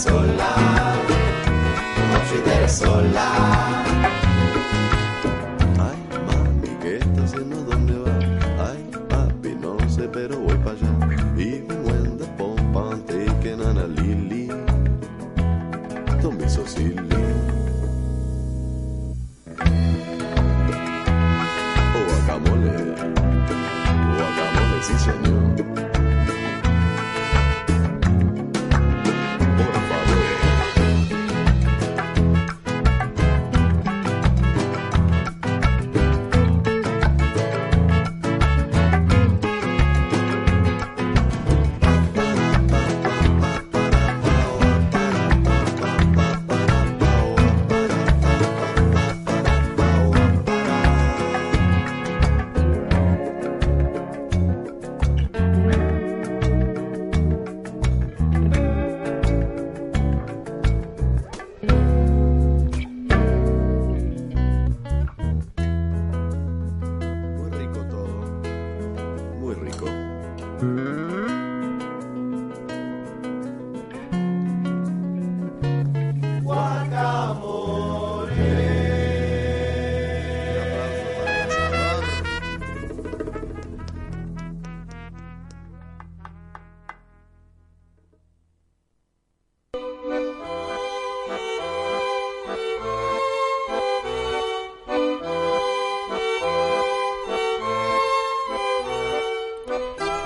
sola, 0.00 0.96
no 2.10 2.68
sola. 2.68 4.19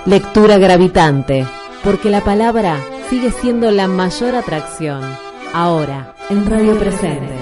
Lectura 0.05 0.59
gravitante, 0.59 1.47
porque 1.83 2.11
la 2.11 2.23
palabra 2.23 2.79
sigue 3.09 3.31
siendo 3.31 3.71
la 3.71 3.87
mayor 3.87 4.35
atracción. 4.35 5.01
Ahora, 5.51 6.15
en 6.29 6.45
Radio 6.45 6.77
Presente. 6.77 7.33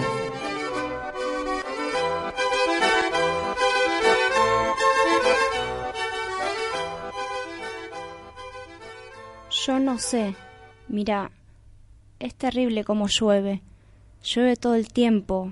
Yo 9.52 9.80
no 9.80 10.00
sé. 10.00 10.34
Mira, 10.88 11.32
es 12.20 12.34
terrible 12.34 12.86
como 12.86 13.10
llueve. 13.10 13.62
Llueve 14.24 14.56
todo 14.56 14.76
el 14.76 14.88
tiempo. 14.88 15.52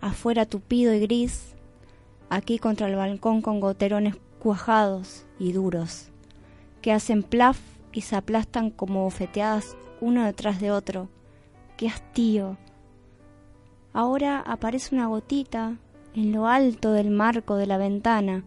Afuera 0.00 0.44
tupido 0.46 0.92
y 0.92 0.98
gris. 0.98 1.54
Aquí 2.30 2.58
contra 2.58 2.88
el 2.88 2.96
balcón 2.96 3.42
con 3.42 3.60
goterones 3.60 4.16
cuajados 4.40 5.24
y 5.38 5.52
duros 5.52 6.11
que 6.82 6.92
hacen 6.92 7.22
plaf 7.22 7.58
y 7.92 8.02
se 8.02 8.16
aplastan 8.16 8.70
como 8.70 9.04
bofeteadas 9.04 9.76
uno 10.00 10.24
detrás 10.24 10.60
de 10.60 10.70
otro. 10.70 11.08
¡Qué 11.76 11.88
hastío! 11.88 12.58
Ahora 13.92 14.40
aparece 14.40 14.94
una 14.94 15.06
gotita 15.06 15.76
en 16.14 16.32
lo 16.32 16.46
alto 16.46 16.92
del 16.92 17.10
marco 17.10 17.56
de 17.56 17.66
la 17.66 17.78
ventana. 17.78 18.44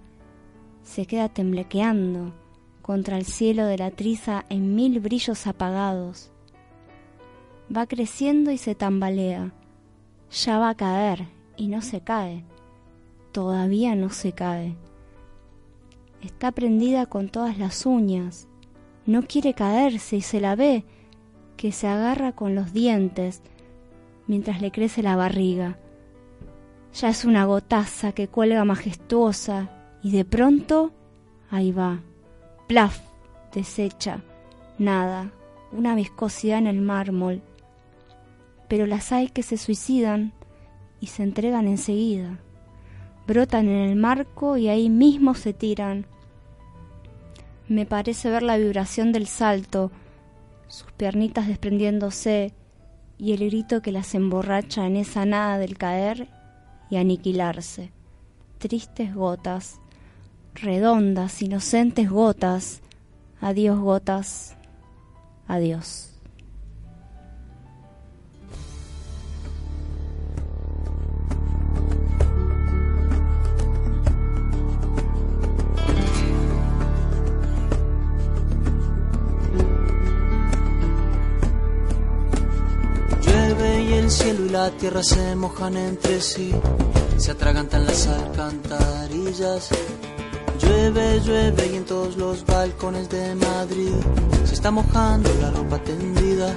Se 0.84 1.06
queda 1.06 1.30
temblequeando 1.30 2.34
contra 2.82 3.18
el 3.18 3.26
cielo 3.26 3.66
de 3.66 3.78
la 3.78 3.92
triza 3.92 4.46
en 4.50 4.76
mil 4.76 5.00
brillos 5.00 5.48
apagados. 5.48 6.32
Va 7.76 7.88
creciendo 7.88 8.52
y 8.52 8.58
se 8.58 8.76
tambalea. 8.76 9.54
Ya 10.32 10.60
va 10.60 10.70
a 10.70 10.76
caer 10.76 11.28
y 11.58 11.68
no 11.68 11.82
se 11.82 12.02
cae. 12.02 12.44
Todavía 13.32 13.96
no 13.96 14.10
se 14.10 14.34
cae. 14.34 14.76
Está 16.26 16.52
prendida 16.52 17.06
con 17.06 17.30
todas 17.30 17.60
las 17.60 17.86
uñas. 17.86 18.48
No 19.06 19.22
quiere 19.22 19.54
caerse 19.54 20.16
y 20.16 20.22
se 20.22 20.42
la 20.42 20.56
ve, 20.56 20.84
que 21.56 21.72
se 21.72 21.88
agarra 21.88 22.32
con 22.32 22.56
los 22.56 22.74
dientes 22.74 23.44
mientras 24.26 24.60
le 24.60 24.72
crece 24.72 25.04
la 25.04 25.16
barriga. 25.16 25.78
Ya 26.96 27.10
es 27.10 27.26
una 27.26 27.46
gotaza 27.46 28.12
que 28.12 28.28
cuelga 28.28 28.66
majestuosa 28.66 29.70
y 30.02 30.12
de 30.12 30.26
pronto 30.26 30.92
ahí 31.52 31.72
va. 31.72 32.00
Plaf, 32.68 33.00
deshecha. 33.54 34.24
Nada, 34.80 35.32
una 35.72 35.94
viscosidad 35.94 36.58
en 36.58 36.66
el 36.66 36.82
mármol. 36.82 37.44
Pero 38.68 38.88
las 38.88 39.12
hay 39.12 39.30
que 39.30 39.44
se 39.44 39.58
suicidan 39.58 40.34
y 41.00 41.06
se 41.06 41.22
entregan 41.22 41.68
enseguida. 41.68 42.40
Brotan 43.28 43.70
en 43.70 43.90
el 43.90 43.96
marco 43.96 44.58
y 44.58 44.70
ahí 44.70 44.90
mismo 44.90 45.36
se 45.36 45.54
tiran, 45.54 46.08
me 47.68 47.86
parece 47.86 48.30
ver 48.30 48.44
la 48.44 48.58
vibración 48.58 49.12
del 49.12 49.28
salto, 49.28 49.92
sus 50.68 50.92
piernitas 50.92 51.48
desprendiéndose 51.48 52.54
y 53.18 53.34
el 53.34 53.46
grito 53.46 53.82
que 53.82 53.92
las 53.92 54.14
emborracha 54.14 54.86
en 54.86 54.98
esa 54.98 55.26
nada 55.26 55.58
del 55.58 55.78
caer 55.78 56.28
y 56.90 56.98
aniquilarse. 56.98 57.92
Tristes 58.60 59.14
gotas, 59.16 59.80
redondas, 60.54 61.42
inocentes 61.42 62.10
gotas. 62.10 62.82
Adiós 63.42 63.80
gotas, 63.80 64.56
adiós. 65.48 66.15
Cielo 84.26 84.46
y 84.46 84.50
la 84.50 84.72
tierra 84.72 85.04
se 85.04 85.36
mojan 85.36 85.78
entre 85.78 86.20
sí, 86.20 86.52
se 87.18 87.30
atragantan 87.30 87.86
las 87.86 88.08
alcantarillas. 88.08 89.70
Llueve, 90.60 91.20
llueve 91.20 91.68
y 91.68 91.76
en 91.76 91.86
todos 91.86 92.18
los 92.18 92.44
balcones 92.44 93.08
de 93.10 93.36
Madrid 93.36 93.94
se 94.44 94.56
está 94.56 94.72
mojando 94.72 95.30
la 95.40 95.52
ropa 95.52 95.78
tendida. 95.78 96.48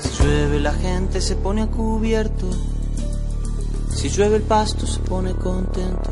Si 0.00 0.22
llueve 0.22 0.60
la 0.60 0.74
gente 0.74 1.22
se 1.22 1.36
pone 1.36 1.62
a 1.62 1.66
cubierto, 1.66 2.46
si 3.94 4.10
llueve 4.10 4.36
el 4.36 4.42
pasto 4.42 4.86
se 4.86 5.00
pone 5.00 5.34
contento. 5.34 6.10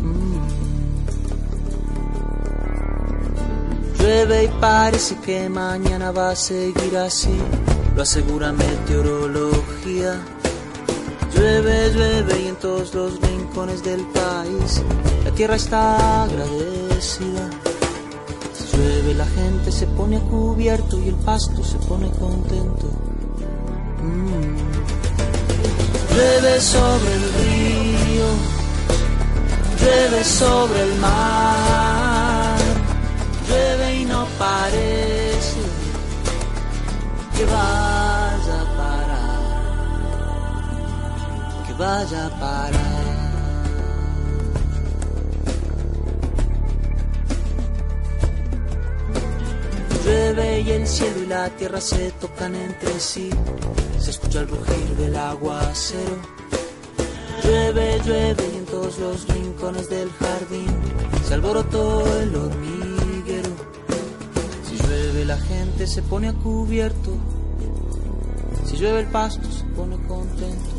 Mm. 0.00 0.38
Llueve 3.98 4.44
y 4.44 4.48
parece 4.60 5.16
que 5.16 5.48
mañana 5.48 6.12
va 6.12 6.30
a 6.30 6.36
seguir 6.36 6.96
así, 6.96 7.36
lo 7.98 8.02
asegura 8.02 8.52
meteorología. 8.52 10.20
Llueve, 11.34 11.90
llueve 11.92 12.42
y 12.42 12.46
en 12.46 12.54
todos 12.54 12.94
los 12.94 13.20
rincones 13.20 13.82
del 13.82 14.02
país 14.12 14.80
la 15.24 15.32
tierra 15.32 15.56
está 15.56 16.22
agradecida. 16.22 17.50
Si 18.54 18.76
llueve 18.76 19.14
la 19.14 19.26
gente 19.26 19.72
se 19.72 19.88
pone 19.88 20.18
a 20.18 20.20
cubierto 20.20 21.00
y 21.00 21.08
el 21.08 21.16
pasto 21.16 21.64
se 21.64 21.76
pone 21.88 22.08
contento. 22.10 22.86
Mm. 24.00 24.58
Llueve 26.14 26.60
sobre 26.60 27.14
el 27.14 27.24
río, 27.40 28.28
llueve 29.80 30.22
sobre 30.22 30.82
el 30.84 30.94
mar, 31.00 32.58
llueve 33.48 33.96
y 33.96 34.04
no 34.04 34.24
parece 34.38 34.87
que 37.38 37.44
vaya 37.44 38.56
a 38.62 38.66
parar, 38.80 39.40
que 41.66 41.72
vaya 41.74 42.26
a 42.26 42.30
parar. 42.30 43.18
Llueve 50.04 50.60
y 50.62 50.70
el 50.72 50.86
cielo 50.86 51.20
y 51.22 51.26
la 51.26 51.48
tierra 51.50 51.80
se 51.80 52.10
tocan 52.12 52.56
entre 52.56 52.98
sí, 52.98 53.30
se 54.00 54.10
escucha 54.10 54.40
el 54.40 54.48
rugir 54.48 54.96
del 54.96 55.16
aguacero. 55.16 56.16
Llueve, 57.44 58.00
llueve 58.04 58.50
y 58.52 58.56
en 58.56 58.66
todos 58.66 58.98
los 58.98 59.28
rincones 59.28 59.88
del 59.88 60.10
jardín 60.10 60.74
se 61.24 61.34
alborotó 61.34 62.04
el 62.20 62.34
hormiguero. 62.34 62.77
La 65.38 65.44
gente 65.44 65.86
se 65.86 66.02
pone 66.02 66.28
a 66.28 66.32
cubierto, 66.32 67.12
si 68.66 68.76
llueve 68.76 69.00
el 69.00 69.06
pasto 69.06 69.48
se 69.50 69.64
pone 69.66 69.96
contento. 70.08 70.70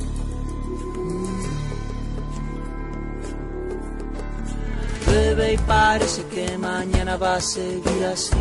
Llueve 5.08 5.54
y 5.54 5.58
parece 5.60 6.26
que 6.26 6.58
mañana 6.58 7.16
va 7.16 7.36
a 7.36 7.42
seguir 7.42 8.04
así, 8.06 8.36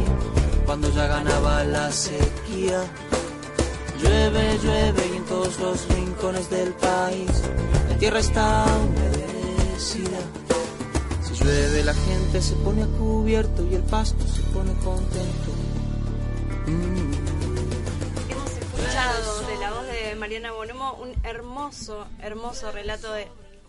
cuando 0.67 0.91
ya 0.93 1.07
ganaba 1.07 1.63
la 1.63 1.93
sequía. 1.93 2.83
Llueve, 4.03 4.59
llueve 4.63 5.11
y 5.13 5.17
en 5.19 5.25
todos 5.25 5.59
los 5.61 5.89
rincones 5.89 6.51
del 6.51 6.73
país 6.75 7.31
la 7.89 7.97
tierra 7.97 8.19
está 8.19 8.67
humedecida. 8.67 10.19
Si 11.23 11.45
llueve 11.45 11.85
la 11.85 11.95
gente 11.95 12.43
se 12.43 12.57
pone 12.57 12.83
a 12.83 12.87
cubierto 12.87 13.65
y 13.65 13.77
el 13.77 13.83
pasto 13.83 14.27
se 14.27 14.43
pone 14.53 14.73
contento. 14.85 15.58
Mm. 16.69 17.13
Hemos 18.31 18.51
escuchado 18.53 19.47
de 19.47 19.57
la 19.57 19.71
voz 19.71 19.87
de 19.87 20.15
Mariana 20.17 20.53
Bonomo 20.53 20.95
un 20.95 21.15
hermoso, 21.25 22.07
hermoso 22.21 22.71
relato 22.73 23.13
de 23.13 23.27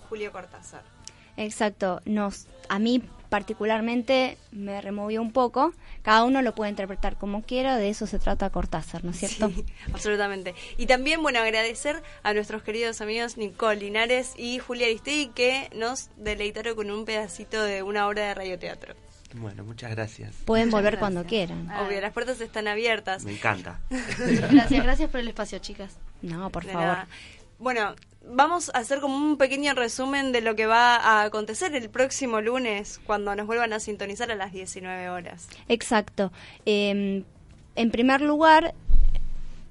Julio 0.09 0.31
Cortázar. 0.31 0.83
Exacto, 1.37 2.01
nos, 2.05 2.47
a 2.67 2.79
mí 2.79 3.01
particularmente 3.29 4.37
me 4.51 4.81
removió 4.81 5.21
un 5.21 5.31
poco. 5.31 5.73
Cada 6.01 6.23
uno 6.23 6.41
lo 6.41 6.53
puede 6.55 6.71
interpretar 6.71 7.17
como 7.17 7.43
quiera, 7.43 7.77
de 7.77 7.89
eso 7.89 8.07
se 8.07 8.19
trata 8.19 8.49
Cortázar, 8.49 9.05
¿no 9.05 9.11
es 9.11 9.19
cierto? 9.19 9.49
Sí, 9.49 9.65
absolutamente. 9.93 10.55
Y 10.77 10.87
también, 10.87 11.21
bueno, 11.21 11.39
agradecer 11.39 12.01
a 12.23 12.33
nuestros 12.33 12.63
queridos 12.63 12.99
amigos 12.99 13.37
Nicole 13.37 13.79
Linares 13.79 14.33
y 14.35 14.59
Julia 14.59 14.87
Aristegui 14.87 15.27
que 15.29 15.69
nos 15.73 16.09
deleitaron 16.17 16.75
con 16.75 16.91
un 16.91 17.05
pedacito 17.05 17.63
de 17.63 17.83
una 17.83 18.07
obra 18.07 18.23
de 18.23 18.33
radioteatro. 18.33 18.95
Bueno, 19.35 19.63
muchas 19.63 19.91
gracias. 19.91 20.35
Pueden 20.45 20.71
volver 20.71 20.97
cuando 20.99 21.23
quieran. 21.25 21.69
Obvio, 21.85 22.01
las 22.01 22.13
puertas 22.13 22.41
están 22.41 22.67
abiertas. 22.67 23.23
Me 23.25 23.33
encanta. 23.33 23.79
Gracias, 23.91 24.83
gracias 24.83 25.09
por 25.09 25.19
el 25.19 25.27
espacio, 25.27 25.59
chicas. 25.59 25.97
No, 26.23 26.49
por 26.49 26.65
De 26.65 26.71
favor. 26.73 26.87
nada. 26.87 27.07
Bueno, 27.59 27.93
vamos 28.25 28.71
a 28.73 28.79
hacer 28.79 29.01
como 29.01 29.15
un 29.15 29.37
pequeño 29.37 29.73
resumen 29.75 30.31
de 30.31 30.41
lo 30.41 30.55
que 30.55 30.65
va 30.65 30.95
a 30.95 31.23
acontecer 31.23 31.75
el 31.75 31.89
próximo 31.89 32.41
lunes 32.41 32.99
cuando 33.05 33.35
nos 33.35 33.45
vuelvan 33.45 33.71
a 33.73 33.79
sintonizar 33.79 34.31
a 34.31 34.35
las 34.35 34.51
19 34.51 35.09
horas. 35.09 35.47
Exacto. 35.67 36.31
Eh, 36.65 37.23
en 37.75 37.91
primer 37.91 38.21
lugar, 38.21 38.73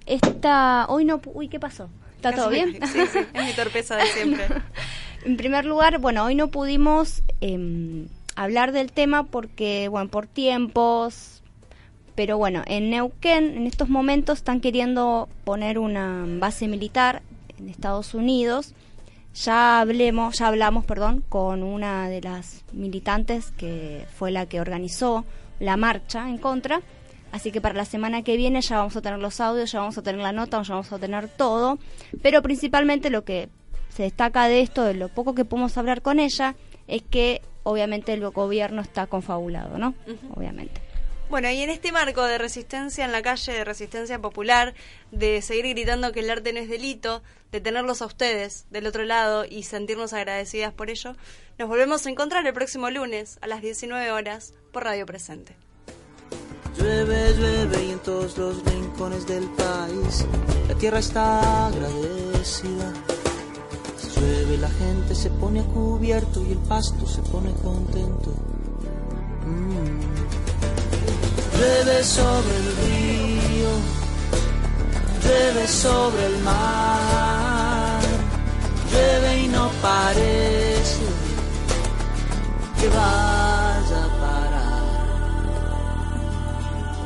esta... 0.07 0.87
Hoy 0.89 1.05
no... 1.05 1.21
pu- 1.21 1.33
Uy, 1.35 1.49
¿qué 1.49 1.59
pasó? 1.59 1.89
¿Está 2.17 2.33
todo 2.33 2.51
bien? 2.51 2.79
Sí, 2.93 3.01
sí, 3.13 3.19
es 3.33 3.45
mi 3.45 3.53
torpeza 3.53 3.97
de 3.97 4.07
siempre. 4.07 4.47
En 5.25 5.37
primer 5.37 5.65
lugar, 5.65 5.99
bueno, 5.99 6.25
hoy 6.25 6.37
no 6.37 6.49
pudimos 6.49 7.23
eh, 7.41 8.07
hablar 8.39 8.71
del 8.71 8.93
tema 8.93 9.25
porque, 9.25 9.89
bueno, 9.89 10.09
por 10.09 10.29
tiempos, 10.29 11.43
pero 12.15 12.39
bueno, 12.39 12.63
en 12.67 12.89
Neuquén 12.91 13.57
en 13.57 13.67
estos 13.67 13.89
momentos 13.89 14.39
están 14.39 14.61
queriendo 14.61 15.29
poner 15.45 15.79
una 15.79 16.25
base 16.39 16.69
militar 16.69 17.23
en 17.59 17.69
Estados 17.69 18.15
Unidos. 18.15 18.75
Ya 19.35 19.81
hablemos, 19.81 20.39
ya 20.39 20.47
hablamos, 20.47 20.85
perdón, 20.85 21.25
con 21.29 21.65
una 21.65 22.09
de 22.09 22.21
las 22.21 22.65
militantes 22.73 23.51
que 23.57 24.07
fue 24.15 24.31
la 24.31 24.47
que 24.47 24.61
organizó 24.61 25.25
la 25.59 25.77
marcha 25.77 26.29
en 26.29 26.39
contra. 26.39 26.81
Así 27.33 27.51
que 27.51 27.61
para 27.61 27.75
la 27.75 27.85
semana 27.85 28.23
que 28.23 28.37
viene 28.37 28.63
ya 28.63 28.79
vamos 28.79 28.97
a 28.97 29.03
tener 29.03 29.19
los 29.19 29.41
audios, 29.41 29.73
ya 29.73 29.81
vamos 29.81 29.99
a 29.99 30.03
tener 30.03 30.21
la 30.21 30.33
nota, 30.33 30.63
ya 30.63 30.75
vamos 30.75 30.93
a 30.93 30.99
tener 31.01 31.29
todo. 31.29 31.79
Pero 32.23 32.41
principalmente 32.41 33.11
lo 33.11 33.25
que 33.25 33.49
se 33.89 34.05
destaca 34.05 34.47
de 34.47 34.61
esto, 34.61 34.85
de 34.85 34.95
lo 34.95 35.09
poco 35.09 35.35
que 35.35 35.45
podemos 35.45 35.77
hablar 35.77 36.03
con 36.03 36.21
ella, 36.21 36.55
es 36.87 37.03
que 37.03 37.43
obviamente 37.69 38.13
el 38.13 38.29
gobierno 38.31 38.83
está 38.83 39.07
confabulado, 39.07 39.79
¿no? 39.79 39.95
Obviamente. 40.35 40.81
Bueno, 41.31 41.51
y 41.51 41.61
en 41.61 41.69
este 41.69 41.93
marco 41.93 42.25
de 42.25 42.39
resistencia 42.39 43.05
en 43.05 43.13
la 43.13 43.21
calle, 43.21 43.53
de 43.53 43.65
resistencia 43.65 44.19
popular, 44.19 44.75
de 45.11 45.43
seguir 45.43 45.67
gritando 45.69 46.11
que 46.11 46.21
el 46.21 46.31
arte 46.31 46.55
no 46.55 46.61
es 46.61 46.71
delito, 46.71 47.23
de 47.53 47.61
tenerlos 47.61 48.01
a 48.01 48.07
ustedes 48.07 48.67
del 48.71 48.87
otro 48.87 49.05
lado 49.05 49.45
y 49.45 49.65
sentirnos 49.65 50.15
agradecidas 50.15 50.73
por 50.73 50.89
ello, 50.89 51.17
nos 51.59 51.69
volvemos 51.69 52.07
a 52.07 52.11
encontrar 52.11 52.47
el 52.47 52.55
próximo 52.55 52.89
lunes 52.89 53.39
a 53.43 53.47
las 53.47 53.61
19 53.61 54.11
horas 54.11 54.55
por 54.73 54.85
Radio 54.85 55.05
Presente. 55.05 55.55
Llueve, 56.79 57.35
llueve 57.35 57.85
y 57.85 57.91
en 57.91 57.99
todos 57.99 58.39
los 58.39 58.65
rincones 58.65 59.27
del 59.27 59.49
país 59.51 60.25
la 60.69 60.75
tierra 60.77 61.01
está 61.01 61.67
agradecida. 61.67 62.93
Llueve 64.19 64.59
la 64.59 64.69
gente 64.69 65.15
se 65.15 65.31
pone 65.31 65.61
a 65.61 65.65
cubierto 65.65 66.43
y 66.45 66.53
el 66.53 66.59
pasto 66.59 67.07
se 67.07 67.23
pone 67.23 67.53
contento. 67.53 68.31
Mm. 69.47 70.01
Llueve 71.57 72.05
sobre 72.05 72.57
el 72.57 72.77
río, 72.83 73.71
llueve 75.23 75.69
sobre 75.69 76.27
el 76.27 76.39
mar, 76.43 78.01
Llueve 78.91 79.43
y 79.43 79.49
no 79.49 79.71
parece 79.81 81.07
que 82.81 82.89
vaya 82.89 84.05
a 84.05 84.21
parar, 84.21 84.83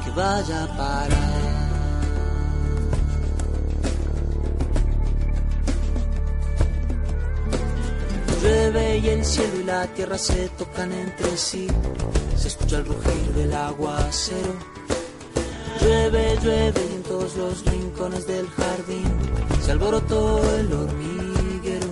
que 0.05 0.11
vaya 0.11 0.65
a 0.65 0.67
parar. 0.77 1.52
Y 9.03 9.09
el 9.09 9.25
cielo 9.25 9.61
y 9.61 9.65
la 9.65 9.87
tierra 9.89 10.17
se 10.17 10.49
tocan 10.51 10.93
entre 10.93 11.37
sí. 11.37 11.67
Se 12.37 12.49
escucha 12.49 12.79
el 12.79 12.87
rugir 12.87 13.35
del 13.35 13.53
aguacero. 13.53 14.55
Llueve, 15.81 16.39
llueve 16.43 16.89
y 16.91 16.95
en 16.95 17.03
todos 17.03 17.37
los 17.37 17.65
rincones 17.65 18.27
del 18.27 18.49
jardín 18.49 19.05
se 19.61 19.73
alborotó 19.73 20.41
el 20.57 20.73
hormiguero. 20.73 21.89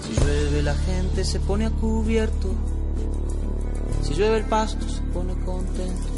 Si 0.00 0.14
llueve 0.14 0.62
la 0.62 0.74
gente 0.74 1.24
se 1.24 1.38
pone 1.38 1.66
a 1.66 1.70
cubierto. 1.70 2.48
Si 4.02 4.14
llueve 4.14 4.38
el 4.38 4.44
pasto 4.44 4.88
se 4.88 5.00
pone 5.02 5.34
contento. 5.44 6.08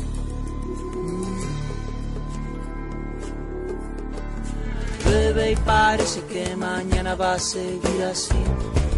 Llueve 5.05 5.53
y 5.53 5.57
parece 5.57 6.22
que 6.22 6.57
mañana 6.57 7.14
va 7.14 7.35
a 7.35 7.39
seguir 7.39 8.03
así 8.11 8.35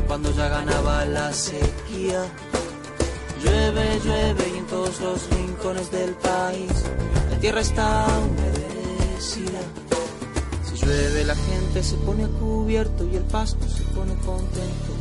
cuando 0.07 0.31
ya 0.33 0.49
ganaba 0.49 1.05
la 1.05 1.33
sequía. 1.33 2.25
Llueve, 3.43 4.01
llueve 4.05 4.53
y 4.55 4.59
en 4.59 4.67
todos 4.67 5.01
los 5.01 5.31
rincones 5.31 5.91
del 5.91 6.11
país 6.15 6.73
la 7.31 7.39
tierra 7.39 7.61
está 7.61 8.07
humedecida. 8.27 9.61
Si 10.65 10.85
llueve 10.85 11.25
la 11.25 11.35
gente 11.35 11.83
se 11.83 11.97
pone 11.97 12.25
a 12.25 12.29
cubierto 12.29 13.05
y 13.05 13.17
el 13.17 13.25
pasto 13.25 13.69
se 13.69 13.83
pone 13.95 14.15
contento. 14.17 14.93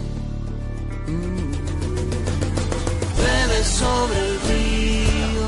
Mm. 1.07 1.51
Llueve 3.17 3.63
sobre 3.63 4.19
el 4.27 4.39
río, 4.49 5.47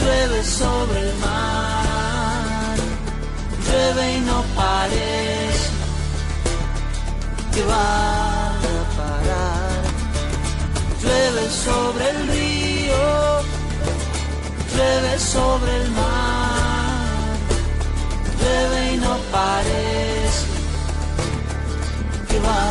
llueve 0.00 0.44
sobre 0.44 1.00
el 1.00 1.16
mar, 1.18 2.76
llueve 3.66 4.16
y 4.16 4.20
no 4.20 4.42
parece 4.54 5.45
que 7.56 7.62
va 7.62 8.50
a 8.50 8.82
parar. 8.98 9.82
Llueve 11.02 11.44
sobre 11.64 12.10
el 12.10 12.28
río, 12.28 13.04
llueve 14.74 15.18
sobre 15.18 15.76
el 15.80 15.90
mar, 15.92 17.36
llueve 18.38 18.94
y 18.94 18.96
no 18.98 19.14
parece 19.32 20.46
que 22.28 22.38
va 22.46 22.62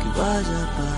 que 0.00 0.08
vaya 0.20 0.58
a 0.64 0.76
parar. 0.76 0.97